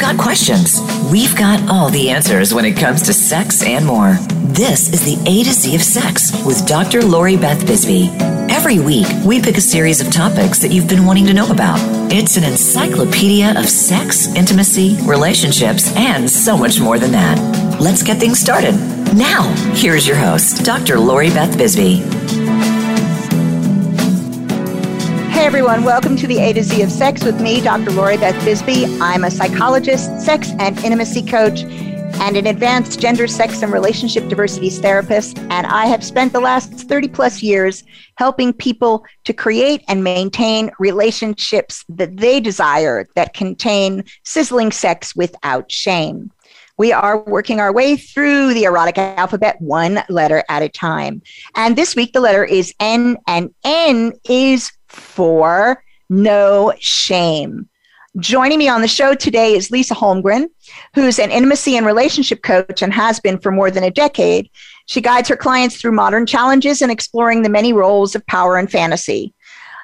got 0.00 0.18
questions. 0.18 0.80
We've 1.12 1.36
got 1.36 1.68
all 1.68 1.90
the 1.90 2.08
answers 2.08 2.54
when 2.54 2.64
it 2.64 2.76
comes 2.76 3.02
to 3.02 3.12
sex 3.12 3.62
and 3.62 3.84
more. 3.84 4.14
This 4.54 4.92
is 4.92 5.04
the 5.04 5.22
A 5.30 5.44
to 5.44 5.52
Z 5.52 5.74
of 5.74 5.82
Sex 5.82 6.32
with 6.44 6.66
Dr. 6.66 7.02
Lori 7.02 7.36
Beth 7.36 7.66
Bisbee. 7.66 8.08
Every 8.50 8.80
week, 8.80 9.06
we 9.24 9.40
pick 9.42 9.58
a 9.58 9.60
series 9.60 10.00
of 10.00 10.10
topics 10.10 10.58
that 10.60 10.72
you've 10.72 10.88
been 10.88 11.04
wanting 11.04 11.26
to 11.26 11.34
know 11.34 11.50
about. 11.50 11.78
It's 12.10 12.36
an 12.36 12.44
encyclopedia 12.44 13.58
of 13.58 13.68
sex, 13.68 14.34
intimacy, 14.34 14.96
relationships, 15.02 15.94
and 15.96 16.28
so 16.28 16.56
much 16.56 16.80
more 16.80 16.98
than 16.98 17.12
that. 17.12 17.80
Let's 17.80 18.02
get 18.02 18.18
things 18.18 18.38
started. 18.38 18.74
Now, 19.14 19.52
here's 19.74 20.06
your 20.06 20.16
host, 20.16 20.64
Dr. 20.64 20.98
Lori 20.98 21.28
Beth 21.28 21.56
Bisbee. 21.58 22.39
Hey 25.40 25.46
everyone, 25.46 25.84
welcome 25.84 26.16
to 26.16 26.26
the 26.26 26.38
A 26.38 26.52
to 26.52 26.62
Z 26.62 26.82
of 26.82 26.92
Sex 26.92 27.24
with 27.24 27.40
me, 27.40 27.62
Dr. 27.62 27.92
Lori 27.92 28.18
Beth 28.18 28.44
Bisbee. 28.44 28.84
I'm 29.00 29.24
a 29.24 29.30
psychologist, 29.30 30.20
sex 30.20 30.50
and 30.58 30.78
intimacy 30.80 31.22
coach, 31.22 31.62
and 31.62 32.36
an 32.36 32.46
advanced 32.46 33.00
gender, 33.00 33.26
sex, 33.26 33.62
and 33.62 33.72
relationship 33.72 34.28
diversity 34.28 34.68
therapist. 34.68 35.38
And 35.38 35.66
I 35.66 35.86
have 35.86 36.04
spent 36.04 36.34
the 36.34 36.40
last 36.40 36.70
30 36.70 37.08
plus 37.08 37.42
years 37.42 37.84
helping 38.16 38.52
people 38.52 39.06
to 39.24 39.32
create 39.32 39.82
and 39.88 40.04
maintain 40.04 40.72
relationships 40.78 41.86
that 41.88 42.18
they 42.18 42.38
desire 42.40 43.06
that 43.14 43.32
contain 43.32 44.04
sizzling 44.24 44.72
sex 44.72 45.16
without 45.16 45.72
shame. 45.72 46.30
We 46.76 46.92
are 46.92 47.18
working 47.24 47.60
our 47.60 47.72
way 47.72 47.96
through 47.96 48.52
the 48.52 48.64
erotic 48.64 48.98
alphabet 48.98 49.56
one 49.58 50.02
letter 50.10 50.44
at 50.50 50.62
a 50.62 50.68
time. 50.68 51.22
And 51.54 51.76
this 51.76 51.96
week, 51.96 52.12
the 52.12 52.20
letter 52.20 52.44
is 52.44 52.74
N, 52.78 53.16
and 53.26 53.54
N 53.64 54.12
is 54.28 54.70
for 54.90 55.82
no 56.08 56.72
shame. 56.78 57.68
Joining 58.18 58.58
me 58.58 58.68
on 58.68 58.80
the 58.80 58.88
show 58.88 59.14
today 59.14 59.54
is 59.54 59.70
Lisa 59.70 59.94
Holmgren, 59.94 60.48
who's 60.94 61.20
an 61.20 61.30
intimacy 61.30 61.76
and 61.76 61.86
relationship 61.86 62.42
coach 62.42 62.82
and 62.82 62.92
has 62.92 63.20
been 63.20 63.38
for 63.38 63.52
more 63.52 63.70
than 63.70 63.84
a 63.84 63.90
decade. 63.90 64.50
She 64.86 65.00
guides 65.00 65.28
her 65.28 65.36
clients 65.36 65.76
through 65.76 65.92
modern 65.92 66.26
challenges 66.26 66.82
and 66.82 66.90
exploring 66.90 67.42
the 67.42 67.48
many 67.48 67.72
roles 67.72 68.16
of 68.16 68.26
power 68.26 68.56
and 68.56 68.68
fantasy. 68.68 69.32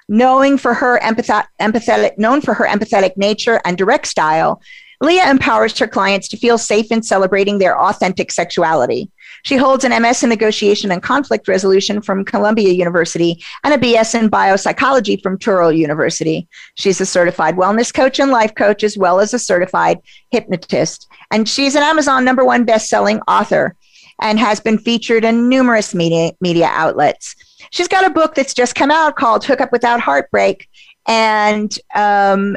Knowing 0.09 0.59
for 0.59 0.75
her 0.75 0.99
empath- 1.01 1.47
empathetic, 1.61 2.19
known 2.19 2.41
for 2.41 2.55
her 2.55 2.67
empathetic 2.67 3.17
nature 3.17 3.61
and 3.65 3.79
direct 3.79 4.09
style, 4.09 4.61
Leah 5.01 5.31
empowers 5.31 5.79
her 5.79 5.87
clients 5.87 6.27
to 6.29 6.37
feel 6.37 6.59
safe 6.59 6.91
in 6.91 7.03
celebrating 7.03 7.59
their 7.59 7.79
authentic 7.79 8.33
sexuality. 8.33 9.11
She 9.47 9.57
holds 9.57 9.85
an 9.85 10.03
MS 10.03 10.25
in 10.25 10.29
negotiation 10.29 10.91
and 10.91 11.01
conflict 11.01 11.47
resolution 11.47 12.03
from 12.03 12.25
Columbia 12.25 12.73
University 12.73 13.41
and 13.63 13.73
a 13.73 13.79
BS 13.79 14.19
in 14.19 14.29
biopsychology 14.29 15.23
from 15.23 15.39
Touro 15.39 15.71
University. 15.71 16.49
She's 16.75 17.01
a 17.01 17.07
certified 17.07 17.55
wellness 17.55 17.95
coach 17.95 18.19
and 18.19 18.33
life 18.33 18.57
coach, 18.57 18.83
as 18.83 18.99
well 18.99 19.21
as 19.21 19.33
a 19.33 19.39
certified 19.39 20.01
hypnotist. 20.33 21.07
And 21.31 21.49
she's 21.49 21.77
an 21.77 21.85
Amazon 21.85 22.25
number 22.25 22.45
one 22.45 22.65
best-selling 22.65 23.21
author 23.29 23.77
and 24.21 24.41
has 24.41 24.59
been 24.59 24.79
featured 24.79 25.25
in 25.25 25.49
numerous 25.49 25.95
media, 25.95 26.33
media 26.41 26.69
outlets. 26.73 27.37
She's 27.71 27.87
got 27.87 28.05
a 28.05 28.11
book 28.11 28.35
that's 28.35 28.53
just 28.53 28.75
come 28.75 28.91
out 28.91 29.15
called 29.15 29.45
Hook 29.45 29.61
Up 29.61 29.71
Without 29.71 30.01
Heartbreak. 30.01 30.69
And 31.07 31.73
um, 31.95 32.57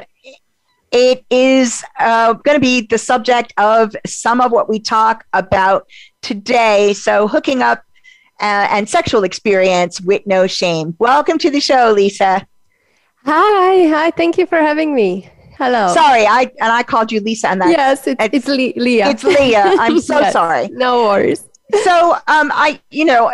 it 0.91 1.25
is 1.29 1.83
uh, 1.99 2.33
going 2.33 2.55
to 2.55 2.61
be 2.61 2.81
the 2.81 2.97
subject 2.97 3.53
of 3.57 3.95
some 4.05 4.41
of 4.41 4.51
what 4.51 4.69
we 4.69 4.79
talk 4.79 5.25
about 5.33 5.87
today. 6.21 6.93
So, 6.93 7.27
hooking 7.27 7.61
up 7.61 7.83
uh, 8.41 8.67
and 8.71 8.89
sexual 8.89 9.23
experience 9.23 10.01
with 10.01 10.25
no 10.25 10.47
shame. 10.47 10.95
Welcome 10.99 11.37
to 11.39 11.49
the 11.49 11.59
show, 11.59 11.91
Lisa. 11.91 12.47
Hi, 13.25 13.87
hi. 13.87 14.11
Thank 14.11 14.37
you 14.37 14.45
for 14.45 14.59
having 14.59 14.95
me. 14.95 15.29
Hello. 15.57 15.93
Sorry, 15.93 16.25
I 16.25 16.43
and 16.61 16.71
I 16.71 16.83
called 16.83 17.11
you 17.11 17.19
Lisa, 17.19 17.49
and 17.49 17.61
that 17.61 17.69
yes, 17.69 18.07
it's, 18.07 18.23
it's, 18.23 18.35
it's 18.35 18.47
Le- 18.47 18.81
Leah. 18.81 19.09
It's 19.09 19.23
Leah. 19.23 19.75
I'm 19.77 19.99
so 19.99 20.19
yes, 20.21 20.33
sorry. 20.33 20.69
No 20.69 21.03
worries. 21.03 21.43
So, 21.83 22.13
um, 22.27 22.51
I, 22.55 22.81
you 22.89 23.05
know, 23.05 23.31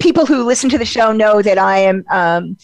people 0.00 0.26
who 0.26 0.42
listen 0.42 0.70
to 0.70 0.78
the 0.78 0.84
show 0.84 1.12
know 1.12 1.42
that 1.42 1.58
I 1.58 1.78
am. 1.78 2.04
Um, 2.10 2.56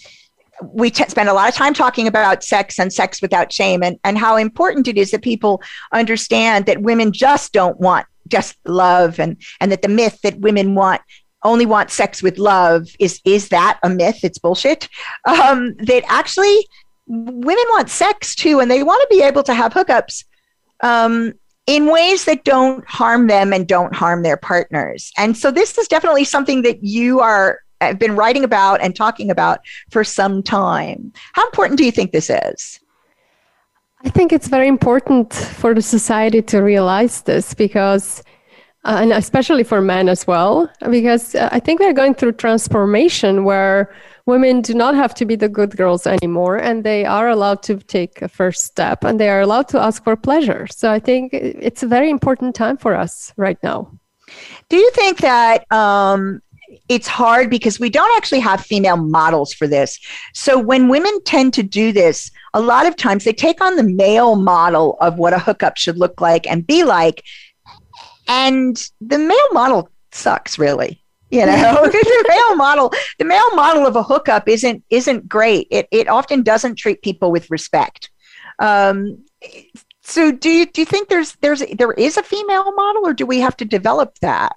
we 0.62 0.90
t- 0.90 1.04
spend 1.08 1.28
a 1.28 1.32
lot 1.32 1.48
of 1.48 1.54
time 1.54 1.74
talking 1.74 2.06
about 2.06 2.44
sex 2.44 2.78
and 2.78 2.92
sex 2.92 3.22
without 3.22 3.52
shame 3.52 3.82
and, 3.82 3.98
and 4.04 4.18
how 4.18 4.36
important 4.36 4.88
it 4.88 4.98
is 4.98 5.10
that 5.10 5.22
people 5.22 5.62
understand 5.92 6.66
that 6.66 6.82
women 6.82 7.12
just 7.12 7.52
don't 7.52 7.78
want 7.80 8.06
just 8.28 8.56
love 8.64 9.18
and 9.18 9.36
and 9.60 9.72
that 9.72 9.82
the 9.82 9.88
myth 9.88 10.20
that 10.22 10.38
women 10.38 10.74
want 10.74 11.00
only 11.42 11.66
want 11.66 11.90
sex 11.90 12.22
with 12.22 12.38
love 12.38 12.86
is 12.98 13.20
is 13.24 13.48
that 13.48 13.78
a 13.82 13.88
myth? 13.88 14.22
It's 14.22 14.38
bullshit. 14.38 14.88
Um, 15.24 15.74
that 15.78 16.04
actually 16.06 16.66
women 17.06 17.64
want 17.70 17.90
sex 17.90 18.34
too 18.34 18.60
and 18.60 18.70
they 18.70 18.82
want 18.82 19.00
to 19.02 19.16
be 19.16 19.22
able 19.22 19.42
to 19.44 19.54
have 19.54 19.72
hookups 19.72 20.24
um, 20.82 21.32
in 21.66 21.90
ways 21.90 22.24
that 22.24 22.44
don't 22.44 22.86
harm 22.88 23.26
them 23.26 23.52
and 23.52 23.66
don't 23.66 23.94
harm 23.94 24.22
their 24.22 24.36
partners. 24.36 25.12
And 25.16 25.36
so 25.36 25.50
this 25.50 25.76
is 25.78 25.88
definitely 25.88 26.24
something 26.24 26.62
that 26.62 26.82
you 26.84 27.20
are 27.20 27.60
have 27.80 27.98
been 27.98 28.16
writing 28.16 28.44
about 28.44 28.80
and 28.80 28.94
talking 28.94 29.30
about 29.30 29.60
for 29.90 30.04
some 30.04 30.42
time. 30.42 31.12
How 31.32 31.46
important 31.46 31.78
do 31.78 31.84
you 31.84 31.92
think 31.92 32.12
this 32.12 32.30
is? 32.30 32.80
I 34.04 34.08
think 34.08 34.32
it's 34.32 34.48
very 34.48 34.68
important 34.68 35.32
for 35.34 35.74
the 35.74 35.82
society 35.82 36.40
to 36.42 36.62
realize 36.62 37.22
this 37.22 37.52
because, 37.52 38.22
uh, 38.84 38.98
and 39.02 39.12
especially 39.12 39.62
for 39.62 39.82
men 39.82 40.08
as 40.08 40.26
well, 40.26 40.70
because 40.90 41.34
uh, 41.34 41.50
I 41.52 41.60
think 41.60 41.80
we're 41.80 41.92
going 41.92 42.14
through 42.14 42.32
transformation 42.32 43.44
where 43.44 43.94
women 44.24 44.62
do 44.62 44.72
not 44.72 44.94
have 44.94 45.14
to 45.14 45.26
be 45.26 45.36
the 45.36 45.50
good 45.50 45.76
girls 45.76 46.06
anymore 46.06 46.56
and 46.56 46.82
they 46.82 47.04
are 47.04 47.28
allowed 47.28 47.62
to 47.64 47.76
take 47.76 48.22
a 48.22 48.28
first 48.28 48.64
step 48.64 49.04
and 49.04 49.20
they 49.20 49.28
are 49.28 49.40
allowed 49.40 49.68
to 49.68 49.78
ask 49.78 50.02
for 50.02 50.16
pleasure. 50.16 50.66
So 50.70 50.90
I 50.90 50.98
think 50.98 51.34
it's 51.34 51.82
a 51.82 51.86
very 51.86 52.08
important 52.08 52.54
time 52.54 52.78
for 52.78 52.94
us 52.94 53.34
right 53.36 53.58
now. 53.62 53.92
Do 54.70 54.76
you 54.76 54.90
think 54.92 55.18
that 55.18 55.70
um, 55.72 56.40
it's 56.88 57.08
hard 57.08 57.50
because 57.50 57.80
we 57.80 57.90
don't 57.90 58.16
actually 58.16 58.40
have 58.40 58.60
female 58.60 58.96
models 58.96 59.52
for 59.52 59.66
this. 59.66 59.98
So 60.34 60.58
when 60.58 60.88
women 60.88 61.22
tend 61.24 61.54
to 61.54 61.62
do 61.62 61.92
this, 61.92 62.30
a 62.54 62.60
lot 62.60 62.86
of 62.86 62.96
times 62.96 63.24
they 63.24 63.32
take 63.32 63.60
on 63.60 63.76
the 63.76 63.82
male 63.82 64.36
model 64.36 64.96
of 65.00 65.18
what 65.18 65.32
a 65.32 65.38
hookup 65.38 65.76
should 65.76 65.98
look 65.98 66.20
like 66.20 66.46
and 66.46 66.66
be 66.66 66.84
like. 66.84 67.24
And 68.28 68.76
the 69.00 69.18
male 69.18 69.52
model 69.52 69.90
sucks 70.12 70.58
really. 70.58 71.02
You 71.30 71.46
know, 71.46 71.52
the 71.84 72.24
male 72.28 72.56
model, 72.56 72.92
the 73.18 73.24
male 73.24 73.54
model 73.54 73.86
of 73.86 73.96
a 73.96 74.02
hookup 74.02 74.48
isn't 74.48 74.82
isn't 74.90 75.28
great. 75.28 75.68
It 75.70 75.88
it 75.90 76.08
often 76.08 76.42
doesn't 76.42 76.76
treat 76.76 77.02
people 77.02 77.30
with 77.30 77.50
respect. 77.50 78.10
Um, 78.58 79.24
so 80.02 80.32
do 80.32 80.50
you 80.50 80.66
do 80.66 80.80
you 80.80 80.84
think 80.84 81.08
there's 81.08 81.36
there's 81.36 81.62
there 81.78 81.92
is 81.92 82.16
a 82.16 82.22
female 82.22 82.72
model 82.74 83.06
or 83.06 83.14
do 83.14 83.26
we 83.26 83.40
have 83.40 83.56
to 83.58 83.64
develop 83.64 84.18
that? 84.20 84.56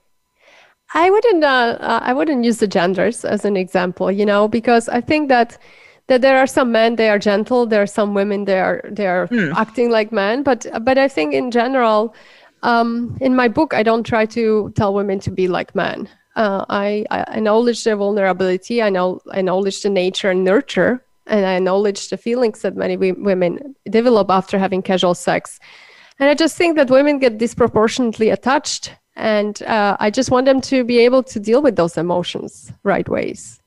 I 0.93 1.09
wouldn't. 1.09 1.43
Uh, 1.43 1.77
uh, 1.79 1.99
I 2.01 2.13
wouldn't 2.13 2.43
use 2.43 2.57
the 2.57 2.67
genders 2.67 3.25
as 3.25 3.45
an 3.45 3.57
example. 3.57 4.11
You 4.11 4.25
know, 4.25 4.47
because 4.47 4.89
I 4.89 5.01
think 5.01 5.29
that 5.29 5.57
that 6.07 6.21
there 6.21 6.37
are 6.37 6.47
some 6.47 6.71
men 6.71 6.95
they 6.95 7.09
are 7.09 7.19
gentle. 7.19 7.65
There 7.65 7.81
are 7.81 7.87
some 7.87 8.13
women 8.13 8.45
they 8.45 8.59
are 8.59 8.83
they 8.89 9.07
are 9.07 9.27
hmm. 9.27 9.51
acting 9.55 9.89
like 9.89 10.11
men. 10.11 10.43
But 10.43 10.65
but 10.81 10.97
I 10.97 11.07
think 11.07 11.33
in 11.33 11.51
general, 11.51 12.15
um, 12.61 13.17
in 13.21 13.35
my 13.35 13.47
book, 13.47 13.73
I 13.73 13.83
don't 13.83 14.03
try 14.03 14.25
to 14.27 14.71
tell 14.75 14.93
women 14.93 15.19
to 15.21 15.31
be 15.31 15.47
like 15.47 15.75
men. 15.75 16.09
Uh, 16.35 16.65
I, 16.69 17.05
I 17.11 17.21
acknowledge 17.37 17.83
their 17.83 17.95
vulnerability. 17.95 18.81
I 18.81 18.89
know 18.89 19.19
I 19.31 19.39
acknowledge 19.39 19.81
the 19.81 19.89
nature 19.89 20.31
and 20.31 20.43
nurture, 20.43 21.05
and 21.27 21.45
I 21.45 21.55
acknowledge 21.55 22.09
the 22.09 22.17
feelings 22.17 22.61
that 22.61 22.75
many 22.75 22.97
women 22.97 23.75
develop 23.89 24.29
after 24.29 24.57
having 24.57 24.81
casual 24.81 25.13
sex. 25.13 25.59
And 26.19 26.29
I 26.29 26.33
just 26.33 26.57
think 26.57 26.75
that 26.77 26.89
women 26.89 27.19
get 27.19 27.37
disproportionately 27.37 28.29
attached 28.29 28.91
and 29.15 29.61
uh, 29.63 29.95
i 29.99 30.09
just 30.09 30.31
want 30.31 30.45
them 30.45 30.61
to 30.61 30.83
be 30.83 30.99
able 30.99 31.23
to 31.23 31.39
deal 31.39 31.61
with 31.61 31.75
those 31.75 31.97
emotions 31.97 32.71
right 32.83 33.07
ways 33.09 33.59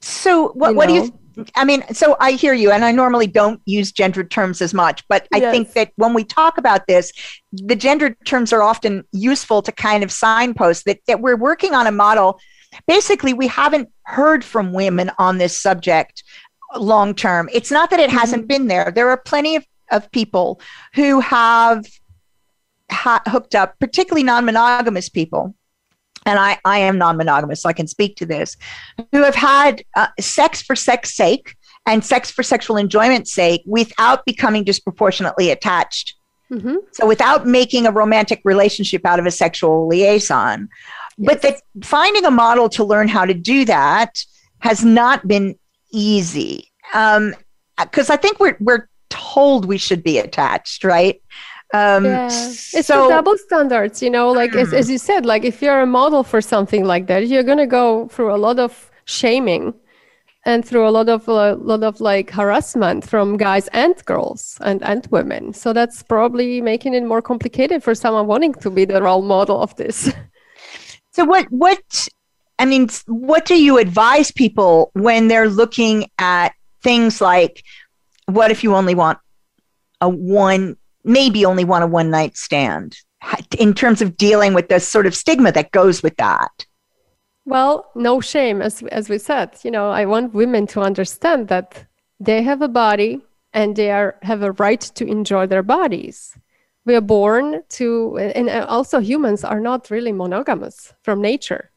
so 0.00 0.48
what, 0.52 0.74
what 0.74 0.88
do 0.88 0.94
you 0.94 1.18
I 1.54 1.64
mean, 1.64 1.84
so 1.92 2.16
I 2.20 2.32
hear 2.32 2.52
you, 2.52 2.70
and 2.70 2.84
I 2.84 2.92
normally 2.92 3.26
don't 3.26 3.60
use 3.64 3.92
gendered 3.92 4.30
terms 4.30 4.60
as 4.60 4.74
much, 4.74 5.06
but 5.08 5.28
I 5.32 5.38
yes. 5.38 5.52
think 5.52 5.72
that 5.74 5.92
when 5.96 6.14
we 6.14 6.24
talk 6.24 6.58
about 6.58 6.86
this, 6.86 7.12
the 7.52 7.76
gendered 7.76 8.16
terms 8.24 8.52
are 8.52 8.62
often 8.62 9.04
useful 9.12 9.62
to 9.62 9.72
kind 9.72 10.02
of 10.02 10.10
signpost 10.10 10.84
that, 10.86 11.00
that 11.06 11.20
we're 11.20 11.36
working 11.36 11.74
on 11.74 11.86
a 11.86 11.92
model. 11.92 12.40
Basically, 12.86 13.34
we 13.34 13.46
haven't 13.46 13.88
heard 14.04 14.44
from 14.44 14.72
women 14.72 15.10
on 15.18 15.38
this 15.38 15.58
subject 15.58 16.24
long 16.76 17.14
term. 17.14 17.48
It's 17.52 17.70
not 17.70 17.90
that 17.90 18.00
it 18.00 18.10
mm-hmm. 18.10 18.18
hasn't 18.18 18.48
been 18.48 18.66
there. 18.66 18.90
There 18.94 19.08
are 19.10 19.16
plenty 19.16 19.56
of, 19.56 19.64
of 19.90 20.10
people 20.10 20.60
who 20.94 21.20
have 21.20 21.86
ha- 22.90 23.22
hooked 23.26 23.54
up, 23.54 23.78
particularly 23.78 24.22
non 24.22 24.44
monogamous 24.44 25.08
people, 25.08 25.54
and 26.26 26.38
I, 26.38 26.58
I 26.64 26.78
am 26.78 26.98
non 26.98 27.16
monogamous, 27.16 27.62
so 27.62 27.68
I 27.68 27.72
can 27.72 27.86
speak 27.86 28.16
to 28.16 28.26
this, 28.26 28.56
who 29.12 29.22
have 29.22 29.34
had 29.34 29.82
uh, 29.96 30.08
sex 30.20 30.62
for 30.62 30.76
sex 30.76 31.14
sake 31.14 31.56
and 31.86 32.04
sex 32.04 32.30
for 32.30 32.42
sexual 32.42 32.76
enjoyment 32.76 33.28
sake 33.28 33.62
without 33.66 34.24
becoming 34.26 34.64
disproportionately 34.64 35.50
attached. 35.50 36.14
Mm-hmm. 36.50 36.76
So 36.92 37.06
without 37.06 37.46
making 37.46 37.86
a 37.86 37.90
romantic 37.90 38.40
relationship 38.44 39.04
out 39.04 39.18
of 39.18 39.26
a 39.26 39.30
sexual 39.30 39.86
liaison. 39.86 40.68
Yes. 41.18 41.28
But 41.32 41.42
that 41.42 41.62
finding 41.84 42.24
a 42.24 42.30
model 42.30 42.68
to 42.70 42.84
learn 42.84 43.08
how 43.08 43.24
to 43.24 43.34
do 43.34 43.64
that 43.66 44.22
has 44.60 44.84
not 44.84 45.26
been 45.26 45.58
easy. 45.92 46.72
Um, 46.94 47.34
because 47.80 48.10
I 48.10 48.16
think 48.16 48.40
we're 48.40 48.56
we're 48.60 48.88
told 49.10 49.64
we 49.64 49.78
should 49.78 50.02
be 50.02 50.18
attached, 50.18 50.84
right? 50.84 51.22
Um, 51.74 52.04
yeah. 52.04 52.26
It's 52.26 52.86
so, 52.86 53.04
the 53.04 53.08
double 53.10 53.36
standards, 53.36 54.02
you 54.02 54.10
know, 54.10 54.30
like 54.30 54.54
as, 54.54 54.72
as 54.72 54.88
you 54.88 54.98
said, 54.98 55.26
like 55.26 55.44
if 55.44 55.60
you're 55.60 55.80
a 55.80 55.86
model 55.86 56.22
for 56.22 56.40
something 56.40 56.84
like 56.84 57.06
that, 57.08 57.26
you're 57.28 57.42
going 57.42 57.58
to 57.58 57.66
go 57.66 58.08
through 58.08 58.34
a 58.34 58.36
lot 58.38 58.58
of 58.58 58.90
shaming 59.04 59.74
and 60.46 60.64
through 60.64 60.88
a 60.88 60.90
lot 60.90 61.10
of 61.10 61.28
a 61.28 61.32
uh, 61.32 61.56
lot 61.56 61.82
of 61.82 62.00
like 62.00 62.30
harassment 62.30 63.06
from 63.06 63.36
guys 63.36 63.68
and 63.68 64.02
girls 64.06 64.56
and 64.62 64.82
and 64.82 65.06
women. 65.10 65.52
So 65.52 65.74
that's 65.74 66.02
probably 66.02 66.62
making 66.62 66.94
it 66.94 67.04
more 67.04 67.20
complicated 67.20 67.82
for 67.82 67.94
someone 67.94 68.26
wanting 68.26 68.54
to 68.54 68.70
be 68.70 68.86
the 68.86 69.02
role 69.02 69.22
model 69.22 69.60
of 69.60 69.76
this. 69.76 70.10
So 71.18 71.24
what 71.24 71.46
what 71.46 72.08
i 72.60 72.64
mean 72.64 72.88
what 73.06 73.44
do 73.44 73.60
you 73.60 73.78
advise 73.78 74.30
people 74.30 74.92
when 74.92 75.26
they're 75.26 75.48
looking 75.48 76.08
at 76.18 76.50
things 76.80 77.20
like 77.20 77.64
what 78.26 78.52
if 78.52 78.62
you 78.62 78.76
only 78.76 78.94
want 78.94 79.18
a 80.00 80.08
one 80.08 80.76
maybe 81.08 81.44
only 81.44 81.64
want 81.64 81.84
a 81.84 81.86
one 81.86 82.10
night 82.10 82.36
stand 82.36 82.96
in 83.58 83.74
terms 83.74 84.00
of 84.00 84.16
dealing 84.16 84.54
with 84.54 84.68
the 84.68 84.78
sort 84.78 85.06
of 85.06 85.14
stigma 85.14 85.50
that 85.50 85.72
goes 85.72 86.02
with 86.02 86.16
that 86.16 86.66
well, 87.48 87.90
no 87.94 88.20
shame, 88.20 88.60
as 88.60 88.82
as 88.92 89.08
we 89.08 89.18
said. 89.18 89.56
You 89.64 89.70
know, 89.70 89.88
I 89.90 90.04
want 90.04 90.34
women 90.34 90.66
to 90.68 90.82
understand 90.82 91.48
that 91.48 91.86
they 92.20 92.42
have 92.42 92.60
a 92.60 92.68
body 92.68 93.22
and 93.54 93.74
they 93.74 93.90
are 93.90 94.16
have 94.22 94.42
a 94.42 94.52
right 94.52 94.80
to 94.80 95.06
enjoy 95.06 95.46
their 95.46 95.62
bodies. 95.62 96.36
We 96.84 96.94
are 96.94 97.00
born 97.00 97.62
to, 97.70 98.18
and 98.18 98.50
also 98.50 98.98
humans 99.00 99.44
are 99.44 99.60
not 99.60 99.90
really 99.90 100.12
monogamous 100.12 100.92
from 101.02 101.22
nature. 101.22 101.70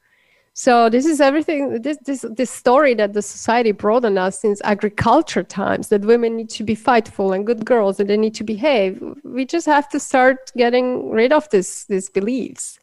So 0.53 0.89
this 0.89 1.05
is 1.05 1.21
everything. 1.21 1.81
This 1.81 1.97
this 2.05 2.25
this 2.35 2.51
story 2.51 2.93
that 2.95 3.13
the 3.13 3.21
society 3.21 3.71
brought 3.71 4.03
on 4.05 4.17
us 4.17 4.41
since 4.41 4.61
agriculture 4.63 5.43
times 5.43 5.87
that 5.89 6.01
women 6.01 6.35
need 6.35 6.49
to 6.51 6.63
be 6.63 6.75
fightful 6.75 7.33
and 7.33 7.45
good 7.45 7.65
girls 7.65 7.99
and 7.99 8.09
they 8.09 8.17
need 8.17 8.35
to 8.35 8.43
behave. 8.43 9.01
We 9.23 9.45
just 9.45 9.65
have 9.65 9.87
to 9.89 9.99
start 9.99 10.51
getting 10.57 11.09
rid 11.09 11.31
of 11.31 11.49
this 11.49 11.85
these 11.85 12.09
beliefs 12.09 12.79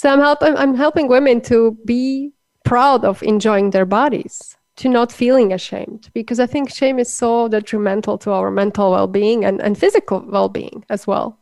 so 0.00 0.08
I'm 0.08 0.20
helping 0.20 0.56
I'm 0.56 0.74
helping 0.74 1.08
women 1.08 1.42
to 1.42 1.76
be 1.84 2.32
proud 2.64 3.04
of 3.04 3.22
enjoying 3.22 3.68
their 3.68 3.84
bodies, 3.84 4.56
to 4.76 4.88
not 4.88 5.12
feeling 5.12 5.52
ashamed, 5.52 6.08
because 6.14 6.40
I 6.40 6.46
think 6.46 6.70
shame 6.70 6.98
is 6.98 7.12
so 7.12 7.48
detrimental 7.48 8.16
to 8.16 8.30
our 8.30 8.50
mental 8.50 8.92
well-being 8.92 9.44
and, 9.44 9.60
and 9.60 9.76
physical 9.76 10.24
well-being 10.26 10.86
as 10.88 11.06
well. 11.06 11.38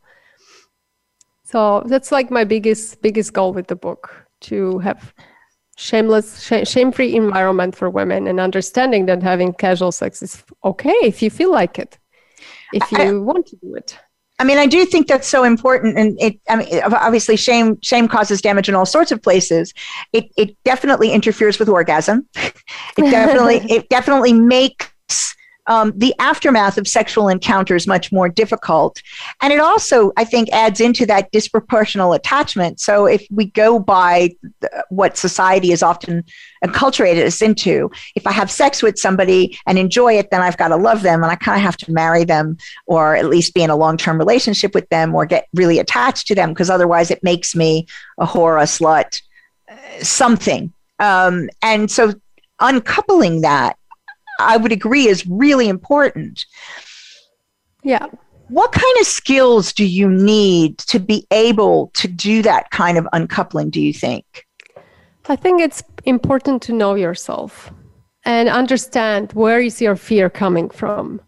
So 1.45 1.85
that's 1.87 2.11
like 2.11 2.33
my 2.33 2.43
biggest 2.43 3.01
biggest 3.01 3.33
goal 3.33 3.53
with 3.53 3.69
the 3.69 3.77
book 3.77 4.27
to 4.51 4.81
have 4.81 5.15
shameless 5.79 6.43
sh- 6.43 6.69
shame-free 6.69 7.15
environment 7.15 7.75
for 7.75 7.89
women 7.89 8.27
and 8.27 8.41
understanding 8.41 9.07
that 9.07 9.23
having 9.23 9.53
casual 9.55 9.93
sex 9.93 10.23
is 10.23 10.43
okay 10.65 10.99
if 11.03 11.23
you 11.23 11.31
feel 11.31 11.53
like 11.53 11.79
it 11.79 11.99
if 12.73 12.91
you 12.93 12.99
I, 12.99 13.13
want 13.13 13.47
to 13.47 13.57
do 13.57 13.75
it 13.75 13.97
I 14.41 14.45
mean, 14.45 14.59
I 14.59 14.67
do 14.67 14.85
think 14.87 15.09
that's 15.09 15.27
so 15.27 15.43
important, 15.43 15.99
and 15.99 16.17
it. 16.21 16.39
I 16.49 16.57
mean, 16.57 16.81
obviously, 16.85 17.35
shame 17.35 17.77
shame 17.83 18.07
causes 18.07 18.41
damage 18.41 18.69
in 18.69 18.77
all 18.77 18.87
sorts 18.87 19.11
of 19.11 19.21
places. 19.21 19.75
It 20.13 20.27
it 20.37 20.57
definitely 20.65 21.11
interferes 21.11 21.59
with 21.59 21.69
orgasm. 21.69 22.29
it 22.37 23.11
definitely 23.11 23.57
it 23.69 23.89
definitely 23.89 24.33
makes 24.33 24.87
um, 25.69 25.93
the 25.95 26.15
aftermath 26.19 26.79
of 26.79 26.89
sexual 26.89 27.29
encounters 27.29 27.87
much 27.87 28.11
more 28.11 28.29
difficult. 28.29 29.01
And 29.43 29.53
it 29.53 29.61
also, 29.61 30.13
I 30.17 30.25
think, 30.25 30.49
adds 30.51 30.81
into 30.81 31.07
that 31.07 31.31
disproportional 31.31 32.17
attachment. 32.17 32.81
So 32.81 33.07
if 33.07 33.27
we 33.31 33.47
go 33.47 33.79
by 33.79 34.35
what 34.89 35.19
society 35.19 35.71
is 35.71 35.83
often 35.83 36.25
acculturated 36.65 37.25
us 37.25 37.43
into, 37.43 37.91
if 38.17 38.27
I 38.27 38.33
have 38.33 38.51
sex 38.51 38.83
with 38.83 38.99
somebody 38.99 39.59
and 39.67 39.79
enjoy 39.79 40.15
it, 40.15 40.31
then 40.31 40.41
I've 40.41 40.57
got 40.57 40.69
to 40.69 40.77
love 40.77 41.03
them 41.03 41.23
and 41.23 41.31
I 41.31 41.37
kind 41.37 41.59
of 41.59 41.63
have 41.63 41.77
to 41.79 41.93
marry 41.93 42.25
them 42.25 42.57
or 42.87 43.15
at 43.15 43.27
least 43.27 43.55
be 43.55 43.63
in 43.63 43.71
a 43.71 43.77
long 43.77 43.99
term 43.99 44.19
relationship 44.19 44.75
with 44.75 44.89
them 44.89 45.15
or 45.15 45.27
get 45.27 45.49
really 45.55 45.79
attached 45.79 46.27
to 46.29 46.35
them 46.35 46.51
because 46.51 46.71
otherwise 46.71 47.11
it 47.11 47.23
makes 47.23 47.55
me 47.55 47.87
a 48.19 48.27
whore, 48.27 48.59
a 48.59 48.65
slut, 48.65 49.21
something. 50.03 50.73
Um, 50.99 51.51
and 51.63 51.91
so 51.91 52.15
uncoupling 52.59 53.43
that 53.43 53.77
I 54.39 54.57
would 54.57 54.73
agree 54.73 55.09
is 55.09 55.27
really 55.27 55.69
important. 55.69 56.45
Yeah. 57.83 58.07
What 58.49 58.73
kind 58.73 58.97
of 59.01 59.07
skills 59.07 59.73
do 59.73 59.85
you 59.85 60.09
need 60.09 60.79
to 60.79 60.99
be 60.99 61.27
able 61.31 61.91
to 61.95 62.09
do 62.09 62.43
that 62.43 62.71
kind 62.71 62.97
of 62.97 63.07
uncoupling, 63.13 63.71
do 63.71 63.81
you 63.81 63.93
think? 63.93 64.47
I 65.29 65.37
think 65.37 65.61
it's 65.61 65.83
important 66.05 66.63
to 66.63 66.73
know 66.73 66.95
yourself 66.95 67.71
and 68.25 68.49
understand 68.49 69.33
where 69.33 69.61
is 69.61 69.83
your 69.83 69.97
fear 69.97 70.31
coming 70.31 70.71
from? 70.71 71.21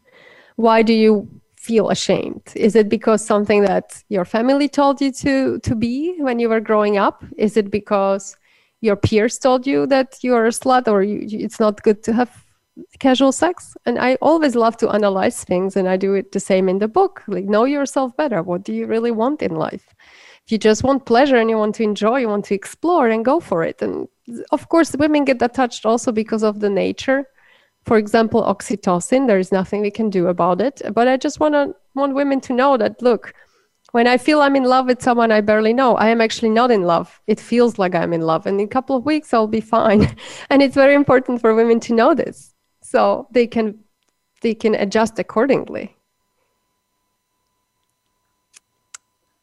Why 0.56 0.82
do 0.82 0.94
you 0.94 1.28
feel 1.56 1.90
ashamed? 1.90 2.42
Is 2.56 2.74
it 2.74 2.88
because 2.88 3.24
something 3.24 3.62
that 3.64 4.02
your 4.08 4.24
family 4.24 4.68
told 4.68 5.00
you 5.02 5.12
to 5.12 5.58
to 5.58 5.74
be 5.74 6.16
when 6.18 6.38
you 6.38 6.48
were 6.48 6.60
growing 6.60 6.96
up? 6.96 7.22
Is 7.36 7.56
it 7.58 7.70
because 7.70 8.36
your 8.80 8.96
peers 8.96 9.38
told 9.38 9.66
you 9.66 9.86
that 9.88 10.16
you're 10.22 10.46
a 10.46 10.50
slut 10.50 10.88
or 10.88 11.02
you, 11.02 11.26
it's 11.30 11.60
not 11.60 11.82
good 11.82 12.02
to 12.04 12.14
have 12.14 12.30
casual 12.98 13.32
sex 13.32 13.76
and 13.86 13.98
i 13.98 14.16
always 14.20 14.54
love 14.54 14.76
to 14.76 14.88
analyze 14.90 15.44
things 15.44 15.76
and 15.76 15.88
i 15.88 15.96
do 15.96 16.14
it 16.14 16.32
the 16.32 16.40
same 16.40 16.68
in 16.68 16.78
the 16.78 16.88
book. 16.88 17.22
Like 17.26 17.44
know 17.44 17.64
yourself 17.64 18.16
better. 18.16 18.42
What 18.42 18.62
do 18.62 18.72
you 18.72 18.86
really 18.86 19.10
want 19.10 19.42
in 19.42 19.54
life? 19.54 19.94
If 20.44 20.52
you 20.52 20.58
just 20.58 20.82
want 20.82 21.06
pleasure 21.06 21.36
and 21.36 21.50
you 21.50 21.56
want 21.56 21.74
to 21.76 21.82
enjoy 21.82 22.18
you 22.18 22.28
want 22.28 22.44
to 22.46 22.54
explore 22.54 23.08
and 23.08 23.24
go 23.24 23.40
for 23.40 23.62
it. 23.62 23.82
And 23.82 24.08
of 24.50 24.68
course 24.68 24.94
women 24.96 25.24
get 25.24 25.42
attached 25.42 25.86
also 25.86 26.12
because 26.12 26.42
of 26.42 26.60
the 26.60 26.70
nature. 26.70 27.26
For 27.84 27.96
example 27.96 28.42
oxytocin 28.42 29.26
there 29.26 29.38
is 29.38 29.52
nothing 29.52 29.80
we 29.80 29.90
can 29.90 30.10
do 30.10 30.28
about 30.28 30.60
it. 30.60 30.82
But 30.92 31.08
i 31.08 31.16
just 31.16 31.40
want 31.40 31.54
to 31.54 31.74
want 31.94 32.14
women 32.14 32.40
to 32.42 32.52
know 32.52 32.76
that 32.76 33.02
look 33.02 33.34
when 33.92 34.06
i 34.06 34.16
feel 34.16 34.40
i'm 34.40 34.54
in 34.54 34.64
love 34.64 34.86
with 34.86 35.02
someone 35.02 35.32
i 35.32 35.40
barely 35.40 35.72
know. 35.72 35.96
I 35.96 36.08
am 36.08 36.20
actually 36.20 36.50
not 36.50 36.70
in 36.70 36.82
love. 36.82 37.20
It 37.26 37.40
feels 37.40 37.78
like 37.78 37.94
i'm 37.94 38.12
in 38.12 38.22
love. 38.22 38.46
And 38.46 38.60
in 38.60 38.66
a 38.66 38.74
couple 38.76 38.96
of 38.96 39.04
weeks 39.04 39.34
i'll 39.34 39.54
be 39.58 39.60
fine. 39.60 40.02
And 40.50 40.62
it's 40.62 40.74
very 40.84 40.94
important 40.94 41.40
for 41.40 41.54
women 41.54 41.80
to 41.80 41.94
know 41.94 42.14
this 42.14 42.54
so 42.90 43.28
they 43.30 43.46
can 43.46 43.78
they 44.42 44.54
can 44.54 44.74
adjust 44.74 45.18
accordingly 45.18 45.96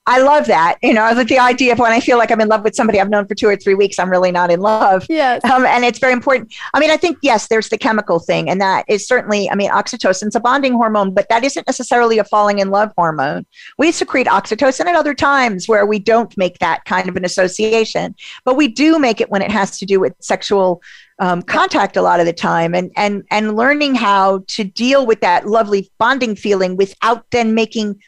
I 0.07 0.21
love 0.21 0.47
that. 0.47 0.77
You 0.81 0.93
know, 0.93 1.21
the 1.21 1.37
idea 1.37 1.73
of 1.73 1.79
when 1.79 1.91
I 1.91 1.99
feel 1.99 2.17
like 2.17 2.31
I'm 2.31 2.39
in 2.39 2.47
love 2.47 2.63
with 2.63 2.75
somebody 2.75 3.01
I've 3.01 3.09
known 3.09 3.27
for 3.27 3.35
two 3.35 3.47
or 3.47 3.57
three 3.57 3.75
weeks, 3.75 3.99
I'm 3.99 4.09
really 4.09 4.31
not 4.31 4.49
in 4.49 4.61
love. 4.61 5.05
Yes. 5.09 5.43
Um, 5.43 5.65
and 5.65 5.83
it's 5.83 5.99
very 5.99 6.13
important. 6.13 6.53
I 6.73 6.79
mean, 6.79 6.89
I 6.89 6.95
think, 6.95 7.17
yes, 7.21 7.49
there's 7.49 7.67
the 7.67 7.77
chemical 7.77 8.19
thing. 8.19 8.49
And 8.49 8.61
that 8.61 8.85
is 8.87 9.05
certainly, 9.05 9.49
I 9.49 9.55
mean, 9.55 9.69
oxytocin's 9.69 10.33
a 10.33 10.39
bonding 10.39 10.73
hormone, 10.73 11.13
but 11.13 11.27
that 11.27 11.43
isn't 11.43 11.67
necessarily 11.67 12.19
a 12.19 12.23
falling 12.23 12.59
in 12.59 12.69
love 12.69 12.93
hormone. 12.97 13.45
We 13.77 13.91
secrete 13.91 14.27
oxytocin 14.27 14.85
at 14.85 14.95
other 14.95 15.13
times 15.13 15.67
where 15.67 15.85
we 15.85 15.99
don't 15.99 16.35
make 16.37 16.59
that 16.59 16.85
kind 16.85 17.09
of 17.09 17.17
an 17.17 17.25
association, 17.25 18.15
but 18.45 18.55
we 18.55 18.69
do 18.69 18.99
make 18.99 19.19
it 19.19 19.29
when 19.29 19.41
it 19.41 19.51
has 19.51 19.77
to 19.79 19.85
do 19.85 19.99
with 19.99 20.13
sexual 20.21 20.81
um, 21.19 21.41
contact 21.41 21.97
a 21.97 22.01
lot 22.01 22.19
of 22.19 22.27
the 22.27 22.33
time 22.33 22.75
and 22.75 22.91
and 22.95 23.23
and 23.31 23.57
learning 23.57 23.95
how 23.95 24.43
to 24.49 24.63
deal 24.63 25.07
with 25.07 25.19
that 25.21 25.47
lovely 25.47 25.91
bonding 25.97 26.35
feeling 26.35 26.77
without 26.77 27.25
then 27.31 27.55
making 27.55 27.99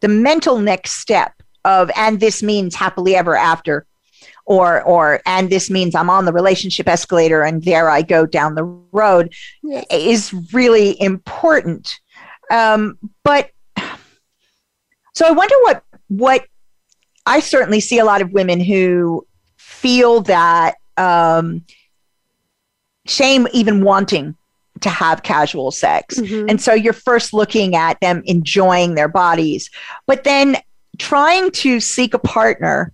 the 0.00 0.08
mental 0.08 0.58
next 0.58 0.92
step 0.92 1.34
of 1.64 1.90
and 1.96 2.20
this 2.20 2.42
means 2.42 2.74
happily 2.74 3.14
ever 3.14 3.36
after 3.36 3.86
or 4.46 4.82
or 4.82 5.20
and 5.26 5.50
this 5.50 5.70
means 5.70 5.94
i'm 5.94 6.10
on 6.10 6.24
the 6.24 6.32
relationship 6.32 6.88
escalator 6.88 7.42
and 7.42 7.64
there 7.64 7.88
i 7.88 8.02
go 8.02 8.26
down 8.26 8.54
the 8.54 8.64
road 8.92 9.32
yes. 9.62 9.84
is 9.90 10.52
really 10.52 11.00
important 11.00 11.98
um, 12.50 12.98
but 13.22 13.50
so 15.14 15.26
i 15.26 15.30
wonder 15.30 15.54
what 15.62 15.82
what 16.08 16.46
i 17.26 17.40
certainly 17.40 17.80
see 17.80 17.98
a 17.98 18.04
lot 18.04 18.20
of 18.20 18.32
women 18.32 18.60
who 18.60 19.26
feel 19.56 20.20
that 20.20 20.74
um, 20.96 21.64
shame 23.06 23.46
even 23.52 23.82
wanting 23.82 24.36
to 24.80 24.88
have 24.88 25.22
casual 25.22 25.70
sex. 25.70 26.18
Mm-hmm. 26.18 26.48
And 26.48 26.60
so 26.60 26.74
you're 26.74 26.92
first 26.92 27.32
looking 27.32 27.74
at 27.74 28.00
them 28.00 28.22
enjoying 28.26 28.94
their 28.94 29.08
bodies, 29.08 29.70
but 30.06 30.24
then 30.24 30.56
trying 30.98 31.50
to 31.50 31.80
seek 31.80 32.14
a 32.14 32.18
partner 32.18 32.92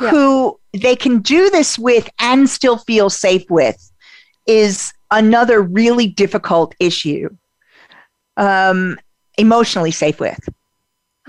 yeah. 0.00 0.10
who 0.10 0.60
they 0.72 0.96
can 0.96 1.20
do 1.20 1.50
this 1.50 1.78
with 1.78 2.08
and 2.20 2.48
still 2.48 2.78
feel 2.78 3.10
safe 3.10 3.44
with 3.50 3.90
is 4.46 4.92
another 5.10 5.60
really 5.62 6.06
difficult 6.06 6.74
issue. 6.78 7.28
Um, 8.36 8.98
emotionally 9.36 9.90
safe 9.90 10.20
with. 10.20 10.38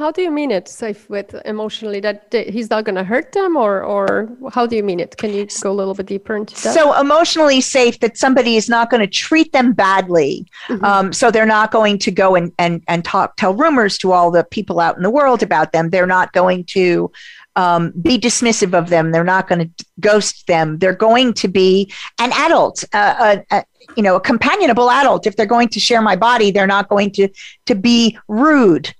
How 0.01 0.11
do 0.11 0.23
you 0.23 0.31
mean 0.31 0.49
it 0.49 0.67
safe 0.67 1.07
with 1.11 1.35
emotionally 1.45 1.99
that 1.99 2.33
he's 2.33 2.71
not 2.71 2.85
going 2.85 2.95
to 2.95 3.03
hurt 3.03 3.33
them 3.33 3.55
or 3.55 3.83
or 3.83 4.35
how 4.51 4.65
do 4.65 4.75
you 4.75 4.81
mean 4.81 4.99
it? 4.99 5.15
Can 5.17 5.31
you 5.31 5.45
go 5.61 5.71
a 5.71 5.77
little 5.81 5.93
bit 5.93 6.07
deeper 6.07 6.35
into 6.35 6.55
that? 6.63 6.73
So 6.73 6.99
emotionally 6.99 7.61
safe 7.61 7.99
that 7.99 8.17
somebody 8.17 8.55
is 8.55 8.67
not 8.67 8.89
going 8.89 9.01
to 9.01 9.13
treat 9.25 9.53
them 9.53 9.73
badly. 9.73 10.47
Mm-hmm. 10.67 10.83
Um, 10.83 11.13
so 11.13 11.29
they're 11.29 11.45
not 11.45 11.69
going 11.69 11.99
to 11.99 12.09
go 12.09 12.35
and, 12.35 12.51
and, 12.57 12.83
and 12.87 13.05
talk, 13.05 13.35
tell 13.37 13.53
rumors 13.53 13.99
to 13.99 14.11
all 14.11 14.31
the 14.31 14.43
people 14.43 14.79
out 14.79 14.97
in 14.97 15.03
the 15.03 15.11
world 15.11 15.43
about 15.43 15.71
them. 15.71 15.91
They're 15.91 16.07
not 16.07 16.33
going 16.33 16.63
to 16.77 17.11
um, 17.55 17.93
be 18.01 18.17
dismissive 18.17 18.73
of 18.73 18.89
them. 18.89 19.11
They're 19.11 19.23
not 19.23 19.47
going 19.47 19.59
to 19.67 19.85
ghost 19.99 20.47
them. 20.47 20.79
They're 20.79 20.95
going 20.95 21.33
to 21.35 21.47
be 21.47 21.93
an 22.19 22.31
adult, 22.33 22.83
uh, 22.93 23.43
a, 23.51 23.55
a, 23.55 23.63
you 23.95 24.01
know, 24.01 24.15
a 24.15 24.21
companionable 24.21 24.89
adult. 24.89 25.27
If 25.27 25.35
they're 25.35 25.45
going 25.45 25.69
to 25.69 25.79
share 25.79 26.01
my 26.01 26.15
body, 26.15 26.49
they're 26.49 26.65
not 26.65 26.89
going 26.89 27.11
to 27.11 27.29
to 27.67 27.75
be 27.75 28.17
rude 28.27 28.95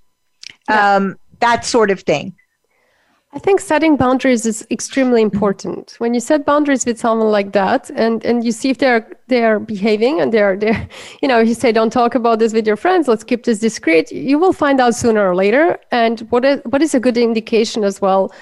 yeah. 0.68 0.96
um, 0.96 1.16
that 1.40 1.64
sort 1.64 1.90
of 1.90 2.00
thing. 2.00 2.34
I 3.34 3.38
think 3.38 3.60
setting 3.60 3.96
boundaries 3.96 4.44
is 4.44 4.66
extremely 4.70 5.22
important. 5.22 5.94
When 5.98 6.12
you 6.12 6.20
set 6.20 6.44
boundaries 6.44 6.84
with 6.84 6.98
someone 6.98 7.30
like 7.30 7.52
that, 7.52 7.90
and 7.94 8.22
and 8.26 8.44
you 8.44 8.52
see 8.52 8.68
if 8.68 8.76
they're 8.76 9.10
they're 9.28 9.58
behaving 9.58 10.20
and 10.20 10.32
they're 10.34 10.54
they're, 10.56 10.86
you 11.22 11.28
know, 11.28 11.38
you 11.38 11.54
say 11.54 11.72
don't 11.72 11.90
talk 11.90 12.14
about 12.14 12.40
this 12.40 12.52
with 12.52 12.66
your 12.66 12.76
friends, 12.76 13.08
let's 13.08 13.24
keep 13.24 13.44
this 13.44 13.58
discreet. 13.58 14.12
You 14.12 14.38
will 14.38 14.52
find 14.52 14.80
out 14.80 14.94
sooner 14.94 15.26
or 15.26 15.34
later. 15.34 15.78
And 15.90 16.20
what 16.30 16.44
is 16.44 16.60
what 16.66 16.82
is 16.82 16.94
a 16.94 17.00
good 17.00 17.16
indication 17.16 17.84
as 17.84 18.02
well? 18.02 18.32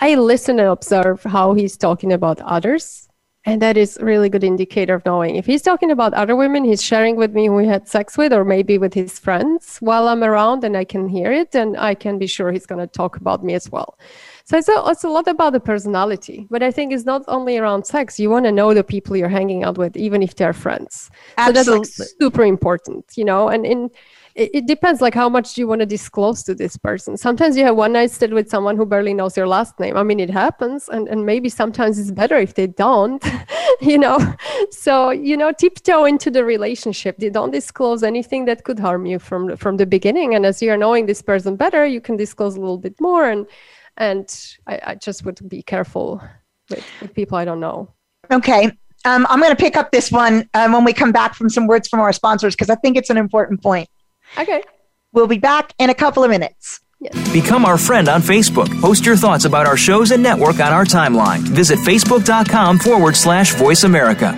I 0.00 0.16
listen 0.16 0.58
and 0.58 0.68
observe 0.68 1.22
how 1.22 1.54
he's 1.54 1.76
talking 1.76 2.12
about 2.12 2.40
others 2.40 3.08
and 3.46 3.60
that 3.60 3.76
is 3.76 3.98
really 4.00 4.28
good 4.28 4.44
indicator 4.44 4.94
of 4.94 5.04
knowing. 5.04 5.36
If 5.36 5.46
he's 5.46 5.62
talking 5.62 5.90
about 5.90 6.14
other 6.14 6.36
women 6.36 6.64
he's 6.64 6.82
sharing 6.82 7.16
with 7.16 7.32
me 7.32 7.46
who 7.46 7.58
he 7.58 7.66
had 7.66 7.86
sex 7.88 8.16
with 8.16 8.32
or 8.32 8.44
maybe 8.44 8.78
with 8.78 8.94
his 8.94 9.18
friends. 9.18 9.78
While 9.78 10.08
i'm 10.08 10.24
around 10.24 10.64
and 10.64 10.76
i 10.76 10.84
can 10.84 11.08
hear 11.08 11.32
it 11.32 11.54
and 11.54 11.76
i 11.76 11.94
can 11.94 12.18
be 12.18 12.26
sure 12.26 12.52
he's 12.52 12.66
going 12.66 12.80
to 12.80 12.86
talk 12.86 13.16
about 13.16 13.44
me 13.44 13.54
as 13.54 13.70
well. 13.70 13.98
So 14.46 14.58
it's 14.58 14.68
a, 14.68 14.82
it's 14.86 15.04
a 15.04 15.08
lot 15.08 15.26
about 15.26 15.52
the 15.52 15.60
personality. 15.60 16.46
But 16.50 16.62
i 16.62 16.70
think 16.70 16.92
it's 16.92 17.04
not 17.04 17.22
only 17.28 17.58
around 17.58 17.84
sex. 17.84 18.18
You 18.18 18.30
want 18.30 18.46
to 18.46 18.52
know 18.52 18.74
the 18.74 18.84
people 18.84 19.16
you're 19.16 19.28
hanging 19.28 19.64
out 19.64 19.78
with 19.78 19.96
even 19.96 20.22
if 20.22 20.36
they're 20.36 20.52
friends. 20.52 21.10
Absolutely. 21.38 21.64
so 21.64 21.78
that's 21.78 21.98
like 21.98 22.08
super 22.20 22.44
important 22.44 23.04
you 23.16 23.24
know? 23.24 23.48
And 23.48 23.66
in 23.66 23.90
it, 24.34 24.50
it 24.54 24.66
depends 24.66 25.00
like 25.00 25.14
how 25.14 25.28
much 25.28 25.56
you 25.56 25.68
want 25.68 25.80
to 25.80 25.86
disclose 25.86 26.42
to 26.44 26.54
this 26.54 26.76
person? 26.76 27.16
Sometimes 27.16 27.56
you 27.56 27.64
have 27.64 27.76
one 27.76 27.92
night 27.92 28.10
stand 28.10 28.34
with 28.34 28.48
someone 28.50 28.76
who 28.76 28.84
barely 28.84 29.14
knows 29.14 29.36
your 29.36 29.46
last 29.46 29.78
name. 29.78 29.96
I 29.96 30.02
mean 30.02 30.20
it 30.20 30.30
happens 30.30 30.88
and, 30.88 31.08
and 31.08 31.24
maybe 31.24 31.48
sometimes 31.48 31.98
it's 31.98 32.10
better 32.10 32.36
if 32.36 32.54
they 32.54 32.66
don't 32.66 33.24
you 33.80 33.98
know? 33.98 34.18
So 34.70 35.10
you 35.10 35.36
know 35.36 35.52
tiptoe 35.52 36.04
into 36.04 36.30
the 36.30 36.44
relationship. 36.44 37.18
They 37.18 37.30
don't 37.30 37.50
disclose 37.50 38.02
anything 38.02 38.44
that 38.46 38.64
could 38.64 38.78
harm 38.78 39.06
you 39.06 39.18
from 39.18 39.56
from 39.56 39.76
the 39.76 39.86
beginning 39.86 40.34
and 40.34 40.44
as 40.44 40.60
you're 40.60 40.76
knowing 40.76 41.06
this 41.06 41.22
person 41.22 41.56
better 41.56 41.86
you 41.86 42.00
can 42.00 42.16
disclose 42.16 42.56
a 42.56 42.60
little 42.60 42.78
bit 42.78 43.00
more 43.00 43.28
and 43.28 43.46
and 43.96 44.56
i, 44.66 44.80
I 44.84 44.94
just 44.96 45.24
would 45.24 45.48
be 45.48 45.62
careful 45.62 46.20
with, 46.70 46.84
with 47.00 47.14
people 47.14 47.38
i 47.38 47.44
don't 47.44 47.60
know. 47.60 47.88
Okay 48.30 48.70
um, 49.04 49.26
I'm 49.28 49.38
going 49.38 49.54
to 49.54 49.56
pick 49.56 49.76
up 49.76 49.92
this 49.92 50.10
one 50.10 50.48
um, 50.54 50.72
when 50.72 50.84
we 50.84 50.92
come 50.92 51.12
back 51.12 51.34
from 51.34 51.50
some 51.50 51.66
words 51.66 51.88
from 51.88 52.00
our 52.00 52.12
sponsors 52.12 52.54
because 52.54 52.70
I 52.70 52.74
think 52.76 52.96
it's 52.96 53.10
an 53.10 53.18
important 53.18 53.62
point. 53.62 53.88
Okay. 54.38 54.62
We'll 55.12 55.26
be 55.26 55.38
back 55.38 55.72
in 55.78 55.90
a 55.90 55.94
couple 55.94 56.24
of 56.24 56.30
minutes. 56.30 56.80
Yes. 57.00 57.32
Become 57.32 57.64
our 57.64 57.76
friend 57.78 58.08
on 58.08 58.22
Facebook. 58.22 58.68
Post 58.80 59.04
your 59.04 59.16
thoughts 59.16 59.44
about 59.44 59.66
our 59.66 59.76
shows 59.76 60.10
and 60.10 60.22
network 60.22 60.60
on 60.60 60.72
our 60.72 60.84
timeline. 60.84 61.40
Visit 61.40 61.78
facebook.com 61.80 62.78
forward 62.78 63.14
slash 63.16 63.54
voice 63.54 63.84
America. 63.84 64.32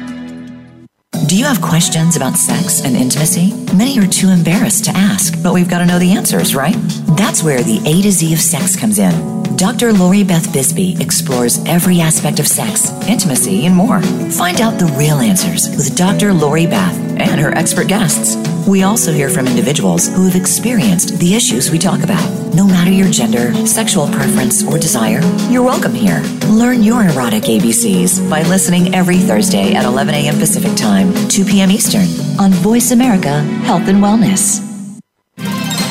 Do 1.28 1.36
you 1.36 1.44
have 1.44 1.60
questions 1.62 2.14
about 2.14 2.34
sex 2.34 2.84
and 2.84 2.94
intimacy? 2.94 3.52
Many 3.74 3.98
are 3.98 4.06
too 4.06 4.28
embarrassed 4.28 4.84
to 4.84 4.90
ask, 4.92 5.42
but 5.42 5.54
we've 5.54 5.68
got 5.68 5.78
to 5.78 5.86
know 5.86 5.98
the 5.98 6.12
answers, 6.12 6.54
right? 6.54 6.76
That's 7.16 7.42
where 7.42 7.62
the 7.62 7.78
A 7.86 8.02
to 8.02 8.12
Z 8.12 8.32
of 8.32 8.38
sex 8.38 8.76
comes 8.76 8.98
in. 8.98 9.42
Dr. 9.56 9.92
Lori 9.92 10.22
Beth 10.22 10.52
Bisbee 10.52 10.96
explores 11.00 11.64
every 11.64 12.00
aspect 12.00 12.38
of 12.38 12.46
sex, 12.46 12.90
intimacy, 13.08 13.64
and 13.66 13.74
more. 13.74 14.02
Find 14.32 14.60
out 14.60 14.78
the 14.78 14.92
real 14.98 15.16
answers 15.18 15.68
with 15.70 15.96
Dr. 15.96 16.32
Lori 16.34 16.66
Beth 16.66 16.94
and 17.18 17.40
her 17.40 17.50
expert 17.56 17.88
guests. 17.88 18.36
We 18.66 18.82
also 18.82 19.12
hear 19.12 19.28
from 19.28 19.46
individuals 19.46 20.08
who 20.08 20.24
have 20.24 20.34
experienced 20.34 21.20
the 21.20 21.34
issues 21.34 21.70
we 21.70 21.78
talk 21.78 22.02
about. 22.02 22.24
No 22.52 22.66
matter 22.66 22.90
your 22.90 23.08
gender, 23.08 23.54
sexual 23.64 24.08
preference, 24.08 24.64
or 24.64 24.76
desire, 24.76 25.20
you're 25.48 25.62
welcome 25.62 25.94
here. 25.94 26.20
Learn 26.48 26.82
your 26.82 27.04
erotic 27.04 27.44
ABCs 27.44 28.28
by 28.28 28.42
listening 28.42 28.92
every 28.92 29.18
Thursday 29.18 29.74
at 29.74 29.84
11 29.84 30.14
a.m. 30.14 30.38
Pacific 30.38 30.76
Time, 30.76 31.12
2 31.28 31.44
p.m. 31.44 31.70
Eastern 31.70 32.08
on 32.40 32.50
Voice 32.50 32.90
America 32.90 33.42
Health 33.62 33.86
and 33.86 34.02
Wellness. 34.02 34.66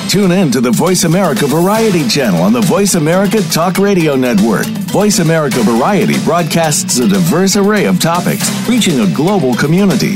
Tune 0.10 0.32
in 0.32 0.52
to 0.52 0.60
the 0.60 0.72
Voice 0.72 1.06
America 1.06 1.48
Variety 1.48 2.08
channel 2.10 2.42
on 2.42 2.52
the 2.52 2.62
Voice 2.62 2.96
America 2.96 3.42
Talk 3.52 3.78
Radio 3.78 4.16
Network. 4.16 4.66
Voice 4.92 5.20
America 5.20 5.62
Variety 5.62 6.22
broadcasts 6.26 7.00
a 7.00 7.08
diverse 7.08 7.56
array 7.56 7.86
of 7.86 8.02
topics, 8.02 8.50
reaching 8.68 9.00
a 9.00 9.14
global 9.14 9.56
community. 9.56 10.16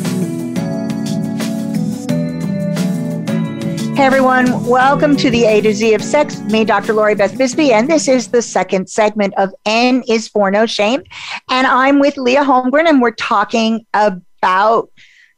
Hey 4.01 4.07
everyone, 4.07 4.65
welcome 4.65 5.15
to 5.17 5.29
the 5.29 5.45
A 5.45 5.61
to 5.61 5.75
Z 5.75 5.93
of 5.93 6.03
Sex. 6.03 6.39
Me, 6.39 6.65
Dr. 6.65 6.91
Lori 6.91 7.13
Beth 7.13 7.37
Bisbee, 7.37 7.71
and 7.71 7.87
this 7.87 8.07
is 8.07 8.29
the 8.29 8.41
second 8.41 8.89
segment 8.89 9.35
of 9.37 9.53
N 9.67 10.03
is 10.07 10.27
for 10.27 10.49
No 10.49 10.65
Shame. 10.65 11.03
And 11.51 11.67
I'm 11.67 11.99
with 11.99 12.17
Leah 12.17 12.43
Holmgren, 12.43 12.89
and 12.89 12.99
we're 12.99 13.11
talking 13.11 13.85
about 13.93 14.89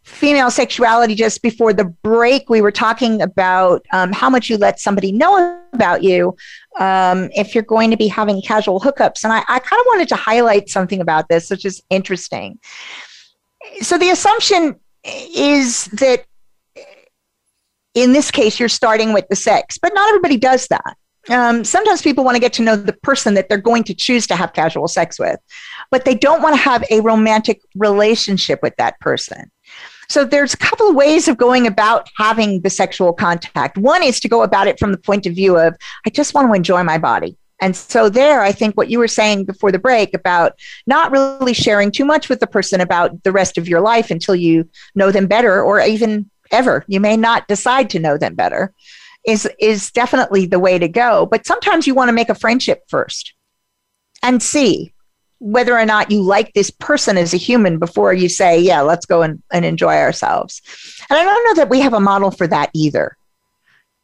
female 0.06 0.50
sexuality. 0.50 1.14
Just 1.14 1.42
before 1.42 1.74
the 1.74 1.84
break, 1.84 2.50
we 2.50 2.62
were 2.62 2.72
talking 2.72 3.22
about 3.22 3.86
um, 3.92 4.14
how 4.14 4.30
much 4.30 4.50
you 4.50 4.56
let 4.56 4.80
somebody 4.80 5.12
know 5.12 5.62
about 5.74 6.02
you 6.02 6.34
um, 6.80 7.30
if 7.36 7.54
you're 7.54 7.66
going 7.66 7.92
to 7.92 7.98
be 7.98 8.08
having 8.08 8.42
casual 8.42 8.80
hookups. 8.80 9.26
And 9.26 9.34
I, 9.34 9.40
I 9.40 9.60
kind 9.60 9.82
of 9.82 9.86
wanted 9.88 10.08
to 10.08 10.16
highlight 10.16 10.70
something 10.70 11.02
about 11.02 11.28
this, 11.28 11.50
which 11.50 11.66
is 11.66 11.84
interesting. 11.90 12.58
So 13.82 13.98
the 13.98 14.12
assumption 14.12 14.80
is 15.04 15.84
that 15.88 16.24
in 17.94 18.14
this 18.14 18.32
case, 18.32 18.60
you're 18.60 18.70
starting 18.70 19.14
with 19.14 19.28
the 19.30 19.36
sex, 19.36 19.78
but 19.78 19.94
not 19.94 20.10
everybody 20.10 20.38
does 20.38 20.68
that. 20.68 20.98
Um, 21.30 21.64
sometimes 21.64 22.02
people 22.02 22.26
want 22.26 22.36
to 22.36 22.42
get 22.42 22.54
to 22.54 22.64
know 22.64 22.76
the 22.76 22.94
person 22.94 23.34
that 23.36 23.48
they're 23.48 23.58
going 23.58 23.86
to 23.86 23.94
choose 23.94 24.28
to 24.28 24.36
have 24.36 24.54
casual 24.54 24.88
sex 24.88 25.18
with, 25.18 25.40
but 25.90 26.04
they 26.04 26.16
don't 26.16 26.42
want 26.42 26.56
to 26.56 26.62
have 26.62 26.84
a 26.90 27.00
romantic 27.00 27.62
relationship 27.76 28.60
with 28.62 28.76
that 28.78 29.00
person. 29.00 29.50
So 30.10 30.26
there's 30.26 30.54
a 30.54 30.58
couple 30.58 30.90
of 30.90 30.96
ways 30.96 31.30
of 31.30 31.38
going 31.38 31.66
about 31.66 32.10
having 32.18 32.62
the 32.62 32.70
sexual 32.70 33.14
contact. 33.14 33.78
One 33.78 34.04
is 34.04 34.20
to 34.20 34.28
go 34.28 34.44
about 34.44 34.68
it 34.68 34.80
from 34.80 34.92
the 34.92 34.98
point 34.98 35.26
of 35.26 35.34
view 35.34 35.58
of, 35.58 35.76
I 36.06 36.10
just 36.10 36.34
want 36.34 36.50
to 36.50 36.54
enjoy 36.54 36.84
my 36.84 36.98
body. 36.98 37.38
And 37.62 37.76
so, 37.76 38.10
there, 38.10 38.42
I 38.42 38.52
think 38.52 38.76
what 38.76 38.90
you 38.90 39.00
were 39.00 39.08
saying 39.08 39.46
before 39.46 39.72
the 39.72 39.80
break 39.80 40.14
about 40.14 40.60
not 40.86 41.12
really 41.12 41.54
sharing 41.54 41.92
too 41.92 42.04
much 42.04 42.28
with 42.28 42.42
the 42.42 42.48
person 42.48 42.82
about 42.82 43.24
the 43.24 43.32
rest 43.32 43.58
of 43.58 43.70
your 43.70 43.80
life 43.80 44.12
until 44.12 44.36
you 44.36 44.70
know 44.96 45.12
them 45.12 45.28
better, 45.28 45.62
or 45.62 45.80
even 45.80 46.30
ever. 46.54 46.86
You 46.88 47.00
may 47.00 47.18
not 47.18 47.48
decide 47.48 47.90
to 47.90 48.00
know 48.00 48.18
them 48.18 48.36
better. 48.36 48.74
Is 49.26 49.50
is 49.60 49.92
definitely 49.92 50.46
the 50.46 50.60
way 50.60 50.78
to 50.78 50.88
go. 50.88 51.26
But 51.26 51.46
sometimes 51.46 51.88
you 51.88 51.96
want 51.96 52.10
to 52.10 52.14
make 52.14 52.30
a 52.30 52.36
friendship 52.36 52.84
first 52.88 53.34
and 54.22 54.44
see 54.44 54.94
whether 55.40 55.78
or 55.78 55.86
not 55.86 56.10
you 56.10 56.22
like 56.22 56.54
this 56.54 56.70
person 56.70 57.18
as 57.18 57.34
a 57.34 57.38
human 57.38 57.78
before 57.78 58.14
you 58.14 58.30
say, 58.30 58.58
yeah, 58.60 58.80
let's 58.80 59.06
go 59.06 59.22
and, 59.22 59.44
and 59.52 59.66
enjoy 59.66 59.96
ourselves. 59.96 60.62
And 61.10 61.20
I 61.20 61.24
don't 61.24 61.46
know 61.46 61.62
that 61.62 61.70
we 61.70 61.82
have 61.82 61.94
a 61.94 62.00
model 62.00 62.32
for 62.32 62.48
that 62.48 62.70
either. 62.74 63.18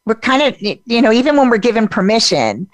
We're 0.04 0.16
kind 0.16 0.42
of, 0.42 0.60
you 0.60 1.00
know, 1.00 1.12
even 1.12 1.36
when 1.36 1.48
we're 1.48 1.56
given 1.56 1.88
permission, 1.88 2.68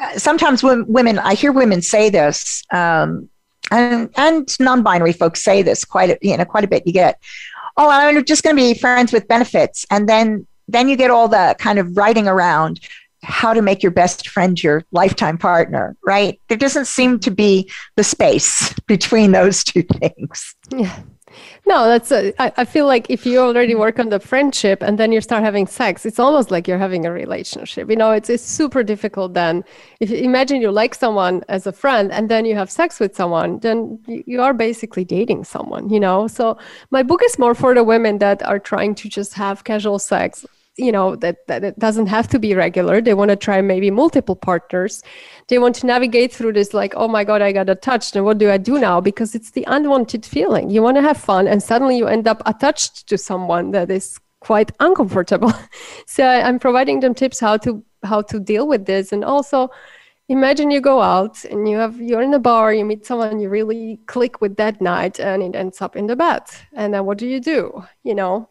uh, 0.00 0.16
sometimes 0.16 0.62
when 0.62 0.86
women, 0.86 1.18
I 1.18 1.34
hear 1.34 1.50
women 1.50 1.82
say 1.82 2.08
this, 2.08 2.62
um, 2.72 3.28
and, 3.72 4.10
and 4.16 4.60
non-binary 4.60 5.12
folks 5.12 5.42
say 5.42 5.62
this 5.62 5.84
quite 5.84 6.10
a, 6.10 6.18
you 6.22 6.36
know, 6.36 6.44
quite 6.44 6.64
a 6.64 6.68
bit. 6.68 6.86
You 6.86 6.92
get, 6.92 7.20
oh, 7.76 7.90
I'm 7.90 8.24
just 8.24 8.42
going 8.42 8.56
to 8.56 8.62
be 8.62 8.74
friends 8.74 9.12
with 9.12 9.28
benefits. 9.28 9.84
And 9.90 10.08
then, 10.08 10.46
then 10.68 10.88
you 10.88 10.96
get 10.96 11.10
all 11.10 11.28
the 11.28 11.56
kind 11.58 11.78
of 11.78 11.96
writing 11.96 12.28
around 12.28 12.80
how 13.22 13.54
to 13.54 13.62
make 13.62 13.82
your 13.82 13.92
best 13.92 14.28
friend 14.28 14.62
your 14.62 14.84
lifetime 14.92 15.38
partner, 15.38 15.96
right? 16.04 16.40
There 16.48 16.58
doesn't 16.58 16.86
seem 16.86 17.18
to 17.20 17.30
be 17.30 17.70
the 17.96 18.04
space 18.04 18.72
between 18.86 19.32
those 19.32 19.64
two 19.64 19.82
things. 19.82 20.54
Yeah. 20.70 21.02
No, 21.66 21.86
that's. 21.86 22.12
A, 22.12 22.34
I, 22.38 22.52
I 22.58 22.64
feel 22.66 22.86
like 22.86 23.08
if 23.08 23.24
you 23.24 23.38
already 23.38 23.74
work 23.74 23.98
on 23.98 24.10
the 24.10 24.20
friendship 24.20 24.82
and 24.82 24.98
then 24.98 25.12
you 25.12 25.22
start 25.22 25.42
having 25.42 25.66
sex, 25.66 26.04
it's 26.04 26.18
almost 26.18 26.50
like 26.50 26.68
you're 26.68 26.78
having 26.78 27.06
a 27.06 27.10
relationship. 27.10 27.88
You 27.88 27.96
know, 27.96 28.10
it's 28.10 28.28
it's 28.28 28.42
super 28.42 28.82
difficult. 28.82 29.32
Then, 29.32 29.64
if 29.98 30.10
you 30.10 30.18
imagine 30.18 30.60
you 30.60 30.70
like 30.70 30.94
someone 30.94 31.42
as 31.48 31.66
a 31.66 31.72
friend 31.72 32.12
and 32.12 32.28
then 32.28 32.44
you 32.44 32.54
have 32.54 32.70
sex 32.70 33.00
with 33.00 33.16
someone, 33.16 33.60
then 33.60 33.98
you, 34.06 34.22
you 34.26 34.42
are 34.42 34.52
basically 34.52 35.04
dating 35.04 35.44
someone. 35.44 35.88
You 35.88 36.00
know, 36.00 36.28
so 36.28 36.58
my 36.90 37.02
book 37.02 37.22
is 37.24 37.38
more 37.38 37.54
for 37.54 37.74
the 37.74 37.82
women 37.82 38.18
that 38.18 38.42
are 38.42 38.58
trying 38.58 38.94
to 38.96 39.08
just 39.08 39.32
have 39.32 39.64
casual 39.64 39.98
sex 39.98 40.44
you 40.76 40.90
know 40.90 41.14
that, 41.16 41.46
that 41.46 41.62
it 41.62 41.78
doesn't 41.78 42.06
have 42.06 42.28
to 42.28 42.38
be 42.38 42.54
regular. 42.54 43.00
They 43.00 43.14
want 43.14 43.30
to 43.30 43.36
try 43.36 43.60
maybe 43.60 43.90
multiple 43.90 44.34
partners. 44.34 45.02
They 45.48 45.58
want 45.58 45.76
to 45.76 45.86
navigate 45.86 46.32
through 46.32 46.54
this 46.54 46.74
like 46.74 46.94
oh 46.96 47.08
my 47.08 47.24
god 47.24 47.42
i 47.42 47.52
got 47.52 47.68
attached 47.68 48.16
and 48.16 48.24
what 48.24 48.38
do 48.38 48.50
i 48.50 48.56
do 48.56 48.78
now? 48.78 49.00
Because 49.00 49.34
it's 49.34 49.52
the 49.52 49.64
unwanted 49.68 50.26
feeling. 50.26 50.70
You 50.70 50.82
want 50.82 50.96
to 50.96 51.02
have 51.02 51.16
fun 51.16 51.46
and 51.46 51.62
suddenly 51.62 51.96
you 51.96 52.06
end 52.06 52.26
up 52.26 52.42
attached 52.46 53.08
to 53.08 53.18
someone 53.18 53.70
that 53.70 53.90
is 53.90 54.18
quite 54.40 54.72
uncomfortable. 54.80 55.52
So 56.06 56.26
i'm 56.26 56.58
providing 56.58 57.00
them 57.00 57.14
tips 57.14 57.40
how 57.40 57.56
to 57.58 57.82
how 58.02 58.22
to 58.22 58.40
deal 58.40 58.66
with 58.66 58.86
this. 58.86 59.12
And 59.12 59.24
also 59.24 59.70
imagine 60.28 60.70
you 60.70 60.80
go 60.80 61.00
out 61.00 61.44
and 61.44 61.68
you 61.68 61.76
have 61.76 62.00
you're 62.00 62.22
in 62.22 62.34
a 62.34 62.38
bar 62.38 62.74
you 62.74 62.84
meet 62.84 63.06
someone 63.06 63.38
you 63.38 63.48
really 63.48 64.00
click 64.06 64.40
with 64.40 64.56
that 64.56 64.80
night 64.80 65.20
and 65.20 65.42
it 65.42 65.54
ends 65.54 65.80
up 65.82 65.94
in 65.94 66.06
the 66.06 66.16
bed 66.16 66.42
and 66.72 66.94
then 66.94 67.04
what 67.06 67.18
do 67.18 67.28
you 67.28 67.40
do? 67.40 67.84
You 68.02 68.16
know 68.16 68.48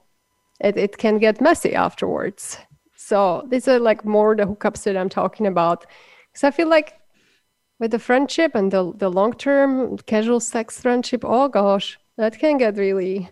it, 0.60 0.78
it 0.78 0.98
can 0.98 1.18
get 1.18 1.42
messy 1.42 1.74
afterwards. 1.76 2.58
So 2.96 3.46
these 3.50 3.68
are 3.68 3.80
like 3.80 4.06
more 4.06 4.36
the 4.36 4.44
hookups 4.44 4.84
that 4.84 4.98
I'm 4.98 5.10
talking 5.10 5.48
about. 5.48 5.86
Because 6.32 6.44
I 6.44 6.52
feel 6.52 6.70
like 6.70 7.00
with 7.80 7.92
the 7.92 8.00
friendship 8.00 8.56
and 8.56 8.72
the, 8.72 8.94
the 8.96 9.10
long 9.10 9.34
term 9.34 9.98
casual 9.98 10.40
sex 10.40 10.82
friendship, 10.82 11.24
oh 11.26 11.48
gosh, 11.50 12.00
that 12.18 12.40
can 12.40 12.58
get 12.58 12.78
really 12.78 13.30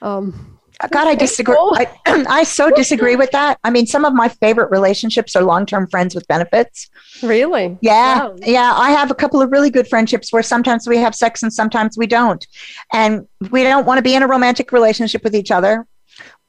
um, 0.00 0.58
God, 0.92 1.08
I 1.08 1.16
disagree. 1.16 1.56
I, 1.56 1.88
I, 2.28 2.44
so 2.44 2.70
disagree 2.70 3.16
with 3.16 3.32
that. 3.32 3.58
I 3.64 3.70
mean, 3.70 3.86
some 3.86 4.04
of 4.04 4.14
my 4.14 4.28
favorite 4.28 4.70
relationships 4.70 5.34
are 5.34 5.42
long 5.42 5.66
term 5.66 5.88
friends 5.88 6.14
with 6.14 6.26
benefits. 6.28 6.88
Really? 7.20 7.76
Yeah. 7.80 8.26
Wow. 8.26 8.36
Yeah. 8.42 8.72
I 8.76 8.92
have 8.92 9.10
a 9.10 9.14
couple 9.14 9.42
of 9.42 9.50
really 9.50 9.70
good 9.70 9.88
friendships 9.88 10.32
where 10.32 10.42
sometimes 10.42 10.86
we 10.86 10.98
have 10.98 11.16
sex 11.16 11.42
and 11.42 11.52
sometimes 11.52 11.98
we 11.98 12.06
don't. 12.06 12.46
And 12.92 13.26
we 13.50 13.64
don't 13.64 13.86
want 13.86 13.98
to 13.98 14.02
be 14.02 14.14
in 14.14 14.22
a 14.22 14.28
romantic 14.28 14.70
relationship 14.70 15.24
with 15.24 15.34
each 15.34 15.50
other 15.50 15.84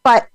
but 0.04 0.28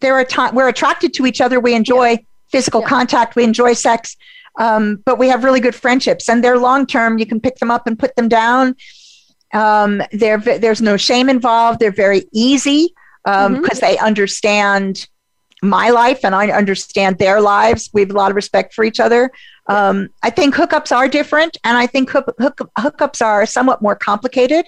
there 0.00 0.14
are 0.14 0.24
times 0.24 0.54
we're 0.54 0.68
attracted 0.68 1.14
to 1.14 1.26
each 1.26 1.40
other. 1.40 1.60
We 1.60 1.74
enjoy 1.74 2.10
yeah. 2.10 2.16
physical 2.48 2.80
yeah. 2.82 2.88
contact. 2.88 3.36
We 3.36 3.44
enjoy 3.44 3.74
sex, 3.74 4.16
um, 4.58 5.02
but 5.04 5.18
we 5.18 5.28
have 5.28 5.44
really 5.44 5.60
good 5.60 5.74
friendships, 5.74 6.28
and 6.28 6.42
they're 6.42 6.58
long 6.58 6.86
term. 6.86 7.18
You 7.18 7.26
can 7.26 7.40
pick 7.40 7.56
them 7.56 7.70
up 7.70 7.86
and 7.86 7.98
put 7.98 8.16
them 8.16 8.28
down. 8.28 8.76
Um, 9.52 10.02
there's 10.12 10.82
no 10.82 10.96
shame 10.96 11.28
involved. 11.28 11.78
They're 11.78 11.92
very 11.92 12.24
easy 12.32 12.92
because 13.24 13.46
um, 13.46 13.62
mm-hmm. 13.62 13.78
they 13.80 13.96
understand 13.98 15.06
my 15.62 15.90
life 15.90 16.24
and 16.24 16.34
I 16.34 16.48
understand 16.48 17.18
their 17.18 17.40
lives. 17.40 17.88
We 17.92 18.02
have 18.02 18.10
a 18.10 18.14
lot 18.14 18.30
of 18.30 18.36
respect 18.36 18.74
for 18.74 18.84
each 18.84 19.00
other. 19.00 19.30
Um, 19.66 20.10
I 20.22 20.30
think 20.30 20.54
hookups 20.54 20.94
are 20.94 21.08
different, 21.08 21.56
and 21.64 21.78
I 21.78 21.86
think 21.86 22.10
hook, 22.10 22.34
hook, 22.38 22.60
hookups 22.78 23.24
are 23.24 23.46
somewhat 23.46 23.80
more 23.80 23.96
complicated. 23.96 24.66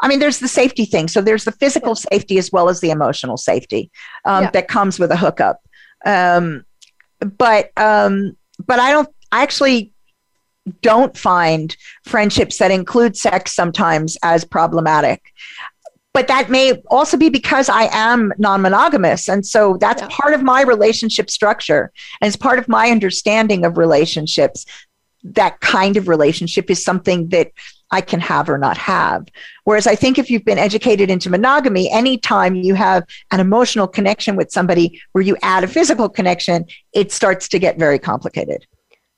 I 0.00 0.08
mean, 0.08 0.18
there's 0.18 0.38
the 0.38 0.48
safety 0.48 0.84
thing. 0.84 1.08
So 1.08 1.20
there's 1.20 1.44
the 1.44 1.52
physical 1.52 1.90
yeah. 1.90 2.04
safety 2.12 2.38
as 2.38 2.52
well 2.52 2.68
as 2.68 2.80
the 2.80 2.90
emotional 2.90 3.36
safety 3.36 3.90
um, 4.24 4.44
yeah. 4.44 4.50
that 4.50 4.68
comes 4.68 4.98
with 4.98 5.10
a 5.10 5.16
hookup. 5.16 5.60
Um, 6.04 6.64
but 7.20 7.70
um, 7.76 8.36
but 8.66 8.78
I 8.78 8.90
don't. 8.90 9.08
I 9.32 9.42
actually 9.42 9.92
don't 10.82 11.16
find 11.16 11.76
friendships 12.04 12.58
that 12.58 12.70
include 12.70 13.16
sex 13.16 13.54
sometimes 13.54 14.16
as 14.22 14.44
problematic 14.44 15.22
but 16.14 16.28
that 16.28 16.48
may 16.48 16.80
also 16.86 17.16
be 17.16 17.28
because 17.28 17.68
I 17.68 17.88
am 17.92 18.32
non 18.38 18.62
monogamous. 18.62 19.28
And 19.28 19.44
so 19.44 19.76
that's 19.78 20.00
yeah. 20.00 20.08
part 20.10 20.32
of 20.32 20.42
my 20.42 20.62
relationship 20.62 21.28
structure. 21.28 21.92
And 22.20 22.28
it's 22.28 22.36
part 22.36 22.60
of 22.60 22.68
my 22.68 22.90
understanding 22.90 23.64
of 23.66 23.76
relationships. 23.76 24.64
That 25.24 25.60
kind 25.60 25.96
of 25.96 26.06
relationship 26.06 26.70
is 26.70 26.84
something 26.84 27.28
that 27.30 27.50
I 27.90 28.00
can 28.00 28.20
have 28.20 28.48
or 28.48 28.58
not 28.58 28.78
have. 28.78 29.26
Whereas 29.64 29.86
I 29.86 29.96
think 29.96 30.18
if 30.18 30.30
you've 30.30 30.44
been 30.44 30.58
educated 30.58 31.10
into 31.10 31.30
monogamy, 31.30 31.90
anytime 31.90 32.54
you 32.54 32.74
have 32.74 33.04
an 33.32 33.40
emotional 33.40 33.88
connection 33.88 34.36
with 34.36 34.52
somebody 34.52 35.00
where 35.12 35.22
you 35.22 35.36
add 35.42 35.64
a 35.64 35.68
physical 35.68 36.08
connection, 36.08 36.66
it 36.92 37.10
starts 37.10 37.48
to 37.48 37.58
get 37.58 37.78
very 37.78 37.98
complicated. 37.98 38.66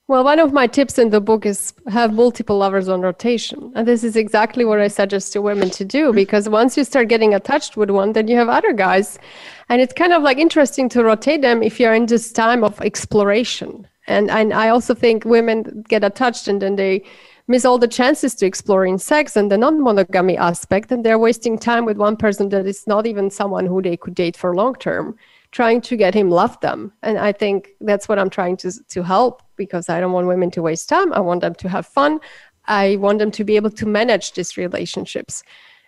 Well, 0.09 0.23
one 0.23 0.39
of 0.39 0.53
my 0.53 0.69
tips 0.69 1.01
in 1.01 1.11
the 1.11 1.21
book 1.21 1.45
is 1.45 1.73
have 1.89 2.15
multiple 2.15 2.59
lovers 2.59 2.89
on 2.89 3.01
rotation. 3.01 3.73
And 3.75 3.89
this 3.89 4.05
is 4.05 4.15
exactly 4.15 4.65
what 4.65 4.79
I 4.79 4.87
suggest 4.87 5.33
to 5.33 5.43
women 5.43 5.69
to 5.71 5.85
do 5.85 6.13
because 6.13 6.49
once 6.49 6.77
you 6.77 6.85
start 6.85 7.09
getting 7.09 7.35
attached 7.35 7.77
with 7.77 7.91
one, 7.91 8.13
then 8.13 8.29
you 8.29 8.37
have 8.37 8.49
other 8.49 8.73
guys. 8.73 9.19
And 9.69 9.81
it's 9.81 9.93
kind 9.93 10.13
of 10.13 10.23
like 10.23 10.39
interesting 10.39 10.89
to 10.91 11.03
rotate 11.03 11.43
them 11.43 11.61
if 11.61 11.81
you're 11.81 11.93
in 11.93 12.07
this 12.07 12.31
time 12.31 12.63
of 12.63 12.81
exploration. 12.83 13.89
And, 14.07 14.31
and 14.31 14.53
I 14.53 14.69
also 14.69 14.95
think 14.95 15.25
women 15.25 15.85
get 15.89 16.05
attached 16.05 16.47
and 16.47 16.63
then 16.63 16.77
they 16.77 17.03
miss 17.49 17.65
all 17.65 17.79
the 17.79 17.89
chances 17.89 18.37
to 18.37 18.47
explore 18.47 18.87
in 18.87 18.99
sex 18.99 19.35
and 19.35 19.51
the 19.51 19.59
non-monogamy 19.59 20.37
aspect 20.37 20.93
and 20.93 21.05
they're 21.05 21.19
wasting 21.19 21.59
time 21.59 21.85
with 21.85 21.97
one 21.97 22.17
person 22.17 22.49
that 22.51 22.65
is 22.67 22.87
not 22.87 23.09
even 23.09 23.29
someone 23.29 23.67
who 23.67 23.83
they 23.83 23.97
could 23.97 24.15
date 24.15 24.37
for 24.37 24.55
long 24.55 24.77
term 24.77 25.17
trying 25.57 25.81
to 25.81 25.97
get 25.97 26.13
him 26.15 26.29
love 26.29 26.61
them 26.61 26.93
and 27.03 27.17
i 27.19 27.33
think 27.33 27.71
that's 27.81 28.09
what 28.09 28.19
i'm 28.19 28.29
trying 28.29 28.59
to 28.59 28.71
to 28.95 29.03
help 29.03 29.43
because 29.57 29.89
i 29.89 29.99
don't 29.99 30.13
want 30.13 30.27
women 30.27 30.51
to 30.51 30.61
waste 30.61 30.87
time 30.87 31.11
i 31.15 31.21
want 31.29 31.41
them 31.41 31.55
to 31.55 31.67
have 31.67 31.87
fun 31.87 32.21
i 32.67 32.97
want 32.97 33.19
them 33.19 33.31
to 33.31 33.43
be 33.43 33.57
able 33.57 33.71
to 33.71 33.87
manage 33.87 34.33
these 34.35 34.59
relationships 34.59 35.43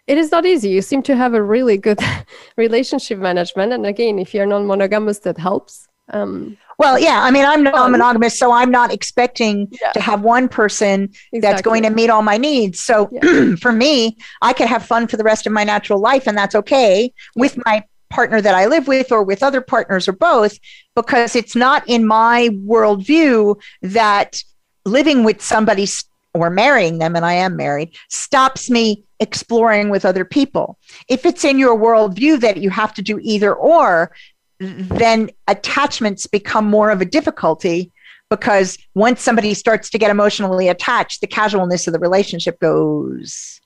it 0.06 0.16
is 0.16 0.32
not 0.32 0.46
easy 0.46 0.70
you 0.70 0.80
seem 0.80 1.02
to 1.02 1.14
have 1.14 1.34
a 1.34 1.42
really 1.42 1.76
good 1.76 2.00
relationship 2.56 3.18
management 3.18 3.70
and 3.74 3.84
again 3.84 4.18
if 4.18 4.32
you're 4.32 4.46
non-monogamous 4.46 5.18
that 5.18 5.36
helps 5.36 5.86
um, 6.10 6.56
well, 6.78 6.98
yeah. 6.98 7.20
I 7.22 7.30
mean, 7.30 7.44
I'm 7.44 7.62
non-monogamous, 7.64 8.38
so 8.38 8.50
I'm 8.50 8.70
not 8.70 8.90
expecting 8.90 9.68
yeah. 9.72 9.92
to 9.92 10.00
have 10.00 10.22
one 10.22 10.48
person 10.48 11.02
exactly. 11.02 11.40
that's 11.40 11.60
going 11.60 11.82
to 11.82 11.90
meet 11.90 12.08
all 12.08 12.22
my 12.22 12.38
needs. 12.38 12.80
So, 12.80 13.10
yeah. 13.12 13.56
for 13.60 13.72
me, 13.72 14.16
I 14.40 14.54
could 14.54 14.68
have 14.68 14.86
fun 14.86 15.06
for 15.06 15.18
the 15.18 15.22
rest 15.22 15.46
of 15.46 15.52
my 15.52 15.64
natural 15.64 16.00
life, 16.00 16.26
and 16.26 16.38
that's 16.38 16.54
okay 16.54 17.12
with 17.36 17.58
my 17.66 17.84
partner 18.10 18.40
that 18.40 18.54
I 18.54 18.66
live 18.66 18.88
with 18.88 19.12
or 19.12 19.22
with 19.22 19.42
other 19.42 19.60
partners 19.60 20.08
or 20.08 20.12
both, 20.12 20.58
because 20.94 21.36
it's 21.36 21.56
not 21.56 21.88
in 21.88 22.06
my 22.06 22.48
worldview 22.64 23.60
that 23.82 24.42
living 24.84 25.24
with 25.24 25.42
somebody 25.42 25.86
or 26.34 26.50
marrying 26.50 26.98
them, 26.98 27.16
and 27.16 27.24
I 27.24 27.34
am 27.34 27.56
married, 27.56 27.94
stops 28.08 28.70
me 28.70 29.04
exploring 29.20 29.88
with 29.88 30.04
other 30.04 30.24
people. 30.24 30.78
If 31.08 31.26
it's 31.26 31.44
in 31.44 31.58
your 31.58 31.76
worldview 31.76 32.40
that 32.40 32.58
you 32.58 32.70
have 32.70 32.94
to 32.94 33.02
do 33.02 33.18
either 33.22 33.54
or, 33.54 34.12
then 34.60 35.30
attachments 35.46 36.26
become 36.26 36.66
more 36.66 36.90
of 36.90 37.00
a 37.00 37.04
difficulty 37.04 37.92
because 38.30 38.76
once 38.94 39.22
somebody 39.22 39.54
starts 39.54 39.88
to 39.90 39.98
get 39.98 40.10
emotionally 40.10 40.68
attached, 40.68 41.20
the 41.20 41.26
casualness 41.26 41.86
of 41.86 41.92
the 41.92 41.98
relationship 41.98 42.58
goes. 42.60 43.60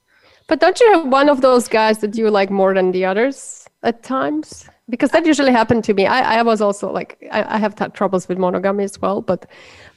But 0.46 0.60
don't 0.60 0.78
you 0.80 0.92
have 0.92 1.08
one 1.08 1.28
of 1.28 1.40
those 1.40 1.68
guys 1.68 1.98
that 1.98 2.16
you 2.16 2.30
like 2.30 2.50
more 2.50 2.74
than 2.74 2.92
the 2.92 3.04
others? 3.04 3.61
At 3.82 4.02
times 4.02 4.68
because 4.88 5.10
that 5.10 5.26
usually 5.26 5.52
happened 5.52 5.84
to 5.84 5.94
me. 5.94 6.06
I, 6.06 6.38
I 6.38 6.42
was 6.42 6.60
also 6.60 6.90
like 6.90 7.18
I, 7.30 7.56
I 7.56 7.58
have 7.58 7.78
had 7.78 7.94
troubles 7.94 8.28
with 8.28 8.38
monogamy 8.38 8.84
as 8.84 9.00
well, 9.00 9.22
but 9.22 9.46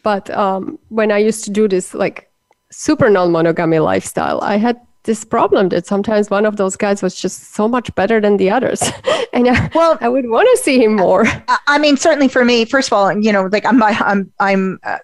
but 0.04 0.30
um, 0.32 0.80
when 0.90 1.12
I 1.12 1.18
used 1.18 1.44
to 1.46 1.52
do 1.52 1.68
this 1.68 1.94
like 1.94 2.30
super 2.72 3.10
non-monogamy 3.10 3.80
lifestyle, 3.80 4.42
I 4.42 4.58
had 4.58 4.80
this 5.04 5.24
problem 5.24 5.70
that 5.70 5.86
sometimes 5.86 6.30
one 6.30 6.46
of 6.46 6.58
those 6.58 6.76
guys 6.76 7.04
was 7.04 7.16
just 7.16 7.54
so 7.54 7.68
much 7.68 7.94
better 7.96 8.20
than 8.20 8.38
the 8.38 8.50
others, 8.50 8.82
and 9.34 9.48
I, 9.48 9.70
well, 9.76 9.98
I 10.02 10.10
would 10.10 10.30
want 10.30 10.48
to 10.56 10.64
see 10.64 10.84
him 10.84 10.96
more. 10.96 11.26
I 11.68 11.78
mean, 11.78 11.98
certainly 11.98 12.28
for 12.28 12.46
me, 12.46 12.66
first 12.66 12.90
of 12.90 12.94
all, 12.94 13.12
you 13.20 13.32
know, 13.32 13.50
like 13.52 13.66
I'm 13.66 13.82
I'm 13.84 14.32
I'm. 14.40 14.80
Uh, 14.84 15.00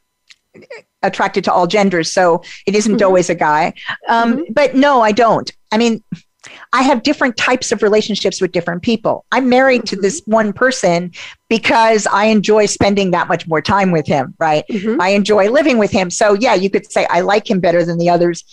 attracted 1.04 1.44
to 1.44 1.52
all 1.52 1.66
genders 1.66 2.12
so 2.12 2.44
it 2.68 2.76
isn't 2.76 2.98
mm-hmm. 2.98 3.06
always 3.08 3.28
a 3.30 3.34
guy 3.34 3.74
um, 4.08 4.34
mm-hmm. 4.34 4.54
but 4.54 4.76
no 4.76 5.02
i 5.02 5.12
don't 5.12 5.52
i 5.72 5.78
mean 5.78 6.04
I 6.74 6.84
have 6.84 7.04
different 7.04 7.38
types 7.38 7.72
of 7.72 7.84
relationships 7.84 8.42
with 8.42 8.52
different 8.52 8.82
people. 8.82 9.26
I'm 9.32 9.50
married 9.50 9.84
mm-hmm. 9.84 9.96
to 9.96 10.02
this 10.02 10.22
mm-hmm. 10.22 10.32
one 10.32 10.54
person 10.54 11.12
because 11.50 12.08
I 12.08 12.26
enjoy 12.26 12.66
spending 12.66 13.12
that 13.12 13.28
much 13.28 13.48
more 13.48 13.62
time 13.62 13.92
with 13.92 14.08
him, 14.08 14.34
right? 14.40 14.64
Mm-hmm. 14.70 15.02
I 15.02 15.10
enjoy 15.10 15.50
living 15.50 15.78
with 15.78 15.92
him. 15.92 16.10
So, 16.10 16.34
yeah, 16.34 16.54
you 16.54 16.70
could 16.70 16.92
say 16.92 17.06
I 17.10 17.22
like 17.22 17.50
him 17.50 17.60
better 17.60 17.84
than 17.84 17.98
the 17.98 18.10
others. 18.10 18.44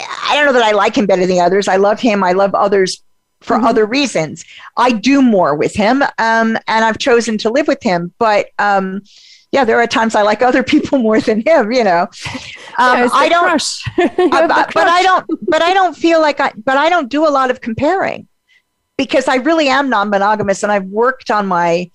I 0.00 0.36
don't 0.36 0.46
know 0.46 0.52
that 0.52 0.62
I 0.62 0.72
like 0.72 0.96
him 0.96 1.06
better 1.06 1.26
than 1.26 1.36
the 1.36 1.40
others. 1.40 1.66
I 1.68 1.76
love 1.76 2.00
him. 2.00 2.22
I 2.22 2.32
love 2.32 2.54
others 2.54 3.02
for 3.40 3.56
mm-hmm. 3.56 3.66
other 3.66 3.86
reasons. 3.86 4.44
I 4.76 4.92
do 4.92 5.22
more 5.22 5.54
with 5.54 5.74
him, 5.74 6.02
um, 6.02 6.56
and 6.66 6.84
I've 6.84 6.98
chosen 6.98 7.38
to 7.38 7.50
live 7.50 7.68
with 7.68 7.82
him. 7.82 8.12
But 8.18 8.48
um, 8.58 9.02
yeah, 9.50 9.64
there 9.64 9.80
are 9.80 9.86
times 9.86 10.14
I 10.14 10.22
like 10.22 10.42
other 10.42 10.62
people 10.62 10.98
more 11.08 11.20
than 11.20 11.42
him, 11.46 11.72
you 11.72 11.84
know. 11.84 12.08
Um, 12.80 12.96
yeah, 12.96 13.08
I 13.12 13.28
don't, 13.28 13.60
uh, 13.98 14.66
but 14.72 14.86
I 14.86 15.02
don't, 15.02 15.26
but 15.50 15.62
I 15.62 15.74
don't 15.74 15.96
feel 15.96 16.20
like 16.20 16.38
I, 16.38 16.52
but 16.64 16.76
I 16.76 16.88
don't 16.88 17.08
do 17.08 17.26
a 17.26 17.28
lot 17.28 17.50
of 17.50 17.60
comparing 17.60 18.28
because 18.96 19.26
I 19.26 19.36
really 19.36 19.66
am 19.66 19.88
non-monogamous 19.88 20.62
and 20.62 20.70
I've 20.70 20.84
worked 20.84 21.28
on 21.28 21.48
my, 21.48 21.90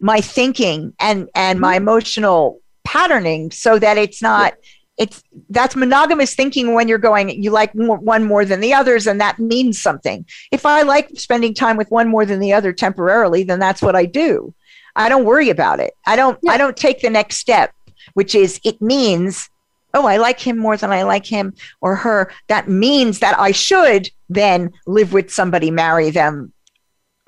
my 0.00 0.22
thinking 0.22 0.94
and, 0.98 1.28
and 1.34 1.56
mm-hmm. 1.56 1.60
my 1.60 1.76
emotional 1.76 2.62
patterning 2.84 3.50
so 3.50 3.78
that 3.78 3.98
it's 3.98 4.22
not, 4.22 4.54
it's 4.96 5.22
that's 5.50 5.76
monogamous 5.76 6.34
thinking 6.34 6.72
when 6.72 6.88
you're 6.88 6.96
going 6.96 7.28
you 7.28 7.50
like 7.50 7.74
more, 7.74 7.98
one 7.98 8.24
more 8.24 8.46
than 8.46 8.60
the 8.60 8.72
others 8.72 9.06
and 9.06 9.20
that 9.20 9.38
means 9.38 9.78
something. 9.78 10.24
If 10.50 10.64
i 10.64 10.80
like 10.80 11.10
spending 11.16 11.52
time 11.52 11.76
with 11.76 11.90
one 11.90 12.08
more 12.08 12.24
than 12.24 12.40
the 12.40 12.54
other 12.54 12.72
temporarily 12.72 13.42
then 13.42 13.58
that's 13.58 13.82
what 13.82 13.96
i 13.96 14.06
do 14.06 14.54
i 14.96 15.08
don't 15.08 15.24
worry 15.24 15.50
about 15.50 15.80
it. 15.80 15.94
I 16.06 16.16
don't 16.16 16.38
yeah. 16.42 16.52
i 16.52 16.56
don't 16.56 16.76
take 16.76 17.00
the 17.00 17.10
next 17.10 17.36
step 17.36 17.72
which 18.14 18.34
is 18.34 18.60
it 18.64 18.80
means 18.80 19.48
oh 19.94 20.06
i 20.06 20.16
like 20.16 20.40
him 20.40 20.58
more 20.58 20.76
than 20.76 20.92
i 20.92 21.02
like 21.02 21.26
him 21.26 21.54
or 21.80 21.96
her. 21.96 22.30
That 22.48 22.68
means 22.68 23.18
that 23.20 23.38
i 23.38 23.52
should 23.52 24.10
then 24.28 24.70
live 24.86 25.12
with 25.12 25.30
somebody 25.30 25.70
marry 25.70 26.10
them 26.10 26.52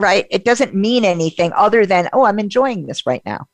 right? 0.01 0.27
It 0.29 0.45
doesn't 0.45 0.75
mean 0.75 1.05
anything 1.05 1.53
other 1.55 1.87
than 1.87 2.09
oh 2.13 2.25
i'm 2.25 2.39
enjoying 2.39 2.87
this 2.87 3.07
right 3.07 3.23
now. 3.25 3.47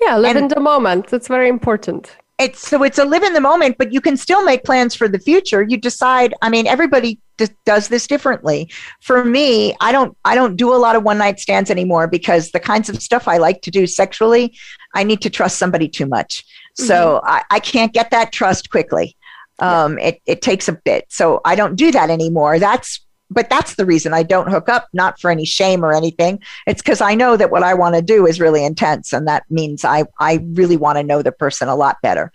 Yeah 0.00 0.16
live 0.16 0.36
and, 0.36 0.44
in 0.44 0.48
the 0.48 0.60
moment. 0.60 1.08
That's 1.08 1.28
very 1.28 1.48
important. 1.48 2.16
It's 2.38 2.60
so 2.68 2.82
it's 2.82 2.98
a 2.98 3.04
live 3.04 3.22
in 3.22 3.32
the 3.32 3.40
moment 3.40 3.78
but 3.78 3.92
you 3.92 4.00
can 4.00 4.16
still 4.16 4.44
make 4.44 4.64
plans 4.64 4.94
for 4.94 5.08
the 5.08 5.18
future. 5.18 5.62
You 5.62 5.76
decide 5.76 6.34
i 6.42 6.48
mean 6.48 6.66
everybody 6.66 7.20
does 7.64 7.88
this 7.88 8.06
differently 8.06 8.70
for 9.00 9.24
me 9.24 9.74
i 9.80 9.92
don't 9.92 10.16
i 10.24 10.34
don't 10.34 10.56
do 10.56 10.74
a 10.74 10.76
lot 10.76 10.96
of 10.96 11.02
one 11.02 11.18
night 11.18 11.38
stands 11.38 11.70
anymore 11.70 12.06
because 12.06 12.50
the 12.50 12.60
kinds 12.60 12.88
of 12.88 13.00
stuff 13.02 13.28
i 13.28 13.36
like 13.36 13.62
to 13.62 13.70
do 13.70 13.86
sexually 13.86 14.56
i 14.94 15.02
need 15.02 15.20
to 15.20 15.30
trust 15.30 15.58
somebody 15.58 15.88
too 15.88 16.06
much 16.06 16.44
mm-hmm. 16.78 16.84
so 16.84 17.20
I, 17.24 17.42
I 17.50 17.60
can't 17.60 17.92
get 17.92 18.10
that 18.10 18.32
trust 18.32 18.70
quickly 18.70 19.16
um, 19.58 19.98
yeah. 19.98 20.08
it, 20.08 20.22
it 20.26 20.42
takes 20.42 20.68
a 20.68 20.72
bit 20.72 21.06
so 21.08 21.40
i 21.44 21.54
don't 21.54 21.76
do 21.76 21.90
that 21.92 22.10
anymore 22.10 22.58
that's 22.58 23.00
but 23.30 23.50
that's 23.50 23.74
the 23.74 23.84
reason 23.84 24.14
I 24.14 24.22
don't 24.22 24.48
hook 24.48 24.68
up, 24.68 24.88
not 24.92 25.20
for 25.20 25.30
any 25.30 25.44
shame 25.44 25.84
or 25.84 25.92
anything. 25.92 26.40
It's 26.66 26.80
because 26.80 27.00
I 27.00 27.14
know 27.14 27.36
that 27.36 27.50
what 27.50 27.62
I 27.62 27.74
want 27.74 27.96
to 27.96 28.02
do 28.02 28.26
is 28.26 28.40
really 28.40 28.64
intense. 28.64 29.12
And 29.12 29.26
that 29.26 29.44
means 29.50 29.84
I, 29.84 30.04
I 30.20 30.44
really 30.52 30.76
want 30.76 30.98
to 30.98 31.02
know 31.02 31.22
the 31.22 31.32
person 31.32 31.68
a 31.68 31.74
lot 31.74 31.96
better. 32.02 32.30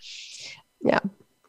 Yeah. 0.82 1.00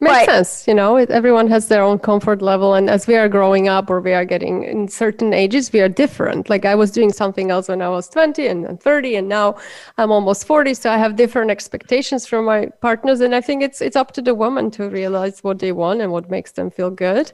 Makes 0.04 0.24
sense. 0.24 0.68
You 0.68 0.74
know, 0.74 0.96
it, 0.96 1.10
everyone 1.10 1.48
has 1.48 1.68
their 1.68 1.82
own 1.82 1.98
comfort 1.98 2.42
level. 2.42 2.74
And 2.74 2.88
as 2.88 3.06
we 3.06 3.16
are 3.16 3.28
growing 3.28 3.68
up 3.68 3.90
or 3.90 4.00
we 4.00 4.12
are 4.12 4.24
getting 4.24 4.64
in 4.64 4.88
certain 4.88 5.32
ages, 5.32 5.72
we 5.72 5.80
are 5.80 5.88
different. 5.88 6.48
Like 6.48 6.64
I 6.64 6.74
was 6.74 6.90
doing 6.90 7.12
something 7.12 7.50
else 7.50 7.68
when 7.68 7.82
I 7.82 7.88
was 7.88 8.08
20 8.08 8.46
and 8.46 8.64
then 8.64 8.76
30, 8.76 9.16
and 9.16 9.28
now 9.28 9.56
I'm 9.98 10.10
almost 10.10 10.46
40. 10.46 10.74
So 10.74 10.90
I 10.90 10.98
have 10.98 11.16
different 11.16 11.50
expectations 11.50 12.26
from 12.26 12.44
my 12.44 12.66
partners. 12.80 13.20
And 13.20 13.34
I 13.34 13.40
think 13.40 13.62
it's, 13.62 13.80
it's 13.80 13.96
up 13.96 14.12
to 14.12 14.22
the 14.22 14.34
woman 14.34 14.70
to 14.72 14.88
realize 14.88 15.42
what 15.42 15.58
they 15.58 15.72
want 15.72 16.00
and 16.00 16.12
what 16.12 16.30
makes 16.30 16.52
them 16.52 16.70
feel 16.70 16.90
good. 16.90 17.32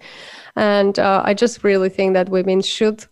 And 0.56 0.98
uh, 0.98 1.22
I 1.24 1.35
just 1.35 1.64
really 1.64 1.88
think 1.88 2.14
that 2.14 2.28
women 2.28 2.61
should, 2.62 3.04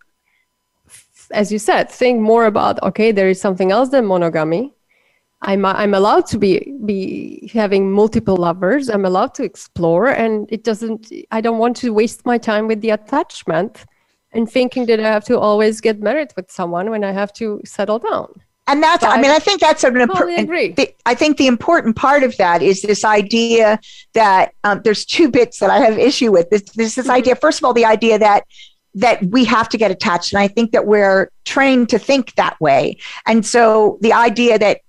as 1.31 1.51
you 1.51 1.59
said, 1.59 1.89
think 1.89 2.21
more 2.21 2.45
about 2.45 2.81
okay, 2.83 3.11
there 3.11 3.29
is 3.29 3.39
something 3.39 3.71
else 3.71 3.89
than 3.89 4.05
monogamy. 4.05 4.73
I'm 5.41 5.65
I'm 5.65 5.93
allowed 5.93 6.25
to 6.27 6.37
be 6.37 6.73
be 6.85 7.49
having 7.53 7.91
multiple 7.91 8.35
lovers. 8.35 8.89
I'm 8.89 9.05
allowed 9.05 9.33
to 9.35 9.43
explore, 9.43 10.07
and 10.07 10.51
it 10.51 10.63
doesn't. 10.63 11.11
I 11.31 11.39
don't 11.41 11.57
want 11.57 11.77
to 11.77 11.93
waste 11.93 12.25
my 12.25 12.37
time 12.37 12.67
with 12.67 12.81
the 12.81 12.89
attachment 12.89 13.85
and 14.31 14.49
thinking 14.49 14.85
that 14.87 14.99
I 14.99 15.03
have 15.03 15.25
to 15.25 15.39
always 15.39 15.81
get 15.81 16.01
married 16.01 16.33
with 16.35 16.51
someone 16.51 16.89
when 16.89 17.03
I 17.03 17.11
have 17.11 17.31
to 17.33 17.61
settle 17.65 17.99
down 17.99 18.41
and 18.69 18.83
that's 18.83 19.03
i 19.03 19.19
mean 19.19 19.31
i 19.31 19.39
think 19.39 19.59
that's 19.59 19.83
an 19.83 19.97
important 19.97 20.49
i 21.05 21.15
think 21.15 21.37
the 21.37 21.47
important 21.47 21.95
part 21.95 22.23
of 22.23 22.37
that 22.37 22.61
is 22.61 22.81
this 22.81 23.03
idea 23.03 23.79
that 24.13 24.53
um, 24.63 24.81
there's 24.83 25.05
two 25.05 25.29
bits 25.29 25.59
that 25.59 25.69
i 25.69 25.79
have 25.79 25.97
issue 25.97 26.31
with 26.31 26.49
this 26.49 26.63
this, 26.75 26.95
this 26.95 27.05
mm-hmm. 27.05 27.11
idea 27.11 27.35
first 27.35 27.59
of 27.59 27.63
all 27.65 27.73
the 27.73 27.85
idea 27.85 28.17
that 28.19 28.43
that 28.93 29.23
we 29.25 29.45
have 29.45 29.69
to 29.69 29.77
get 29.77 29.91
attached 29.91 30.33
and 30.33 30.39
i 30.39 30.47
think 30.47 30.71
that 30.71 30.85
we're 30.85 31.29
trained 31.45 31.89
to 31.89 31.99
think 31.99 32.33
that 32.35 32.59
way 32.61 32.97
and 33.25 33.45
so 33.45 33.97
the 34.01 34.13
idea 34.13 34.57
that 34.59 34.81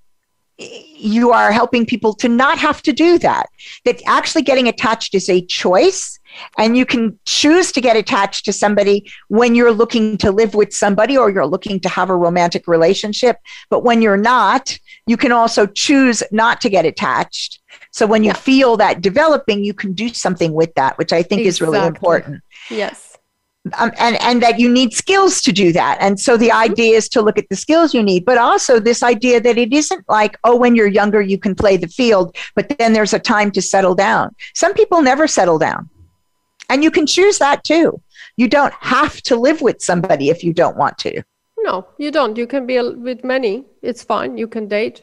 you 0.60 1.32
are 1.32 1.52
helping 1.52 1.86
people 1.86 2.12
to 2.14 2.28
not 2.28 2.58
have 2.58 2.82
to 2.82 2.92
do 2.92 3.18
that 3.18 3.48
that 3.84 4.00
actually 4.06 4.42
getting 4.42 4.68
attached 4.68 5.14
is 5.14 5.28
a 5.28 5.40
choice 5.46 6.18
and 6.58 6.76
you 6.76 6.86
can 6.86 7.18
choose 7.24 7.72
to 7.72 7.80
get 7.80 7.96
attached 7.96 8.44
to 8.44 8.52
somebody 8.52 9.10
when 9.28 9.54
you're 9.54 9.72
looking 9.72 10.16
to 10.18 10.30
live 10.30 10.54
with 10.54 10.72
somebody 10.72 11.16
or 11.16 11.30
you're 11.30 11.46
looking 11.46 11.80
to 11.80 11.88
have 11.88 12.10
a 12.10 12.16
romantic 12.16 12.68
relationship. 12.68 13.38
But 13.68 13.82
when 13.82 14.02
you're 14.02 14.16
not, 14.16 14.78
you 15.06 15.16
can 15.16 15.32
also 15.32 15.66
choose 15.66 16.22
not 16.30 16.60
to 16.60 16.68
get 16.68 16.84
attached. 16.84 17.60
So 17.90 18.06
when 18.06 18.22
you 18.22 18.28
yeah. 18.28 18.34
feel 18.34 18.76
that 18.76 19.00
developing, 19.00 19.64
you 19.64 19.74
can 19.74 19.92
do 19.92 20.08
something 20.10 20.52
with 20.52 20.74
that, 20.74 20.98
which 20.98 21.12
I 21.12 21.22
think 21.22 21.40
exactly. 21.40 21.48
is 21.48 21.60
really 21.60 21.86
important. 21.86 22.42
Yes. 22.70 23.09
Um, 23.76 23.92
and 23.98 24.16
and 24.22 24.42
that 24.42 24.58
you 24.58 24.72
need 24.72 24.94
skills 24.94 25.42
to 25.42 25.52
do 25.52 25.70
that 25.72 25.98
and 26.00 26.18
so 26.18 26.38
the 26.38 26.48
mm-hmm. 26.48 26.72
idea 26.72 26.96
is 26.96 27.10
to 27.10 27.20
look 27.20 27.36
at 27.36 27.46
the 27.50 27.56
skills 27.56 27.92
you 27.92 28.02
need 28.02 28.24
but 28.24 28.38
also 28.38 28.80
this 28.80 29.02
idea 29.02 29.38
that 29.38 29.58
it 29.58 29.70
isn't 29.70 30.02
like 30.08 30.38
oh 30.44 30.56
when 30.56 30.74
you're 30.74 30.88
younger 30.88 31.20
you 31.20 31.36
can 31.36 31.54
play 31.54 31.76
the 31.76 31.86
field 31.86 32.34
but 32.54 32.74
then 32.78 32.94
there's 32.94 33.12
a 33.12 33.18
time 33.18 33.50
to 33.50 33.60
settle 33.60 33.94
down 33.94 34.34
some 34.54 34.72
people 34.72 35.02
never 35.02 35.28
settle 35.28 35.58
down 35.58 35.90
and 36.70 36.84
you 36.84 36.90
can 36.90 37.06
choose 37.06 37.38
that 37.38 37.64
too. 37.64 38.00
You 38.36 38.48
don't 38.48 38.72
have 38.80 39.20
to 39.22 39.36
live 39.36 39.60
with 39.60 39.82
somebody 39.82 40.30
if 40.30 40.42
you 40.42 40.54
don't 40.54 40.76
want 40.76 40.96
to. 40.98 41.22
No, 41.58 41.86
you 41.98 42.10
don't. 42.10 42.38
You 42.38 42.46
can 42.46 42.64
be 42.64 42.80
with 42.80 43.22
many. 43.22 43.66
It's 43.82 44.02
fine. 44.02 44.38
You 44.38 44.46
can 44.46 44.68
date. 44.68 45.02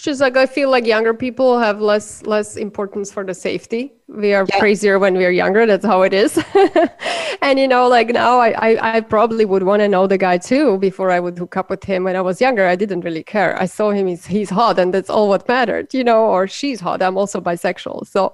Just 0.00 0.20
like 0.20 0.36
I 0.36 0.46
feel 0.46 0.70
like 0.70 0.86
younger 0.86 1.12
people 1.12 1.58
have 1.58 1.80
less 1.80 2.22
less 2.22 2.56
importance 2.56 3.12
for 3.12 3.22
the 3.22 3.34
safety. 3.34 3.92
We 4.08 4.32
are 4.34 4.46
yeah. 4.48 4.58
crazier 4.58 4.98
when 4.98 5.16
we 5.16 5.24
are 5.26 5.30
younger. 5.30 5.66
That's 5.66 5.84
how 5.84 6.02
it 6.02 6.14
is. 6.14 6.42
and 7.42 7.58
you 7.58 7.68
know, 7.68 7.86
like 7.86 8.08
now, 8.08 8.38
I 8.38 8.50
I, 8.50 8.96
I 8.96 9.00
probably 9.02 9.44
would 9.44 9.62
want 9.62 9.80
to 9.80 9.88
know 9.88 10.06
the 10.06 10.16
guy 10.16 10.38
too 10.38 10.78
before 10.78 11.10
I 11.10 11.20
would 11.20 11.38
hook 11.38 11.56
up 11.56 11.68
with 11.68 11.84
him. 11.84 12.04
When 12.04 12.16
I 12.16 12.22
was 12.22 12.40
younger, 12.40 12.66
I 12.66 12.76
didn't 12.76 13.02
really 13.02 13.22
care. 13.22 13.60
I 13.60 13.66
saw 13.66 13.90
him; 13.90 14.06
he's 14.06 14.26
he's 14.26 14.50
hot, 14.50 14.78
and 14.78 14.94
that's 14.94 15.10
all 15.10 15.28
what 15.28 15.46
mattered. 15.46 15.92
You 15.92 16.04
know, 16.04 16.24
or 16.24 16.48
she's 16.48 16.80
hot. 16.80 17.02
I'm 17.02 17.18
also 17.18 17.40
bisexual, 17.40 18.06
so 18.06 18.32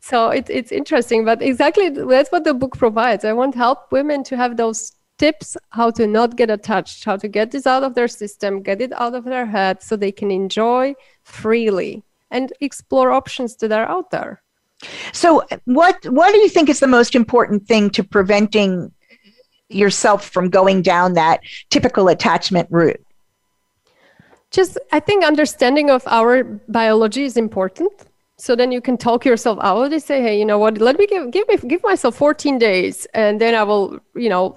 so 0.00 0.30
it's 0.30 0.50
it's 0.50 0.72
interesting. 0.72 1.24
But 1.24 1.42
exactly 1.42 1.90
that's 1.90 2.32
what 2.32 2.44
the 2.44 2.54
book 2.54 2.76
provides. 2.76 3.24
I 3.24 3.32
want 3.32 3.54
help 3.54 3.92
women 3.92 4.24
to 4.24 4.36
have 4.36 4.56
those 4.56 4.92
tips 5.18 5.56
how 5.70 5.90
to 5.92 6.06
not 6.06 6.36
get 6.36 6.50
attached, 6.50 7.04
how 7.04 7.16
to 7.16 7.28
get 7.28 7.50
this 7.50 7.66
out 7.66 7.82
of 7.82 7.94
their 7.94 8.08
system, 8.08 8.62
get 8.62 8.80
it 8.80 8.92
out 8.92 9.14
of 9.14 9.24
their 9.24 9.46
head 9.46 9.82
so 9.82 9.96
they 9.96 10.12
can 10.12 10.30
enjoy 10.30 10.94
freely 11.22 12.02
and 12.30 12.52
explore 12.60 13.12
options 13.12 13.56
that 13.56 13.72
are 13.72 13.88
out 13.88 14.10
there. 14.10 14.42
So 15.12 15.42
what 15.64 16.04
what 16.06 16.32
do 16.32 16.38
you 16.38 16.48
think 16.48 16.68
is 16.68 16.80
the 16.80 16.86
most 16.86 17.14
important 17.14 17.66
thing 17.66 17.90
to 17.90 18.04
preventing 18.04 18.92
yourself 19.68 20.28
from 20.28 20.50
going 20.50 20.82
down 20.82 21.14
that 21.14 21.40
typical 21.70 22.08
attachment 22.08 22.68
route? 22.70 23.02
Just 24.50 24.78
I 24.92 25.00
think 25.00 25.24
understanding 25.24 25.90
of 25.90 26.02
our 26.06 26.44
biology 26.68 27.24
is 27.24 27.36
important. 27.36 27.92
So 28.36 28.56
then 28.56 28.72
you 28.72 28.80
can 28.80 28.96
talk 28.96 29.24
yourself 29.24 29.58
out 29.62 29.92
and 29.92 30.02
say, 30.02 30.20
hey, 30.20 30.36
you 30.38 30.44
know 30.44 30.58
what, 30.58 30.78
let 30.78 30.98
me 30.98 31.06
give 31.06 31.30
give 31.30 31.46
me 31.48 31.56
give 31.56 31.82
myself 31.82 32.16
14 32.16 32.58
days 32.58 33.06
and 33.14 33.40
then 33.40 33.54
I 33.54 33.62
will, 33.62 34.00
you 34.14 34.28
know, 34.28 34.56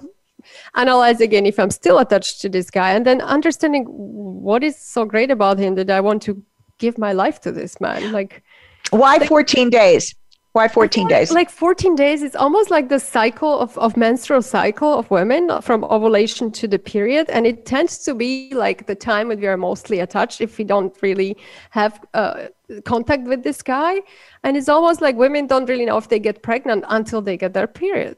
analyze 0.74 1.20
again 1.20 1.46
if 1.46 1.58
I'm 1.58 1.70
still 1.70 1.98
attached 1.98 2.40
to 2.42 2.48
this 2.48 2.70
guy, 2.70 2.92
and 2.92 3.04
then 3.04 3.20
understanding 3.20 3.84
what 3.84 4.62
is 4.62 4.76
so 4.76 5.04
great 5.04 5.30
about 5.30 5.58
him 5.58 5.74
that 5.76 5.90
I 5.90 6.00
want 6.00 6.22
to 6.22 6.42
give 6.78 6.98
my 6.98 7.12
life 7.12 7.40
to 7.42 7.52
this 7.52 7.80
man. 7.80 8.12
Like, 8.12 8.42
why 8.90 9.16
like, 9.16 9.28
14 9.28 9.70
days? 9.70 10.14
Why 10.52 10.66
14 10.66 11.06
days? 11.08 11.30
Like 11.30 11.50
14 11.50 11.94
days, 11.94 12.22
it's 12.22 12.34
almost 12.34 12.70
like 12.70 12.88
the 12.88 12.98
cycle 12.98 13.58
of, 13.60 13.76
of 13.78 13.96
menstrual 13.96 14.42
cycle 14.42 14.92
of 14.98 15.10
women 15.10 15.60
from 15.60 15.84
ovulation 15.84 16.50
to 16.52 16.66
the 16.66 16.78
period. 16.78 17.28
And 17.30 17.46
it 17.46 17.66
tends 17.66 17.98
to 18.04 18.14
be 18.14 18.52
like 18.54 18.86
the 18.86 18.94
time 18.94 19.28
when 19.28 19.40
we 19.40 19.46
are 19.46 19.56
mostly 19.56 20.00
attached 20.00 20.40
if 20.40 20.58
we 20.58 20.64
don't 20.64 20.96
really 21.02 21.36
have 21.70 22.00
uh, 22.14 22.48
contact 22.84 23.24
with 23.24 23.42
this 23.42 23.62
guy. 23.62 24.00
And 24.42 24.56
it's 24.56 24.68
almost 24.68 25.00
like 25.00 25.16
women 25.16 25.46
don't 25.46 25.68
really 25.68 25.84
know 25.84 25.98
if 25.98 26.08
they 26.08 26.18
get 26.18 26.42
pregnant 26.42 26.84
until 26.88 27.20
they 27.20 27.36
get 27.36 27.52
their 27.52 27.66
period 27.66 28.16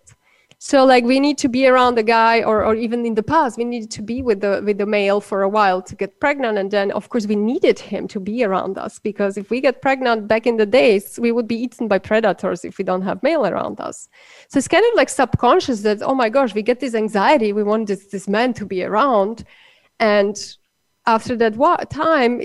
so 0.62 0.84
like 0.84 1.04
we 1.04 1.20
need 1.20 1.38
to 1.38 1.48
be 1.48 1.66
around 1.66 1.94
the 1.94 2.02
guy 2.02 2.42
or, 2.42 2.62
or 2.66 2.74
even 2.74 3.06
in 3.06 3.14
the 3.14 3.22
past 3.22 3.56
we 3.56 3.64
needed 3.64 3.90
to 3.92 4.02
be 4.02 4.20
with 4.20 4.42
the 4.42 4.60
with 4.62 4.76
the 4.76 4.84
male 4.84 5.18
for 5.18 5.40
a 5.40 5.48
while 5.48 5.80
to 5.80 5.96
get 5.96 6.20
pregnant. 6.20 6.58
And 6.58 6.70
then 6.70 6.90
of 6.90 7.08
course 7.08 7.26
we 7.26 7.34
needed 7.34 7.78
him 7.78 8.06
to 8.08 8.20
be 8.20 8.44
around 8.44 8.76
us 8.76 8.98
because 8.98 9.38
if 9.38 9.48
we 9.48 9.62
get 9.62 9.80
pregnant 9.80 10.28
back 10.28 10.46
in 10.46 10.58
the 10.58 10.66
days 10.66 11.18
we 11.18 11.32
would 11.32 11.48
be 11.48 11.56
eaten 11.56 11.88
by 11.88 11.98
predators 11.98 12.62
if 12.62 12.76
we 12.76 12.84
don't 12.84 13.00
have 13.00 13.22
male 13.22 13.46
around 13.46 13.80
us. 13.80 14.10
So 14.48 14.58
it's 14.58 14.68
kind 14.68 14.84
of 14.84 14.96
like 14.96 15.08
subconscious 15.08 15.80
that 15.80 16.02
oh 16.02 16.14
my 16.14 16.28
gosh 16.28 16.54
we 16.54 16.60
get 16.60 16.78
this 16.78 16.94
anxiety. 16.94 17.54
We 17.54 17.62
want 17.62 17.86
this 17.86 18.08
this 18.08 18.28
man 18.28 18.52
to 18.54 18.66
be 18.66 18.84
around. 18.84 19.44
And 19.98 20.36
after 21.06 21.36
that 21.36 21.54
time 21.90 22.38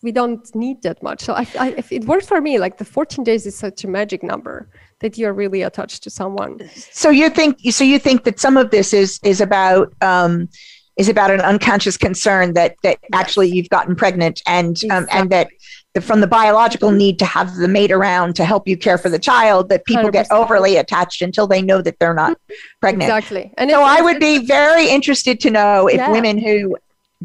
we 0.00 0.10
don't 0.10 0.54
need 0.54 0.80
that 0.84 1.02
much. 1.02 1.20
So 1.20 1.34
I, 1.34 1.46
I, 1.60 1.84
it 1.90 2.06
worked 2.06 2.28
for 2.28 2.40
me 2.40 2.58
like 2.58 2.78
the 2.78 2.86
14 2.86 3.24
days 3.24 3.44
is 3.44 3.56
such 3.58 3.84
a 3.84 3.88
magic 3.88 4.22
number 4.22 4.70
that 5.06 5.18
you're 5.18 5.32
really 5.32 5.62
attached 5.62 6.02
to 6.02 6.10
someone. 6.10 6.68
So 6.90 7.10
you 7.10 7.30
think 7.30 7.58
so 7.70 7.84
you 7.84 7.98
think 7.98 8.24
that 8.24 8.40
some 8.40 8.56
of 8.56 8.70
this 8.70 8.92
is 8.92 9.20
is 9.22 9.40
about 9.40 9.92
um, 10.02 10.48
is 10.96 11.08
about 11.08 11.30
an 11.30 11.40
unconscious 11.40 11.96
concern 11.96 12.54
that 12.54 12.76
that 12.82 12.98
yes. 13.02 13.10
actually 13.12 13.48
you've 13.48 13.68
gotten 13.68 13.94
pregnant 13.94 14.42
and 14.46 14.70
exactly. 14.70 14.90
um, 14.90 15.06
and 15.12 15.30
that 15.30 15.48
the, 15.94 16.00
from 16.00 16.20
the 16.20 16.26
biological 16.26 16.90
need 16.90 17.18
to 17.20 17.24
have 17.24 17.54
the 17.56 17.68
mate 17.68 17.92
around 17.92 18.34
to 18.36 18.44
help 18.44 18.66
you 18.66 18.76
care 18.76 18.98
for 18.98 19.08
the 19.08 19.18
child 19.18 19.68
that 19.68 19.84
people 19.84 20.04
100%. 20.04 20.12
get 20.12 20.26
overly 20.32 20.76
attached 20.76 21.22
until 21.22 21.46
they 21.46 21.62
know 21.62 21.80
that 21.80 21.98
they're 22.00 22.14
not 22.14 22.38
pregnant. 22.80 23.04
Exactly. 23.04 23.52
And 23.56 23.70
so 23.70 23.82
I 23.82 24.00
would 24.00 24.18
be 24.18 24.44
very 24.44 24.88
interested 24.90 25.38
to 25.40 25.50
know 25.50 25.86
if 25.86 25.96
yes. 25.96 26.10
women 26.10 26.38
who 26.38 26.76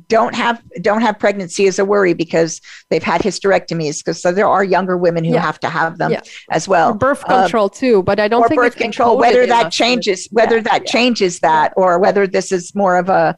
don't 0.07 0.33
have 0.33 0.61
don't 0.81 1.01
have 1.01 1.19
pregnancy 1.19 1.67
as 1.67 1.77
a 1.77 1.83
worry 1.83 2.13
because 2.13 2.61
they've 2.89 3.03
had 3.03 3.21
hysterectomies 3.21 3.97
because 3.97 4.21
so 4.21 4.31
there 4.31 4.47
are 4.47 4.63
younger 4.63 4.97
women 4.97 5.23
who 5.23 5.33
yeah. 5.33 5.41
have 5.41 5.59
to 5.59 5.69
have 5.69 5.97
them 5.97 6.11
yeah. 6.11 6.21
as 6.49 6.67
well 6.67 6.91
or 6.91 6.93
birth 6.93 7.23
uh, 7.25 7.41
control 7.41 7.65
uh, 7.65 7.69
too 7.69 8.01
but 8.03 8.17
i 8.19 8.27
don't 8.27 8.47
think 8.47 8.61
birth 8.61 8.77
control 8.77 9.17
whether 9.17 9.45
that 9.45 9.69
changes 9.71 10.29
whether 10.31 10.57
yeah, 10.57 10.61
that 10.61 10.85
changes 10.85 11.39
that 11.39 11.73
or 11.75 11.99
whether 11.99 12.25
this 12.25 12.53
is 12.53 12.73
more 12.73 12.97
of 12.97 13.09
a 13.09 13.35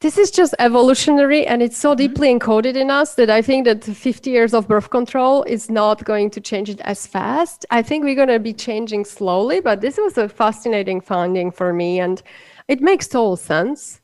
this 0.00 0.16
is 0.16 0.30
just 0.30 0.54
evolutionary 0.60 1.44
and 1.46 1.60
it's 1.60 1.76
so 1.76 1.90
mm-hmm. 1.90 1.96
deeply 1.96 2.38
encoded 2.38 2.76
in 2.76 2.88
us 2.88 3.14
that 3.14 3.30
I 3.30 3.42
think 3.42 3.64
that 3.64 3.82
50 3.82 4.30
years 4.30 4.54
of 4.54 4.68
birth 4.68 4.90
control 4.90 5.42
is 5.42 5.68
not 5.68 6.04
going 6.04 6.30
to 6.30 6.40
change 6.40 6.70
it 6.70 6.80
as 6.82 7.04
fast. 7.04 7.66
I 7.70 7.82
think 7.82 8.04
we're 8.04 8.14
going 8.14 8.28
to 8.28 8.38
be 8.38 8.52
changing 8.52 9.04
slowly, 9.04 9.60
but 9.60 9.80
this 9.80 9.96
was 9.96 10.16
a 10.16 10.28
fascinating 10.28 11.00
finding 11.00 11.50
for 11.50 11.72
me 11.72 11.98
and 11.98 12.22
it 12.68 12.80
makes 12.80 13.08
total 13.08 13.36
sense 13.36 14.00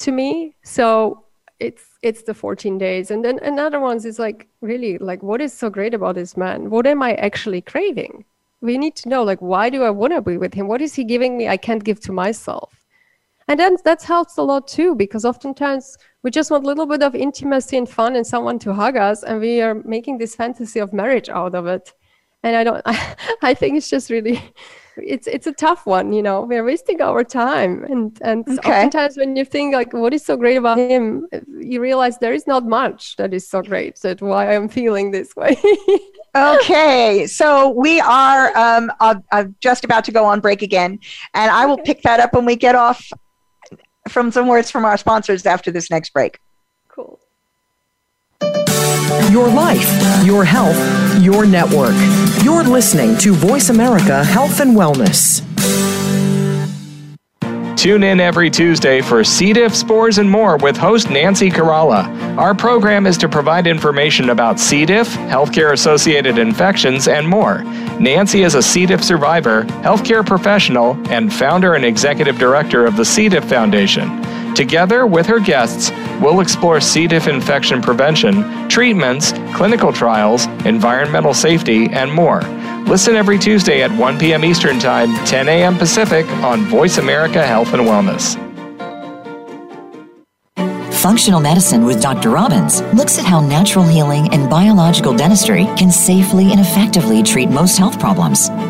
to 0.00 0.12
me. 0.12 0.54
So 0.62 1.24
it's 1.60 1.84
it's 2.02 2.22
the 2.22 2.34
14 2.34 2.78
days 2.78 3.10
and 3.10 3.24
then 3.24 3.38
another 3.38 3.78
ones 3.78 4.04
is 4.04 4.18
like 4.18 4.48
really 4.60 4.98
like 4.98 5.22
what 5.22 5.40
is 5.40 5.52
so 5.52 5.70
great 5.70 5.94
about 5.94 6.16
this 6.16 6.36
man? 6.36 6.70
What 6.70 6.86
am 6.86 7.02
I 7.02 7.14
actually 7.14 7.60
craving? 7.60 8.24
We 8.60 8.78
need 8.78 8.96
to 8.96 9.08
know 9.08 9.22
like 9.22 9.40
why 9.40 9.70
do 9.70 9.82
I 9.82 9.90
want 9.90 10.12
to 10.12 10.22
be 10.22 10.36
with 10.36 10.54
him? 10.54 10.68
What 10.68 10.82
is 10.82 10.94
he 10.94 11.04
giving 11.04 11.36
me 11.36 11.48
I 11.48 11.56
can't 11.56 11.84
give 11.84 12.00
to 12.00 12.12
myself? 12.12 12.84
and 13.48 13.60
then 13.60 13.76
that 13.84 14.02
helps 14.02 14.38
a 14.38 14.42
lot 14.42 14.66
too 14.66 14.94
because 14.94 15.24
oftentimes 15.24 15.98
we 16.22 16.30
just 16.30 16.50
want 16.50 16.64
a 16.64 16.66
little 16.66 16.86
bit 16.86 17.02
of 17.02 17.14
intimacy 17.14 17.76
and 17.76 17.88
fun 17.88 18.16
and 18.16 18.26
someone 18.26 18.58
to 18.58 18.72
hug 18.72 18.96
us 18.96 19.22
and 19.22 19.40
we 19.40 19.60
are 19.60 19.74
making 19.84 20.18
this 20.18 20.34
fantasy 20.34 20.80
of 20.80 20.92
marriage 20.92 21.28
out 21.28 21.54
of 21.54 21.66
it 21.66 21.92
and 22.42 22.56
i 22.56 22.64
don't 22.64 22.82
i, 22.86 23.16
I 23.42 23.54
think 23.54 23.76
it's 23.76 23.90
just 23.90 24.10
really 24.10 24.42
it's 24.96 25.26
it's 25.26 25.46
a 25.46 25.52
tough 25.52 25.86
one 25.86 26.12
you 26.12 26.22
know 26.22 26.42
we're 26.42 26.64
wasting 26.64 27.00
our 27.00 27.24
time. 27.24 27.84
And 27.84 28.18
and 28.22 28.48
okay. 28.48 28.70
oftentimes 28.70 29.16
when 29.16 29.36
you 29.36 29.44
think 29.44 29.74
like 29.74 29.92
what 29.92 30.14
is 30.14 30.24
so 30.24 30.36
great 30.36 30.56
about 30.56 30.78
him 30.78 31.26
you 31.60 31.80
realize 31.80 32.18
there 32.18 32.34
is 32.34 32.46
not 32.46 32.66
much 32.66 33.16
that 33.16 33.34
is 33.34 33.48
so 33.48 33.62
great. 33.62 34.00
That 34.02 34.20
why 34.20 34.54
i'm 34.54 34.68
feeling 34.68 35.10
this 35.10 35.34
way. 35.36 35.56
Okay, 36.36 37.28
so 37.28 37.70
we 37.70 38.00
are 38.00 38.56
um, 38.58 38.90
uh, 38.98 39.14
uh, 39.30 39.44
just 39.60 39.84
about 39.84 40.04
to 40.06 40.10
go 40.10 40.24
on 40.24 40.40
break 40.40 40.62
again, 40.62 40.98
and 41.32 41.48
I 41.48 41.64
will 41.64 41.78
pick 41.78 42.02
that 42.02 42.18
up 42.18 42.32
when 42.32 42.44
we 42.44 42.56
get 42.56 42.74
off 42.74 43.08
from 44.08 44.32
some 44.32 44.48
words 44.48 44.68
from 44.68 44.84
our 44.84 44.96
sponsors 44.96 45.46
after 45.46 45.70
this 45.70 45.90
next 45.90 46.12
break. 46.12 46.40
Your 49.30 49.48
life, 49.48 50.24
your 50.24 50.44
health, 50.44 50.76
your 51.22 51.46
network. 51.46 51.94
You're 52.44 52.64
listening 52.64 53.16
to 53.18 53.32
Voice 53.32 53.68
America 53.70 54.24
Health 54.24 54.60
and 54.60 54.76
Wellness. 54.76 55.42
Tune 57.76 58.02
in 58.02 58.18
every 58.18 58.48
Tuesday 58.48 59.02
for 59.02 59.22
C. 59.22 59.52
diff, 59.52 59.74
spores, 59.74 60.16
and 60.16 60.30
more 60.30 60.56
with 60.56 60.74
host 60.74 61.10
Nancy 61.10 61.50
Caralla. 61.50 62.06
Our 62.38 62.54
program 62.54 63.06
is 63.06 63.18
to 63.18 63.28
provide 63.28 63.66
information 63.66 64.30
about 64.30 64.58
C. 64.58 64.86
diff, 64.86 65.08
healthcare 65.16 65.72
associated 65.72 66.38
infections, 66.38 67.08
and 67.08 67.28
more. 67.28 67.62
Nancy 68.00 68.42
is 68.42 68.54
a 68.54 68.62
C. 68.62 68.86
diff 68.86 69.04
survivor, 69.04 69.64
healthcare 69.82 70.24
professional, 70.24 70.96
and 71.10 71.30
founder 71.30 71.74
and 71.74 71.84
executive 71.84 72.38
director 72.38 72.86
of 72.86 72.96
the 72.96 73.04
C. 73.04 73.28
diff 73.28 73.44
Foundation. 73.44 74.22
Together 74.54 75.06
with 75.06 75.26
her 75.26 75.40
guests, 75.40 75.90
we'll 76.20 76.40
explore 76.40 76.80
C. 76.80 77.06
diff 77.06 77.28
infection 77.28 77.80
prevention, 77.82 78.68
treatments, 78.68 79.32
clinical 79.54 79.92
trials, 79.92 80.46
environmental 80.64 81.34
safety, 81.34 81.88
and 81.90 82.12
more. 82.12 82.40
Listen 82.86 83.14
every 83.14 83.38
Tuesday 83.38 83.82
at 83.82 83.90
1 83.92 84.18
p.m. 84.18 84.44
Eastern 84.44 84.78
Time, 84.78 85.14
10 85.26 85.48
a.m. 85.48 85.78
Pacific 85.78 86.26
on 86.42 86.60
Voice 86.66 86.98
America 86.98 87.46
Health 87.46 87.72
and 87.72 87.82
Wellness. 87.82 88.38
Functional 91.04 91.38
Medicine 91.38 91.84
with 91.84 92.00
Dr. 92.00 92.30
Robbins 92.30 92.80
looks 92.94 93.18
at 93.18 93.26
how 93.26 93.38
natural 93.38 93.84
healing 93.84 94.32
and 94.32 94.48
biological 94.48 95.14
dentistry 95.14 95.64
can 95.76 95.90
safely 95.90 96.50
and 96.50 96.58
effectively 96.58 97.22
treat 97.22 97.50
most 97.50 97.76
health 97.76 98.00
problems. 98.00 98.48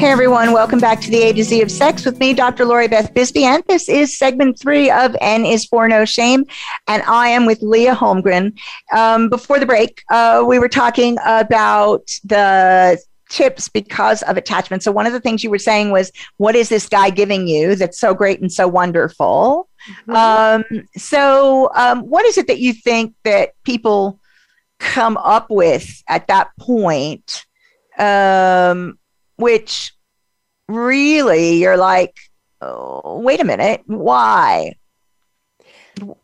Hey 0.00 0.08
everyone, 0.08 0.52
welcome 0.54 0.78
back 0.78 1.02
to 1.02 1.10
the 1.10 1.24
A 1.24 1.34
to 1.34 1.44
Z 1.44 1.60
of 1.60 1.70
Sex 1.70 2.06
with 2.06 2.18
me, 2.20 2.32
Dr. 2.32 2.64
Lori 2.64 2.88
Beth 2.88 3.12
Bisbee, 3.12 3.44
and 3.44 3.62
this 3.68 3.86
is 3.86 4.16
segment 4.16 4.58
three 4.58 4.90
of 4.90 5.14
N 5.20 5.44
is 5.44 5.66
for 5.66 5.86
No 5.88 6.06
Shame, 6.06 6.46
and 6.88 7.02
I 7.02 7.28
am 7.28 7.44
with 7.44 7.60
Leah 7.60 7.94
Holmgren. 7.94 8.58
Um, 8.96 9.28
before 9.28 9.60
the 9.60 9.66
break, 9.66 10.02
uh, 10.08 10.42
we 10.48 10.58
were 10.58 10.70
talking 10.70 11.18
about 11.26 12.10
the 12.24 12.98
tips 13.28 13.68
because 13.68 14.22
of 14.22 14.38
attachment. 14.38 14.82
So 14.82 14.90
one 14.90 15.04
of 15.04 15.12
the 15.12 15.20
things 15.20 15.44
you 15.44 15.50
were 15.50 15.58
saying 15.58 15.90
was, 15.90 16.10
what 16.38 16.56
is 16.56 16.70
this 16.70 16.88
guy 16.88 17.10
giving 17.10 17.46
you 17.46 17.74
that's 17.74 18.00
so 18.00 18.14
great 18.14 18.40
and 18.40 18.50
so 18.50 18.66
wonderful? 18.66 19.68
Mm-hmm. 20.06 20.72
Um, 20.72 20.88
so 20.96 21.70
um, 21.74 22.08
what 22.08 22.24
is 22.24 22.38
it 22.38 22.46
that 22.46 22.58
you 22.58 22.72
think 22.72 23.14
that 23.24 23.50
people 23.64 24.18
come 24.78 25.18
up 25.18 25.50
with 25.50 26.02
at 26.08 26.26
that 26.28 26.52
point, 26.58 27.44
um, 27.98 28.96
which 29.40 29.92
really 30.68 31.56
you're 31.56 31.76
like, 31.76 32.16
oh, 32.60 33.20
wait 33.20 33.40
a 33.40 33.44
minute, 33.44 33.82
why? 33.86 34.74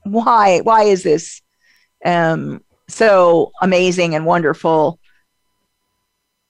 Why? 0.05 0.61
Why 0.61 0.83
is 0.85 1.03
this 1.03 1.43
um, 2.05 2.63
so 2.89 3.53
amazing 3.61 4.15
and 4.15 4.25
wonderful? 4.25 4.99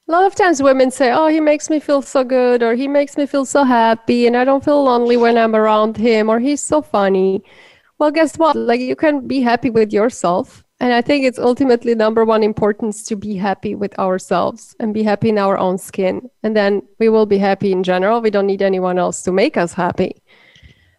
A 0.08 0.12
lot 0.12 0.24
of 0.24 0.36
times 0.36 0.62
women 0.62 0.92
say, 0.92 1.10
Oh, 1.10 1.26
he 1.26 1.40
makes 1.40 1.68
me 1.68 1.80
feel 1.80 2.00
so 2.00 2.22
good, 2.22 2.62
or 2.62 2.74
he 2.74 2.86
makes 2.86 3.16
me 3.16 3.26
feel 3.26 3.44
so 3.44 3.64
happy, 3.64 4.26
and 4.28 4.36
I 4.36 4.44
don't 4.44 4.64
feel 4.64 4.84
lonely 4.84 5.16
when 5.16 5.36
I'm 5.36 5.56
around 5.56 5.96
him, 5.96 6.28
or 6.28 6.38
he's 6.38 6.60
so 6.60 6.80
funny. 6.80 7.42
Well, 7.98 8.12
guess 8.12 8.36
what? 8.38 8.54
Like, 8.54 8.80
you 8.80 8.94
can 8.94 9.26
be 9.26 9.40
happy 9.40 9.70
with 9.70 9.92
yourself. 9.92 10.62
And 10.78 10.92
I 10.92 11.00
think 11.00 11.24
it's 11.24 11.38
ultimately 11.38 11.94
number 11.94 12.24
one 12.24 12.42
importance 12.42 13.02
to 13.04 13.16
be 13.16 13.36
happy 13.36 13.74
with 13.74 13.98
ourselves 13.98 14.76
and 14.78 14.92
be 14.92 15.02
happy 15.02 15.30
in 15.30 15.38
our 15.38 15.56
own 15.56 15.78
skin. 15.78 16.28
And 16.42 16.54
then 16.54 16.82
we 16.98 17.08
will 17.08 17.24
be 17.24 17.38
happy 17.38 17.72
in 17.72 17.82
general. 17.82 18.20
We 18.20 18.30
don't 18.30 18.46
need 18.46 18.60
anyone 18.60 18.98
else 18.98 19.22
to 19.22 19.32
make 19.32 19.56
us 19.56 19.72
happy. 19.72 20.22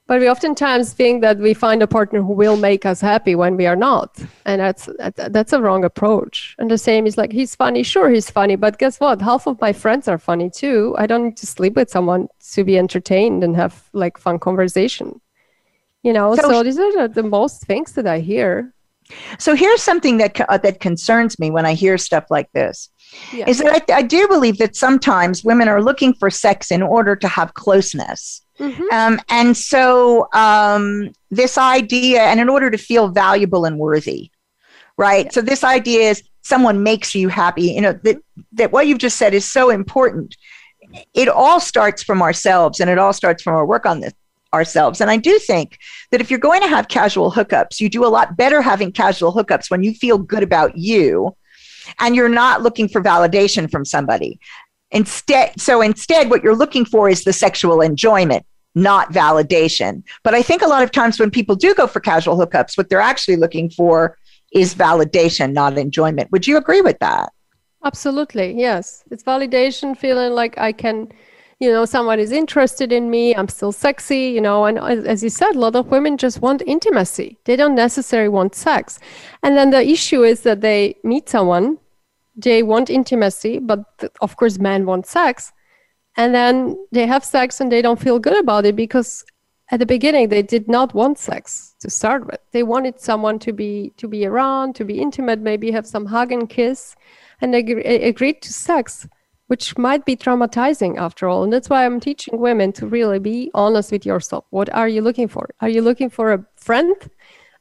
But 0.07 0.21
we 0.21 0.29
oftentimes 0.29 0.93
think 0.93 1.21
that 1.21 1.37
we 1.37 1.53
find 1.53 1.83
a 1.83 1.87
partner 1.87 2.21
who 2.21 2.31
will 2.31 2.55
make 2.55 2.85
us 2.85 3.01
happy 3.01 3.35
when 3.35 3.57
we 3.57 3.67
are 3.67 3.75
not, 3.75 4.17
and 4.45 4.61
that's 4.61 4.87
that's 4.97 5.51
a 5.51 5.61
wrong 5.61 5.83
approach. 5.83 6.55
And 6.59 6.71
the 6.71 6.77
same 6.77 7.05
is 7.05 7.17
like 7.17 7.33
he's 7.33 7.55
funny, 7.55 7.83
sure 7.83 8.09
he's 8.09 8.29
funny, 8.29 8.55
but 8.55 8.77
guess 8.77 9.01
what? 9.01 9.21
Half 9.21 9.47
of 9.47 9.59
my 9.59 9.73
friends 9.73 10.07
are 10.07 10.17
funny 10.17 10.49
too. 10.49 10.95
I 10.97 11.07
don't 11.07 11.25
need 11.25 11.37
to 11.37 11.45
sleep 11.45 11.75
with 11.75 11.89
someone 11.89 12.29
to 12.53 12.63
be 12.63 12.77
entertained 12.77 13.43
and 13.43 13.53
have 13.57 13.89
like 13.91 14.17
fun 14.17 14.39
conversation. 14.39 15.19
You 16.03 16.13
know, 16.13 16.35
so, 16.37 16.49
so 16.49 16.63
these 16.63 16.79
are 16.79 17.07
the, 17.07 17.13
the 17.13 17.27
most 17.27 17.65
things 17.65 17.91
that 17.93 18.07
I 18.07 18.19
hear. 18.19 18.73
So 19.39 19.56
here's 19.56 19.82
something 19.82 20.17
that 20.17 20.39
uh, 20.41 20.58
that 20.60 20.80
concerns 20.80 21.39
me 21.39 21.52
when 21.52 21.65
I 21.65 21.74
hear 21.74 21.98
stuff 21.98 22.26
like 22.30 22.52
this. 22.52 22.89
Yeah. 23.34 23.48
Is 23.48 23.60
that 23.60 23.84
I, 23.89 23.96
I 23.96 24.02
do 24.02 24.28
believe 24.28 24.58
that 24.58 24.76
sometimes 24.76 25.43
women 25.43 25.70
are 25.70 25.82
looking 25.82 26.13
for 26.13 26.30
sex 26.30 26.72
in 26.72 26.82
order 26.82 27.15
to 27.15 27.28
have 27.28 27.54
closeness 27.54 28.41
Mm-hmm. 28.60 28.84
Um, 28.91 29.20
and 29.30 29.56
so 29.56 30.28
um, 30.34 31.12
this 31.30 31.58
idea, 31.58 32.22
and 32.24 32.39
in 32.39 32.50
order 32.50 32.72
to 32.72 32.78
feel 32.78 33.10
valuable 33.10 33.65
and 33.65 33.78
worthy, 33.78 34.32
right? 34.98 35.26
Yeah. 35.26 35.32
So 35.32 35.41
this 35.41 35.63
idea 35.63 36.10
is 36.10 36.24
someone 36.41 36.82
makes 36.82 37.13
you 37.13 37.30
happy. 37.30 37.74
You 37.74 37.82
know 37.82 37.93
that 38.04 38.17
that 38.54 38.72
what 38.72 38.88
you've 38.88 38.98
just 38.98 39.17
said 39.17 39.34
is 39.34 39.46
so 39.46 39.70
important. 39.70 40.36
It 41.13 41.28
all 41.28 41.60
starts 41.60 42.02
from 42.02 42.22
ourselves, 42.22 42.80
and 42.80 42.89
it 42.89 42.98
all 42.98 43.13
starts 43.13 43.43
from 43.43 43.56
our 43.56 43.65
work 43.65 43.86
on 43.86 44.00
this 44.00 44.13
ourselves. 44.53 45.01
And 45.01 45.10
I 45.10 45.17
do 45.17 45.38
think 45.39 45.77
that 46.12 46.21
if 46.21 46.29
you're 46.29 46.39
going 46.39 46.62
to 46.62 46.67
have 46.67 46.88
casual 46.88 47.31
hookups, 47.31 47.79
you 47.79 47.89
do 47.89 48.05
a 48.05 48.07
lot 48.07 48.38
better 48.38 48.62
having 48.62 48.91
casual 48.91 49.33
hookups 49.33 49.69
when 49.69 49.83
you 49.83 49.93
feel 49.93 50.17
good 50.17 50.43
about 50.43 50.77
you 50.77 51.36
and 51.99 52.15
you're 52.15 52.29
not 52.29 52.62
looking 52.62 52.88
for 52.88 53.01
validation 53.01 53.69
from 53.69 53.86
somebody. 53.86 54.39
Instead, 54.91 55.60
so 55.60 55.81
instead, 55.81 56.29
what 56.29 56.43
you're 56.43 56.55
looking 56.55 56.86
for 56.86 57.10
is 57.10 57.23
the 57.23 57.33
sexual 57.33 57.81
enjoyment, 57.81 58.45
not 58.73 59.12
validation. 59.12 60.03
But 60.23 60.33
I 60.33 60.41
think 60.41 60.62
a 60.62 60.67
lot 60.67 60.83
of 60.83 60.91
times 60.91 61.19
when 61.19 61.31
people 61.31 61.55
do 61.55 61.73
go 61.75 61.88
for 61.88 61.99
casual 61.99 62.38
hookups, 62.38 62.77
what 62.77 62.89
they're 62.89 63.01
actually 63.01 63.36
looking 63.36 63.69
for 63.69 64.17
is 64.53 64.73
validation, 64.73 65.51
not 65.51 65.77
enjoyment. 65.77 66.31
Would 66.31 66.47
you 66.47 66.57
agree 66.57 66.81
with 66.81 66.99
that? 66.99 67.33
Absolutely. 67.83 68.53
Yes. 68.57 69.03
It's 69.12 69.23
validation, 69.23 69.97
feeling 69.97 70.33
like 70.33 70.57
I 70.57 70.71
can, 70.71 71.12
you 71.60 71.72
know, 71.72 71.86
someone 71.86 72.20
is 72.20 72.32
interested 72.32 72.91
in 72.91 73.10
me. 73.10 73.36
I'm 73.36 73.48
still 73.48 73.72
sexy, 73.72 74.28
you 74.28 74.41
know. 74.41 74.65
And 74.65 74.78
as 74.78 75.24
you 75.24 75.30
said, 75.30 75.56
a 75.56 75.60
lot 75.60 75.76
of 75.76 75.88
women 75.88 76.17
just 76.17 76.41
want 76.41 76.62
intimacy. 76.67 77.39
They 77.46 77.56
don't 77.56 77.74
necessarily 77.74 78.30
want 78.30 78.54
sex. 78.54 79.00
And 79.41 79.58
then 79.58 79.72
the 79.72 79.82
issue 79.82 80.24
is 80.24 80.41
that 80.41 80.62
they 80.62 80.98
meet 81.04 81.30
someone, 81.30 81.80
they 82.36 82.62
want 82.62 82.89
intimacy, 82.91 83.58
but 83.58 83.86
of 84.22 84.38
course, 84.38 84.60
men 84.60 84.86
want 84.86 85.08
sex. 85.08 85.52
And 86.15 86.34
then 86.34 86.78
they 86.91 87.08
have 87.08 87.24
sex 87.24 87.60
and 87.60 87.72
they 87.72 87.82
don't 87.82 88.00
feel 88.00 88.20
good 88.20 88.38
about 88.39 88.65
it 88.65 88.76
because 88.76 89.24
at 89.70 89.80
the 89.80 89.86
beginning 89.86 90.30
they 90.30 90.41
did 90.41 90.67
not 90.67 90.93
want 90.93 91.17
sex 91.17 91.76
to 91.80 91.89
start 91.89 92.26
with 92.26 92.39
they 92.52 92.63
wanted 92.63 93.00
someone 93.00 93.38
to 93.38 93.52
be 93.52 93.91
to 93.98 94.08
be 94.08 94.26
around 94.26 94.74
to 94.74 94.86
be 94.86 95.00
intimate 95.00 95.39
maybe 95.39 95.72
have 95.72 95.86
some 95.86 96.06
hug 96.06 96.32
and 96.32 96.50
kiss 96.50 96.96
and 97.41 97.54
they 97.54 97.60
agreed 98.08 98.41
to 98.41 98.54
sex 98.54 99.08
which 99.47 99.77
might 99.77 100.05
be 100.05 100.15
traumatizing 100.15 100.97
after 100.97 101.27
all. 101.27 101.43
And 101.43 101.51
that's 101.51 101.69
why 101.69 101.86
i'm 101.86 101.99
teaching 101.99 102.38
women 102.38 102.71
to 102.73 102.88
really 102.88 103.19
be 103.19 103.49
honest 103.53 103.91
with 103.91 104.05
yourself. 104.05 104.45
What 104.49 104.69
are 104.73 104.88
you 104.88 105.01
looking 105.01 105.27
for? 105.27 105.49
Are 105.62 105.69
you 105.69 105.81
looking 105.81 106.10
for 106.10 106.33
a 106.33 106.45
friend 106.55 106.95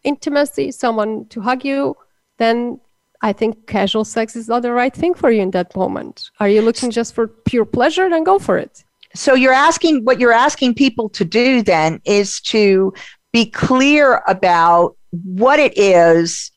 intimacy 0.05 0.71
someone 0.73 1.27
to 1.27 1.41
hug 1.41 1.65
you? 1.65 1.97
Then 2.39 2.81
i 3.23 3.33
think 3.33 3.67
casual 3.67 4.05
sex 4.05 4.37
is 4.37 4.47
not 4.47 4.61
the 4.61 4.73
right 4.73 4.95
thing 4.95 5.15
for 5.15 5.31
you 5.31 5.43
in 5.43 5.51
that 5.53 5.75
moment. 5.75 6.31
Are 6.39 6.49
you 6.49 6.63
looking 6.63 6.91
just 6.91 7.15
for 7.15 7.27
pure 7.27 7.65
pleasure? 7.65 8.11
Then 8.11 8.25
go 8.25 8.39
for 8.39 8.59
it. 8.59 8.85
So 9.15 9.35
you're 9.35 9.53
asking 9.53 10.05
what 10.05 10.21
you're 10.21 10.33
asking 10.33 10.75
people 10.75 11.09
to 11.11 11.25
do 11.25 11.63
then 11.63 12.01
is 12.05 12.41
to 12.43 12.93
be 13.33 13.47
clear 13.47 14.23
about 14.27 14.97
what 15.25 15.59
it 15.59 15.77
is 15.79 16.51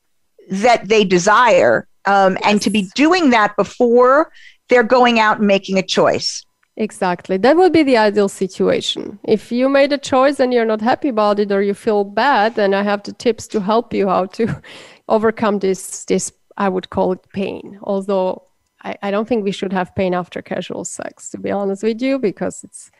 that 0.49 0.87
they 0.87 1.03
desire 1.05 1.87
um, 2.05 2.33
yes. 2.33 2.41
and 2.45 2.61
to 2.61 2.69
be 2.69 2.89
doing 2.95 3.29
that 3.29 3.55
before 3.55 4.31
they're 4.69 4.84
going 4.84 5.19
out 5.19 5.39
and 5.39 5.47
making 5.47 5.77
a 5.77 5.84
choice. 5.84 6.45
Exactly. 6.77 7.36
That 7.36 7.58
would 7.58 7.73
be 7.73 7.84
the 7.84 7.97
ideal 7.97 8.29
situation. 8.29 9.19
If 9.25 9.51
you 9.51 9.67
made 9.67 9.91
a 9.91 9.97
choice 9.97 10.39
and 10.39 10.53
you're 10.53 10.65
not 10.65 10.79
happy 10.79 11.10
about 11.10 11.39
it 11.39 11.51
or 11.51 11.62
you 11.62 11.73
feel 11.73 12.05
bad 12.05 12.55
then 12.55 12.73
i 12.73 12.82
have 12.82 13.03
the 13.03 13.12
tips 13.12 13.47
to 13.47 13.60
help 13.60 13.93
you 13.93 14.08
how 14.08 14.25
to 14.27 14.62
overcome 15.10 15.60
this 15.60 16.05
this 16.05 16.32
i 16.58 16.69
would 16.69 16.89
call 16.89 17.12
it 17.12 17.32
pain. 17.34 17.79
Although 17.84 18.43
I, 18.82 18.95
I 19.03 19.12
don't 19.12 19.27
think 19.27 19.43
we 19.43 19.51
should 19.51 19.73
have 19.73 19.95
pain 19.95 20.13
after 20.13 20.41
casual 20.41 20.86
sex, 20.86 21.29
to 21.32 21.38
be 21.38 21.51
honest 21.51 21.84
with 21.84 22.01
you, 22.01 22.19
because 22.19 22.63
it's 22.63 22.91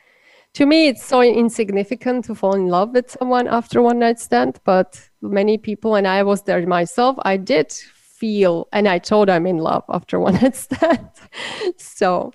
to 0.54 0.66
me 0.66 0.88
it's 0.88 1.04
so 1.04 1.22
insignificant 1.22 2.24
to 2.26 2.34
fall 2.34 2.54
in 2.54 2.68
love 2.68 2.90
with 2.90 3.10
someone 3.10 3.46
after 3.48 3.80
one 3.80 4.00
night 4.00 4.18
stand. 4.18 4.60
But 4.64 5.00
many 5.22 5.56
people, 5.58 5.94
and 5.94 6.06
I 6.06 6.22
was 6.22 6.42
there 6.42 6.66
myself, 6.66 7.16
I 7.22 7.36
did 7.36 7.72
feel, 8.20 8.68
and 8.72 8.86
I 8.86 8.98
told 8.98 9.28
I'm 9.28 9.46
in 9.46 9.58
love 9.58 9.82
after 9.88 10.20
one 10.20 10.34
night 10.34 10.54
stand. 10.54 11.08
so, 11.78 12.32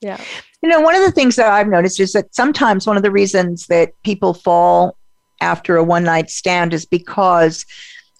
yeah. 0.00 0.20
You 0.62 0.68
know, 0.68 0.80
one 0.80 0.94
of 0.94 1.02
the 1.02 1.12
things 1.12 1.36
that 1.36 1.52
I've 1.52 1.68
noticed 1.68 2.00
is 2.00 2.12
that 2.12 2.34
sometimes 2.34 2.86
one 2.86 2.96
of 2.96 3.02
the 3.02 3.10
reasons 3.10 3.66
that 3.66 3.92
people 4.04 4.32
fall 4.32 4.96
after 5.40 5.76
a 5.76 5.84
one 5.84 6.04
night 6.04 6.30
stand 6.30 6.72
is 6.72 6.86
because 6.86 7.66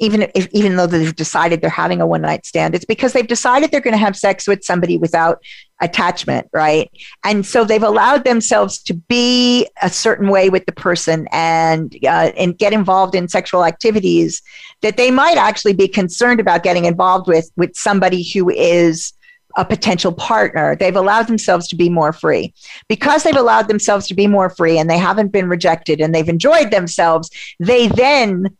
even 0.00 0.22
if 0.34 0.48
even 0.52 0.76
though 0.76 0.86
they've 0.86 1.14
decided 1.14 1.60
they're 1.60 1.70
having 1.70 2.00
a 2.00 2.06
one 2.06 2.22
night 2.22 2.46
stand 2.46 2.74
it's 2.74 2.86
because 2.86 3.12
they've 3.12 3.26
decided 3.26 3.70
they're 3.70 3.82
going 3.82 3.92
to 3.92 3.98
have 3.98 4.16
sex 4.16 4.48
with 4.48 4.64
somebody 4.64 4.96
without 4.96 5.42
attachment 5.80 6.48
right 6.52 6.90
and 7.24 7.46
so 7.46 7.64
they've 7.64 7.82
allowed 7.82 8.24
themselves 8.24 8.82
to 8.82 8.94
be 8.94 9.66
a 9.82 9.88
certain 9.90 10.28
way 10.28 10.50
with 10.50 10.66
the 10.66 10.72
person 10.72 11.26
and 11.32 11.96
uh, 12.04 12.32
and 12.36 12.58
get 12.58 12.72
involved 12.72 13.14
in 13.14 13.28
sexual 13.28 13.64
activities 13.64 14.42
that 14.82 14.96
they 14.96 15.10
might 15.10 15.36
actually 15.36 15.72
be 15.72 15.88
concerned 15.88 16.40
about 16.40 16.62
getting 16.62 16.84
involved 16.84 17.26
with 17.26 17.50
with 17.56 17.74
somebody 17.74 18.22
who 18.22 18.50
is 18.50 19.12
a 19.56 19.64
potential 19.64 20.12
partner. 20.12 20.76
They've 20.76 20.94
allowed 20.94 21.26
themselves 21.26 21.68
to 21.68 21.76
be 21.76 21.88
more 21.88 22.12
free. 22.12 22.54
Because 22.88 23.22
they've 23.22 23.36
allowed 23.36 23.68
themselves 23.68 24.06
to 24.08 24.14
be 24.14 24.26
more 24.26 24.50
free 24.50 24.78
and 24.78 24.88
they 24.88 24.98
haven't 24.98 25.32
been 25.32 25.48
rejected 25.48 26.00
and 26.00 26.14
they've 26.14 26.28
enjoyed 26.28 26.70
themselves, 26.70 27.30
they 27.58 27.88
then 27.88 28.56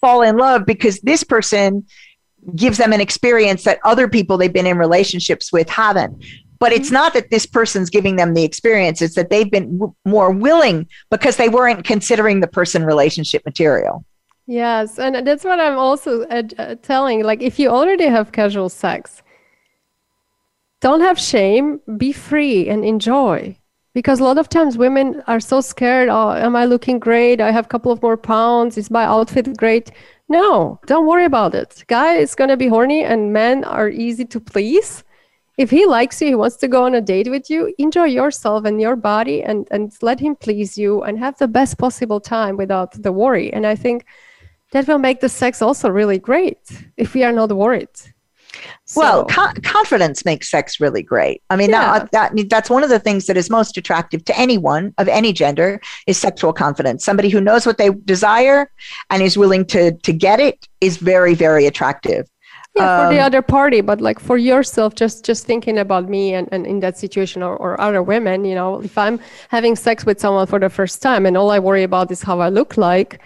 fall 0.00 0.22
in 0.22 0.36
love 0.36 0.66
because 0.66 1.00
this 1.00 1.24
person 1.24 1.86
gives 2.56 2.78
them 2.78 2.92
an 2.92 3.00
experience 3.00 3.64
that 3.64 3.78
other 3.84 4.08
people 4.08 4.36
they've 4.36 4.52
been 4.52 4.66
in 4.66 4.78
relationships 4.78 5.52
with 5.52 5.68
haven't. 5.68 6.24
But 6.58 6.72
it's 6.72 6.86
mm-hmm. 6.86 6.94
not 6.94 7.14
that 7.14 7.30
this 7.30 7.46
person's 7.46 7.90
giving 7.90 8.16
them 8.16 8.34
the 8.34 8.44
experience, 8.44 9.02
it's 9.02 9.14
that 9.14 9.30
they've 9.30 9.50
been 9.50 9.78
w- 9.78 9.94
more 10.04 10.30
willing 10.30 10.88
because 11.10 11.36
they 11.36 11.48
weren't 11.48 11.84
considering 11.84 12.40
the 12.40 12.46
person 12.46 12.84
relationship 12.84 13.42
material. 13.44 14.04
Yes. 14.46 14.98
And 14.98 15.26
that's 15.26 15.44
what 15.44 15.60
I'm 15.60 15.78
also 15.78 16.22
uh, 16.22 16.42
uh, 16.58 16.74
telling. 16.82 17.22
Like, 17.22 17.42
if 17.42 17.58
you 17.58 17.68
already 17.68 18.06
have 18.06 18.32
casual 18.32 18.68
sex, 18.68 19.22
don't 20.80 21.00
have 21.00 21.18
shame, 21.18 21.80
be 21.96 22.12
free 22.12 22.68
and 22.68 22.84
enjoy 22.84 23.56
because 23.94 24.20
a 24.20 24.24
lot 24.24 24.38
of 24.38 24.48
times 24.48 24.78
women 24.78 25.22
are 25.26 25.40
so 25.40 25.60
scared 25.60 26.08
oh 26.08 26.32
am 26.32 26.56
i 26.56 26.64
looking 26.64 26.98
great? 26.98 27.40
I 27.40 27.50
have 27.50 27.66
a 27.66 27.68
couple 27.68 27.92
of 27.92 28.02
more 28.02 28.16
pounds. 28.16 28.78
Is 28.78 28.90
my 28.90 29.04
outfit 29.04 29.56
great? 29.56 29.90
No 30.28 30.80
don't 30.86 31.06
worry 31.06 31.24
about 31.24 31.54
it. 31.54 31.84
Guy 31.88 32.14
is 32.14 32.34
going 32.34 32.50
to 32.50 32.56
be 32.56 32.68
horny 32.68 33.04
and 33.04 33.32
men 33.32 33.64
are 33.64 33.88
easy 33.88 34.24
to 34.26 34.40
please. 34.40 35.04
If 35.58 35.70
he 35.70 35.86
likes 35.86 36.20
you 36.20 36.28
he 36.28 36.34
wants 36.34 36.56
to 36.56 36.68
go 36.68 36.84
on 36.84 36.94
a 36.94 37.00
date 37.00 37.30
with 37.30 37.50
you 37.50 37.74
enjoy 37.78 38.06
yourself 38.06 38.64
and 38.64 38.80
your 38.80 38.96
body 38.96 39.42
and 39.42 39.68
and 39.70 39.92
let 40.02 40.20
him 40.20 40.36
please 40.36 40.78
you 40.78 41.02
and 41.02 41.18
have 41.18 41.36
the 41.38 41.48
best 41.48 41.78
possible 41.78 42.20
time 42.20 42.56
without 42.56 42.92
the 43.02 43.12
worry. 43.12 43.52
And 43.52 43.66
i 43.66 43.76
think 43.76 44.06
that 44.72 44.88
will 44.88 44.98
make 44.98 45.20
the 45.20 45.28
sex 45.28 45.60
also 45.60 45.90
really 45.90 46.18
great 46.18 46.58
if 46.96 47.12
we 47.14 47.24
are 47.24 47.32
not 47.32 47.52
worried 47.52 47.94
so, 48.84 49.00
well, 49.00 49.24
co- 49.26 49.52
confidence 49.62 50.24
makes 50.24 50.50
sex 50.50 50.80
really 50.80 51.02
great. 51.02 51.42
I 51.50 51.56
mean, 51.56 51.70
yeah. 51.70 52.00
that, 52.00 52.12
that 52.12 52.48
that's 52.48 52.70
one 52.70 52.84
of 52.84 52.90
the 52.90 52.98
things 52.98 53.26
that 53.26 53.36
is 53.36 53.50
most 53.50 53.76
attractive 53.76 54.24
to 54.26 54.38
anyone 54.38 54.94
of 54.98 55.08
any 55.08 55.32
gender 55.32 55.80
is 56.06 56.18
sexual 56.18 56.52
confidence. 56.52 57.04
Somebody 57.04 57.28
who 57.28 57.40
knows 57.40 57.66
what 57.66 57.78
they 57.78 57.90
desire 57.90 58.70
and 59.10 59.22
is 59.22 59.36
willing 59.38 59.64
to 59.66 59.92
to 59.92 60.12
get 60.12 60.40
it 60.40 60.68
is 60.80 60.96
very 60.96 61.34
very 61.34 61.66
attractive. 61.66 62.28
Yeah, 62.74 63.04
for 63.04 63.14
the 63.14 63.20
um, 63.20 63.26
other 63.26 63.42
party, 63.42 63.82
but 63.82 64.00
like 64.00 64.18
for 64.18 64.38
yourself, 64.38 64.94
just 64.94 65.26
just 65.26 65.44
thinking 65.44 65.76
about 65.76 66.08
me 66.08 66.32
and, 66.32 66.48
and 66.52 66.66
in 66.66 66.80
that 66.80 66.96
situation 66.96 67.42
or, 67.42 67.54
or 67.56 67.78
other 67.78 68.02
women, 68.02 68.46
you 68.46 68.54
know, 68.54 68.80
if 68.80 68.96
I'm 68.96 69.20
having 69.50 69.76
sex 69.76 70.06
with 70.06 70.18
someone 70.18 70.46
for 70.46 70.58
the 70.58 70.70
first 70.70 71.02
time 71.02 71.26
and 71.26 71.36
all 71.36 71.50
I 71.50 71.58
worry 71.58 71.82
about 71.82 72.10
is 72.10 72.22
how 72.22 72.40
I 72.40 72.48
look 72.48 72.78
like, 72.78 73.20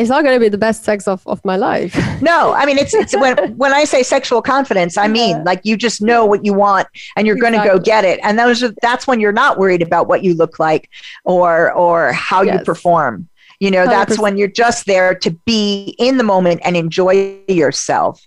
it's 0.00 0.08
not 0.08 0.24
going 0.24 0.34
to 0.34 0.40
be 0.40 0.48
the 0.48 0.56
best 0.56 0.82
sex 0.82 1.06
of, 1.06 1.26
of 1.26 1.44
my 1.44 1.56
life. 1.56 1.94
no, 2.22 2.54
I 2.54 2.64
mean 2.64 2.78
it's 2.78 2.94
it's 2.94 3.14
when 3.14 3.36
when 3.58 3.74
I 3.74 3.84
say 3.84 4.02
sexual 4.02 4.40
confidence, 4.40 4.96
I 4.96 5.08
mean 5.08 5.36
yeah. 5.36 5.42
like 5.42 5.60
you 5.62 5.76
just 5.76 6.00
know 6.00 6.24
what 6.24 6.42
you 6.42 6.54
want 6.54 6.88
and 7.16 7.26
you're 7.26 7.36
exactly. 7.36 7.58
going 7.58 7.68
to 7.68 7.78
go 7.78 7.84
get 7.84 8.06
it. 8.06 8.18
And 8.22 8.38
those 8.38 8.62
are, 8.62 8.72
that's 8.80 9.06
when 9.06 9.20
you're 9.20 9.30
not 9.30 9.58
worried 9.58 9.82
about 9.82 10.08
what 10.08 10.24
you 10.24 10.32
look 10.34 10.58
like 10.58 10.88
or 11.24 11.70
or 11.72 12.12
how 12.12 12.40
yes. 12.40 12.58
you 12.58 12.64
perform. 12.64 13.28
You 13.60 13.70
know, 13.70 13.84
100%. 13.84 13.90
that's 13.90 14.18
when 14.18 14.38
you're 14.38 14.48
just 14.48 14.86
there 14.86 15.14
to 15.16 15.30
be 15.44 15.94
in 15.98 16.16
the 16.16 16.24
moment 16.24 16.62
and 16.64 16.78
enjoy 16.78 17.38
yourself. 17.46 18.26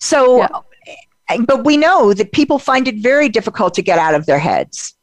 So 0.00 0.38
yeah. 0.38 0.48
Eh, 1.28 1.38
but 1.46 1.64
we 1.64 1.76
know 1.76 2.14
that 2.14 2.32
people 2.32 2.58
find 2.58 2.88
it 2.88 2.96
very 2.96 3.28
difficult 3.28 3.74
to 3.74 3.82
get 3.82 3.98
out 3.98 4.14
of 4.14 4.24
their 4.24 4.38
heads. 4.38 4.94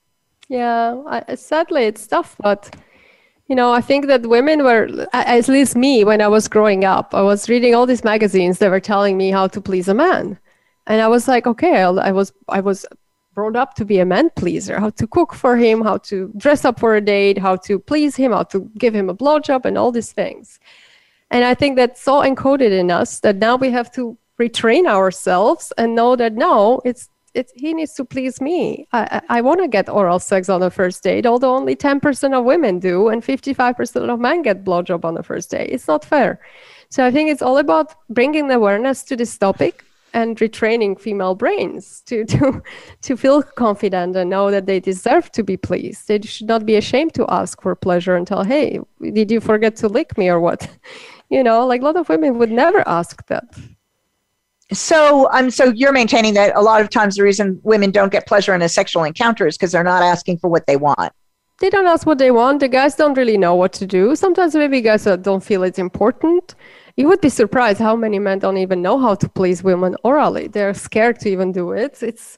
Yeah, 0.47 1.03
I, 1.07 1.35
sadly 1.35 1.83
it's 1.83 2.07
tough, 2.07 2.35
but 2.39 2.75
you 3.49 3.55
know, 3.55 3.73
I 3.73 3.81
think 3.81 4.05
that 4.05 4.27
women 4.27 4.63
were, 4.63 5.07
at 5.11 5.47
least 5.47 5.75
me, 5.75 6.03
when 6.03 6.21
I 6.21 6.27
was 6.27 6.47
growing 6.47 6.85
up, 6.85 7.15
I 7.15 7.23
was 7.23 7.49
reading 7.49 7.73
all 7.73 7.87
these 7.87 8.03
magazines 8.03 8.59
that 8.59 8.69
were 8.69 8.79
telling 8.79 9.17
me 9.17 9.31
how 9.31 9.47
to 9.47 9.59
please 9.59 9.87
a 9.87 9.93
man, 9.93 10.39
and 10.85 11.01
I 11.01 11.07
was 11.07 11.27
like, 11.27 11.47
okay, 11.47 11.81
I 11.81 12.11
was, 12.11 12.31
I 12.47 12.61
was 12.61 12.85
brought 13.33 13.55
up 13.55 13.73
to 13.75 13.85
be 13.85 13.99
a 13.99 14.05
man 14.05 14.29
pleaser, 14.35 14.79
how 14.79 14.91
to 14.91 15.07
cook 15.07 15.33
for 15.33 15.57
him, 15.57 15.81
how 15.81 15.97
to 15.97 16.31
dress 16.37 16.63
up 16.63 16.79
for 16.79 16.95
a 16.95 17.01
date, 17.01 17.37
how 17.39 17.55
to 17.55 17.79
please 17.79 18.15
him, 18.15 18.31
how 18.31 18.43
to 18.43 18.69
give 18.77 18.93
him 18.93 19.09
a 19.09 19.15
blowjob, 19.15 19.65
and 19.65 19.77
all 19.77 19.91
these 19.91 20.11
things. 20.11 20.59
And 21.31 21.43
I 21.43 21.55
think 21.55 21.75
that's 21.75 22.01
so 22.01 22.21
encoded 22.21 22.71
in 22.71 22.91
us 22.91 23.19
that 23.21 23.37
now 23.37 23.55
we 23.55 23.71
have 23.71 23.91
to 23.93 24.17
retrain 24.39 24.85
ourselves 24.87 25.73
and 25.77 25.95
know 25.95 26.15
that 26.15 26.33
no, 26.33 26.81
it's 26.85 27.09
it, 27.33 27.51
he 27.55 27.73
needs 27.73 27.93
to 27.93 28.05
please 28.05 28.41
me. 28.41 28.87
I, 28.91 29.21
I, 29.29 29.41
want 29.41 29.61
to 29.61 29.67
get 29.67 29.89
oral 29.89 30.19
sex 30.19 30.49
on 30.49 30.61
the 30.61 30.71
first 30.71 31.03
date, 31.03 31.25
although 31.25 31.55
only 31.55 31.75
10% 31.75 32.33
of 32.33 32.45
women 32.45 32.79
do 32.79 33.09
and 33.09 33.23
55% 33.23 34.09
of 34.09 34.19
men 34.19 34.41
get 34.41 34.63
blowjob 34.63 35.05
on 35.05 35.13
the 35.13 35.23
first 35.23 35.51
date. 35.51 35.69
It's 35.69 35.87
not 35.87 36.05
fair. 36.05 36.39
So 36.89 37.05
I 37.05 37.11
think 37.11 37.29
it's 37.29 37.41
all 37.41 37.57
about 37.57 37.93
bringing 38.09 38.49
awareness 38.51 39.03
to 39.03 39.15
this 39.15 39.37
topic 39.37 39.83
and 40.13 40.37
retraining 40.37 40.99
female 40.99 41.35
brains 41.35 42.01
to 42.07 42.25
to 42.33 42.61
to 43.01 43.17
feel 43.17 43.43
confident 43.43 44.15
and 44.15 44.29
know 44.29 44.51
that 44.51 44.65
they 44.65 44.79
deserve 44.79 45.31
to 45.31 45.43
be 45.43 45.57
pleased. 45.57 46.07
They 46.07 46.21
should 46.21 46.47
not 46.47 46.65
be 46.65 46.75
ashamed 46.75 47.13
to 47.15 47.25
ask 47.29 47.61
for 47.61 47.75
pleasure 47.75 48.15
and 48.15 48.25
tell, 48.25 48.43
"Hey, 48.43 48.79
did 49.01 49.31
you 49.31 49.39
forget 49.39 49.75
to 49.77 49.87
lick 49.87 50.17
me 50.17 50.29
or 50.29 50.39
what?" 50.39 50.67
You 51.31 51.43
know, 51.43 51.63
like 51.67 51.81
a 51.81 51.85
lot 51.85 51.95
of 51.95 52.09
women 52.09 52.39
would 52.39 52.49
never 52.49 52.81
ask 52.87 53.23
that. 53.27 53.45
So, 54.71 55.31
um, 55.31 55.49
so 55.49 55.65
you're 55.75 55.91
maintaining 55.91 56.35
that 56.35 56.55
a 56.55 56.61
lot 56.61 56.81
of 56.81 56.89
times 56.89 57.15
the 57.15 57.23
reason 57.23 57.59
women 57.63 57.91
don't 57.91 58.11
get 58.11 58.27
pleasure 58.27 58.53
in 58.53 58.61
a 58.61 58.69
sexual 58.69 59.03
encounter 59.03 59.47
is 59.47 59.57
because 59.57 59.71
they're 59.71 59.83
not 59.83 60.03
asking 60.03 60.37
for 60.37 60.49
what 60.49 60.67
they 60.67 60.77
want. 60.77 61.11
They 61.59 61.69
don't 61.69 61.87
ask 61.87 62.05
what 62.05 62.19
they 62.19 62.31
want. 62.31 62.61
The 62.61 62.69
guys 62.69 62.95
don't 62.95 63.17
really 63.17 63.37
know 63.37 63.55
what 63.55 63.73
to 63.73 63.85
do. 63.85 64.15
Sometimes 64.15 64.55
maybe 64.55 64.79
guys 64.79 65.03
don't 65.03 65.43
feel 65.43 65.63
it's 65.63 65.79
important 65.79 66.55
you 66.99 67.07
would 67.07 67.21
be 67.21 67.29
surprised 67.29 67.79
how 67.79 67.95
many 67.95 68.19
men 68.19 68.39
don't 68.39 68.57
even 68.57 68.81
know 68.81 68.99
how 68.99 69.15
to 69.15 69.29
please 69.29 69.63
women 69.63 69.95
orally. 70.03 70.49
They're 70.49 70.73
scared 70.73 71.17
to 71.21 71.29
even 71.29 71.53
do 71.53 71.71
it. 71.71 72.03
It's 72.03 72.37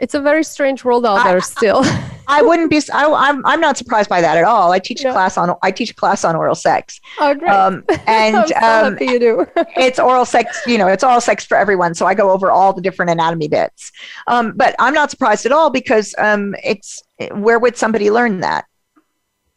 it's 0.00 0.14
a 0.14 0.20
very 0.20 0.42
strange 0.42 0.82
world 0.82 1.04
out 1.04 1.24
there 1.24 1.40
still. 1.42 1.82
I 2.26 2.40
wouldn't 2.46 2.70
be. 2.70 2.80
I, 2.92 3.04
am 3.04 3.14
I'm, 3.14 3.46
I'm 3.46 3.60
not 3.60 3.76
surprised 3.76 4.08
by 4.08 4.22
that 4.22 4.38
at 4.38 4.44
all. 4.44 4.72
I 4.72 4.78
teach 4.78 5.02
yeah. 5.02 5.10
a 5.10 5.12
class 5.12 5.36
on 5.36 5.54
I 5.62 5.70
teach 5.70 5.90
a 5.90 5.94
class 5.94 6.24
on 6.24 6.34
oral 6.34 6.54
sex. 6.54 6.98
Oh, 7.18 7.34
great! 7.34 7.50
Um, 7.50 7.84
and 8.06 8.48
so 8.48 8.56
um, 8.56 8.96
you 8.98 9.18
do. 9.18 9.46
it's 9.76 9.98
oral 9.98 10.24
sex. 10.24 10.58
You 10.66 10.78
know, 10.78 10.88
it's 10.88 11.04
all 11.04 11.20
sex 11.20 11.44
for 11.44 11.56
everyone. 11.56 11.94
So 11.94 12.06
I 12.06 12.14
go 12.14 12.30
over 12.30 12.50
all 12.50 12.72
the 12.72 12.80
different 12.80 13.10
anatomy 13.10 13.48
bits. 13.48 13.92
Um, 14.26 14.54
but 14.56 14.74
I'm 14.78 14.94
not 14.94 15.10
surprised 15.10 15.44
at 15.44 15.52
all 15.52 15.68
because 15.68 16.14
um, 16.16 16.56
it's 16.64 17.02
where 17.32 17.58
would 17.58 17.76
somebody 17.76 18.10
learn 18.10 18.40
that? 18.40 18.64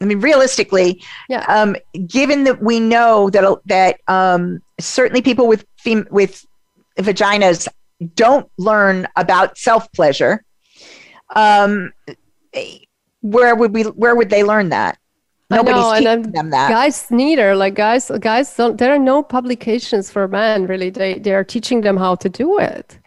I 0.01 0.05
mean, 0.05 0.19
realistically, 0.19 1.01
yeah. 1.29 1.45
um, 1.47 1.77
given 2.05 2.43
that 2.43 2.61
we 2.61 2.81
know 2.81 3.29
that 3.29 3.59
that 3.67 4.01
um, 4.09 4.61
certainly 4.77 5.21
people 5.21 5.47
with 5.47 5.65
fem- 5.77 6.07
with 6.11 6.45
vaginas 6.97 7.69
don't 8.15 8.49
learn 8.57 9.07
about 9.15 9.57
self 9.57 9.91
pleasure, 9.91 10.43
um, 11.35 11.91
where 13.21 13.55
would 13.55 13.73
we? 13.73 13.83
Where 13.83 14.15
would 14.15 14.29
they 14.29 14.43
learn 14.43 14.69
that? 14.69 14.97
Nobody's 15.49 15.75
know, 15.75 15.93
teaching 15.93 16.31
them 16.31 16.49
that. 16.49 16.69
Guys 16.69 17.09
neither. 17.11 17.55
Like 17.55 17.75
guys, 17.75 18.11
guys 18.19 18.55
don't. 18.55 18.77
There 18.77 18.93
are 18.93 18.99
no 18.99 19.23
publications 19.23 20.09
for 20.11 20.27
men. 20.27 20.67
Really, 20.67 20.89
they 20.89 21.19
they 21.19 21.33
are 21.33 21.43
teaching 21.43 21.81
them 21.81 21.97
how 21.97 22.15
to 22.15 22.29
do 22.29 22.59
it. 22.59 22.99